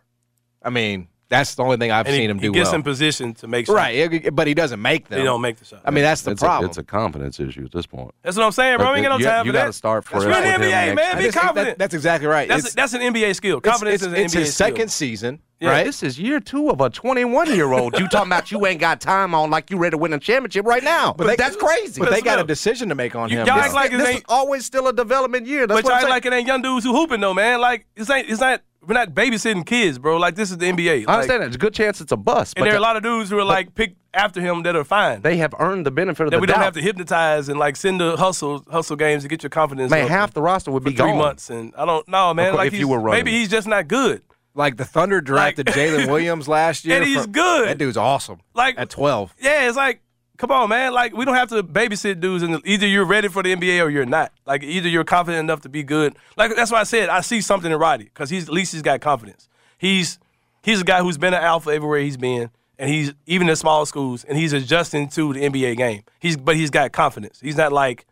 I 0.63 0.71
mean, 0.71 1.07
that's 1.31 1.55
the 1.55 1.63
only 1.63 1.77
thing 1.77 1.89
I've 1.91 2.05
And 2.05 2.13
seen 2.13 2.21
he, 2.23 2.27
him 2.29 2.37
do. 2.37 2.47
he 2.49 2.53
gets 2.53 2.67
well. 2.67 2.75
in 2.75 2.83
position 2.83 3.33
to 3.35 3.47
make 3.47 3.65
shots. 3.65 3.75
right, 3.75 4.29
but 4.35 4.45
he 4.45 4.53
doesn't 4.53 4.79
make 4.81 5.07
them. 5.07 5.17
They 5.17 5.23
don't 5.25 5.41
make 5.41 5.57
the 5.57 5.65
shot. 5.65 5.81
I 5.83 5.89
mean, 5.89 6.03
that's 6.03 6.21
the 6.21 6.31
it's 6.31 6.41
problem. 6.43 6.65
A, 6.65 6.69
it's 6.69 6.77
a 6.77 6.83
confidence 6.83 7.39
issue 7.39 7.65
at 7.65 7.71
this 7.71 7.87
point. 7.87 8.13
That's 8.21 8.37
what 8.37 8.45
I'm 8.45 8.51
saying, 8.51 8.77
bro. 8.77 8.91
We 8.91 8.97
ain't 8.99 9.05
got 9.07 9.09
no 9.13 9.17
you, 9.17 9.25
time 9.25 9.45
you 9.47 9.51
for 9.51 9.57
that. 9.57 9.61
gotta 9.63 9.73
start 9.73 10.05
That's 10.05 10.23
fresh 10.23 10.35
right. 10.35 10.59
with 10.59 10.67
NBA, 10.69 10.83
him 10.89 10.95
man. 10.95 11.17
Be 11.17 11.23
I 11.23 11.23
just- 11.23 11.33
that- 11.35 11.41
confident. 11.41 11.77
that's 11.79 11.93
exactly 11.95 12.27
right. 12.27 12.47
That's 12.47 12.59
It's- 12.67 12.75
that's 12.75 12.93
an 12.93 13.01
NBA 13.01 13.33
skill. 13.35 13.59
Confidence 13.61 13.95
it's, 13.95 14.03
is 14.03 14.07
an 14.13 14.15
it's 14.19 14.33
NBA 14.35 14.39
his 14.41 14.53
skill. 14.53 14.67
second 14.67 14.91
season, 14.91 15.39
Yeah. 15.59 15.69
right? 15.69 15.85
This 15.85 16.03
is 16.03 16.19
year 16.19 16.39
two 16.39 16.69
of 16.69 16.81
a 16.81 16.89
21 16.89 17.55
year 17.55 17.71
old. 17.71 17.97
You 17.97 18.07
talking 18.09 18.27
about 18.29 18.51
you 18.51 18.65
ain't 18.65 18.79
got 18.81 18.99
time 18.99 19.33
on 19.33 19.49
like 19.49 19.71
you 19.71 19.77
ready 19.77 19.91
to 19.91 19.97
win 19.97 20.11
a 20.13 20.19
championship 20.19 20.65
right 20.65 20.83
now? 20.83 21.13
But, 21.17 21.27
they- 21.27 21.35
that's 21.37 21.55
crazy. 21.55 22.01
But 22.01 22.11
they 22.11 22.21
got 22.21 22.39
a 22.39 22.43
decision 22.43 22.89
to 22.89 22.95
make 22.95 23.15
on 23.15 23.29
You- 23.29 23.39
him. 23.39 23.47
y'all 23.47 23.59
act 23.59 23.73
like 23.73 23.93
it 23.93 23.97
this 23.97 24.07
ain't- 24.07 24.17
is 24.17 24.23
always 24.27 24.65
still 24.65 24.87
a 24.87 24.93
development 24.93 25.47
year. 25.47 25.65
That's 25.65 25.77
But 25.79 25.85
what 25.85 25.89
y'all 25.91 25.97
I'm 25.99 26.03
act 26.05 26.09
like 26.11 26.25
it 26.25 26.33
ain't 26.33 26.47
young 26.47 26.61
dudes 26.61 26.85
who 26.85 26.93
hooping 26.93 27.21
though, 27.21 27.33
man. 27.33 27.61
Like 27.61 27.85
it's 27.95 28.09
ain't 28.09 28.29
it's 28.29 28.41
not 28.41 28.61
we're 28.85 28.93
not 28.95 29.09
babysitting 29.13 29.65
kids, 29.65 29.99
bro. 29.99 30.17
Like 30.17 30.35
this 30.35 30.51
is 30.51 30.57
the 30.57 30.65
NBA. 30.71 30.89
I 30.91 30.95
Like, 30.99 31.07
understand 31.09 31.41
that. 31.41 31.45
There's 31.47 31.55
a 31.55 31.59
good 31.59 31.73
chance 31.73 32.01
it's 32.01 32.11
a 32.11 32.17
bust. 32.17 32.55
And 32.57 32.61
But 32.63 32.65
there 32.65 32.73
are 32.75 32.77
a 32.77 32.81
lot 32.81 32.95
of 32.97 33.03
dudes 33.03 33.29
who 33.29 33.37
are 33.39 33.43
like 33.43 33.75
picked 33.75 33.97
after 34.13 34.41
him 34.41 34.63
that 34.63 34.75
are 34.75 34.83
fine. 34.83 35.21
they 35.21 35.37
have 35.37 35.53
earned 35.59 35.85
the 35.85 35.91
benefit 35.91 36.25
of 36.25 36.31
that 36.31 36.37
the 36.37 36.41
we 36.41 36.47
doubt. 36.47 36.55
don't 36.55 36.63
have 36.63 36.73
to 36.73 36.81
hypnotize 36.81 37.47
and 37.47 37.59
like 37.59 37.75
send 37.75 38.01
the 38.01 38.17
hustle 38.17 38.63
hustle 38.69 38.95
games 38.95 39.23
to 39.23 39.29
get 39.29 39.43
your 39.43 39.49
confidence. 39.49 39.91
Man, 39.91 40.03
up 40.05 40.09
half 40.09 40.33
the 40.33 40.41
roster 40.41 40.71
would 40.71 40.83
for 40.83 40.89
be 40.89 40.95
three 40.95 41.05
gone. 41.07 41.17
months, 41.17 41.49
and 41.49 41.73
I 41.77 41.85
don't 41.85 42.07
know, 42.07 42.33
man. 42.33 42.51
Course, 42.51 42.57
Like 42.57 42.73
if 42.73 42.79
you 42.79 42.87
were 42.87 42.99
running 42.99 43.19
maybe 43.23 43.31
he's 43.37 43.49
just 43.49 43.67
not 43.67 43.87
good. 43.87 44.21
Like 44.53 44.75
the 44.77 44.83
Thunder 44.85 45.21
drafted 45.21 45.65
Jalen 45.67 46.07
Williams 46.07 46.47
last 46.49 46.83
year, 46.83 46.97
And 46.97 47.05
he's 47.05 47.21
from- 47.23 47.31
good. 47.31 47.69
That 47.69 47.77
dude's 47.77 47.95
awesome. 47.97 48.39
Like 48.53 48.75
at 48.77 48.89
twelve, 48.89 49.33
Yeah, 49.39 49.67
it's 49.67 49.77
like, 49.77 50.01
come 50.41 50.51
on, 50.51 50.69
man. 50.69 50.91
Like, 50.91 51.15
we 51.15 51.23
don't 51.23 51.35
have 51.35 51.49
to 51.49 51.61
babysit 51.61 52.19
dudes. 52.19 52.43
And 52.43 52.59
either 52.65 52.87
you're 52.87 53.05
ready 53.05 53.27
for 53.27 53.43
the 53.43 53.55
NBA 53.55 53.85
or 53.85 53.89
you're 53.91 54.07
not. 54.07 54.33
Like, 54.47 54.63
either 54.63 54.89
you're 54.89 55.03
confident 55.03 55.39
enough 55.39 55.61
to 55.61 55.69
be 55.69 55.83
good. 55.83 56.15
Like, 56.35 56.55
that's 56.55 56.71
why 56.71 56.79
I 56.79 56.83
said 56.83 57.09
I 57.09 57.21
see 57.21 57.41
something 57.41 57.71
in 57.71 57.77
Roddy 57.77 58.05
because 58.05 58.31
he's 58.31 58.45
at 58.45 58.53
least 58.53 58.73
he's 58.73 58.81
got 58.81 58.99
confidence. 59.01 59.47
He's 59.77 60.19
he's 60.63 60.81
a 60.81 60.83
guy 60.83 61.01
who's 61.01 61.19
been 61.19 61.35
an 61.35 61.43
alpha 61.43 61.69
everywhere 61.69 61.99
he's 61.99 62.17
been, 62.17 62.49
and 62.79 62.89
he's 62.89 63.13
even 63.27 63.49
in 63.49 63.55
small 63.55 63.85
schools, 63.85 64.23
and 64.23 64.35
he's 64.35 64.51
adjusting 64.51 65.09
to 65.09 65.33
the 65.33 65.41
NBA 65.41 65.77
game. 65.77 66.01
He's 66.19 66.37
but 66.37 66.55
he's 66.55 66.71
got 66.71 66.91
confidence. 66.91 67.39
He's 67.39 67.55
not 67.55 67.71
like 67.71 68.07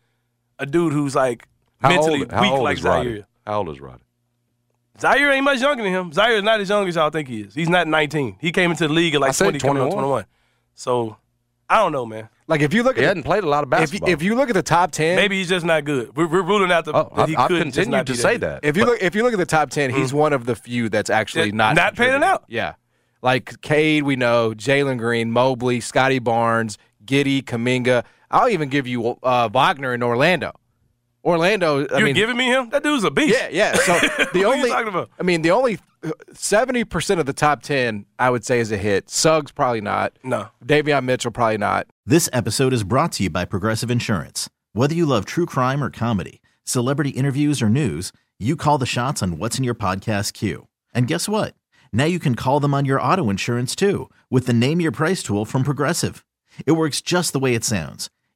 a 0.60 0.66
dude 0.66 0.92
who's 0.92 1.16
like 1.16 1.48
How 1.80 1.88
mentally 1.88 2.20
old, 2.20 2.32
how 2.32 2.42
weak 2.42 2.52
old 2.52 2.62
like 2.62 2.82
Roddy? 2.82 3.10
Ziaire. 3.10 3.24
How 3.44 3.58
old 3.58 3.70
is 3.70 3.80
Roddy? 3.80 4.04
Ziaire 4.98 5.32
ain't 5.32 5.44
much 5.44 5.60
younger 5.60 5.82
than 5.82 5.92
him. 5.92 6.10
Ziaire 6.12 6.36
is 6.36 6.42
not 6.44 6.60
as 6.60 6.68
young 6.68 6.86
as 6.86 6.94
y'all 6.94 7.10
think 7.10 7.26
he 7.26 7.40
is. 7.40 7.54
He's 7.54 7.68
not 7.68 7.88
19. 7.88 8.36
He 8.40 8.52
came 8.52 8.70
into 8.70 8.86
the 8.86 8.92
league 8.92 9.14
at 9.14 9.20
like 9.20 9.36
20, 9.36 9.58
21. 9.58 9.90
21. 9.90 10.24
So 10.74 11.16
I 11.70 11.76
don't 11.76 11.92
know, 11.92 12.04
man. 12.04 12.28
like 12.48 12.60
if 12.62 12.74
you 12.74 12.82
look 12.82 12.96
He 12.96 13.02
at 13.04 13.08
hadn't 13.08 13.22
played 13.22 13.44
a 13.44 13.48
lot 13.48 13.62
of 13.62 13.68
if 13.72 13.78
you, 13.78 14.00
basketball. 14.00 14.08
if 14.10 14.22
you 14.22 14.34
look 14.34 14.50
at 14.50 14.54
the 14.54 14.62
top 14.62 14.90
ten, 14.90 15.14
Maybe 15.16 15.38
he's 15.38 15.48
just 15.48 15.64
not 15.64 15.84
good. 15.84 16.14
We're, 16.16 16.26
we're 16.26 16.42
ruling 16.42 16.72
out 16.72 16.84
the 16.84 16.92
oh, 16.94 17.10
that 17.14 17.22
I've, 17.22 17.28
he 17.28 17.36
I've 17.36 17.48
could 17.48 17.56
just 17.58 17.62
continued 17.76 17.90
not 17.96 18.06
to 18.06 18.12
be 18.12 18.18
say 18.18 18.32
good. 18.32 18.40
that. 18.42 18.64
If 18.64 18.76
you 18.76 18.84
look, 18.84 19.00
if 19.00 19.14
you 19.14 19.22
look 19.22 19.32
at 19.32 19.38
the 19.38 19.46
top 19.46 19.70
10 19.70 19.90
he's 19.90 20.12
one 20.12 20.32
of 20.32 20.46
the 20.46 20.56
few 20.56 20.88
that's 20.88 21.08
actually 21.10 21.46
Yeah, 21.46 21.54
not 21.54 21.76
not 21.76 21.94
panning 21.96 22.14
contributing. 22.14 22.28
out. 22.28 22.44
Yeah, 22.48 22.74
like 23.22 23.60
Cade, 23.60 24.02
we 24.02 24.16
know 24.16 24.50
Jalen 24.52 24.98
Green, 24.98 25.30
Mobley, 25.30 25.80
Scottie 25.80 26.18
Barnes, 26.18 26.76
Giddey, 27.04 27.42
Kuminga. 27.42 28.04
I'll 28.32 28.48
even 28.48 28.68
give 28.68 28.86
you 28.88 29.16
uh, 29.22 29.48
Wagner 29.52 29.94
in 29.94 30.02
Orlando. 30.02 30.52
Orlando, 31.24 31.86
I 31.88 31.98
You 31.98 32.04
mean, 32.06 32.14
giving 32.14 32.36
me 32.36 32.46
him? 32.46 32.70
That 32.70 32.82
dude's 32.82 33.04
a 33.04 33.10
beast. 33.10 33.36
yeah, 33.38 33.48
yeah. 33.50 33.74
So 33.74 33.92
What 34.18 34.32
the 34.32 34.38
are 34.38 34.38
you 34.38 34.46
only, 34.46 34.70
talking 34.70 34.88
about? 34.88 35.10
I 35.18 35.22
mean, 35.22 35.42
the 35.42 35.50
only 35.50 35.78
seventy 36.32 36.84
percent 36.84 37.20
of 37.20 37.26
the 37.26 37.32
top 37.32 37.62
ten, 37.62 38.06
I 38.18 38.30
would 38.30 38.44
say, 38.44 38.60
is 38.60 38.72
a 38.72 38.76
hit. 38.76 39.10
Suggs 39.10 39.52
probably 39.52 39.80
not. 39.80 40.12
No. 40.24 40.48
Davion 40.64 41.04
Mitchell 41.04 41.30
probably 41.30 41.58
not. 41.58 41.86
This 42.06 42.28
episode 42.32 42.72
is 42.72 42.84
brought 42.84 43.12
to 43.12 43.24
you 43.24 43.30
by 43.30 43.44
Progressive 43.44 43.90
Insurance. 43.90 44.48
Whether 44.72 44.94
you 44.94 45.04
love 45.06 45.24
true 45.24 45.46
crime 45.46 45.82
or 45.84 45.90
comedy, 45.90 46.40
celebrity 46.64 47.10
interviews 47.10 47.60
or 47.60 47.68
news, 47.68 48.12
you 48.38 48.56
call 48.56 48.78
the 48.78 48.86
shots 48.86 49.22
on 49.22 49.36
what's 49.38 49.58
in 49.58 49.64
your 49.64 49.74
podcast 49.74 50.32
queue. 50.32 50.68
And 50.94 51.06
guess 51.06 51.28
what? 51.28 51.54
Now 51.92 52.04
you 52.04 52.18
can 52.18 52.34
call 52.36 52.60
them 52.60 52.72
on 52.72 52.84
your 52.84 53.00
auto 53.00 53.28
insurance 53.30 53.74
too 53.76 54.08
with 54.30 54.46
the 54.46 54.52
Name 54.52 54.80
Your 54.80 54.92
Price 54.92 55.22
tool 55.22 55.44
from 55.44 55.64
Progressive. 55.64 56.24
It 56.66 56.72
works 56.72 57.00
just 57.00 57.32
the 57.32 57.38
way 57.40 57.54
it 57.54 57.64
sounds. 57.64 58.10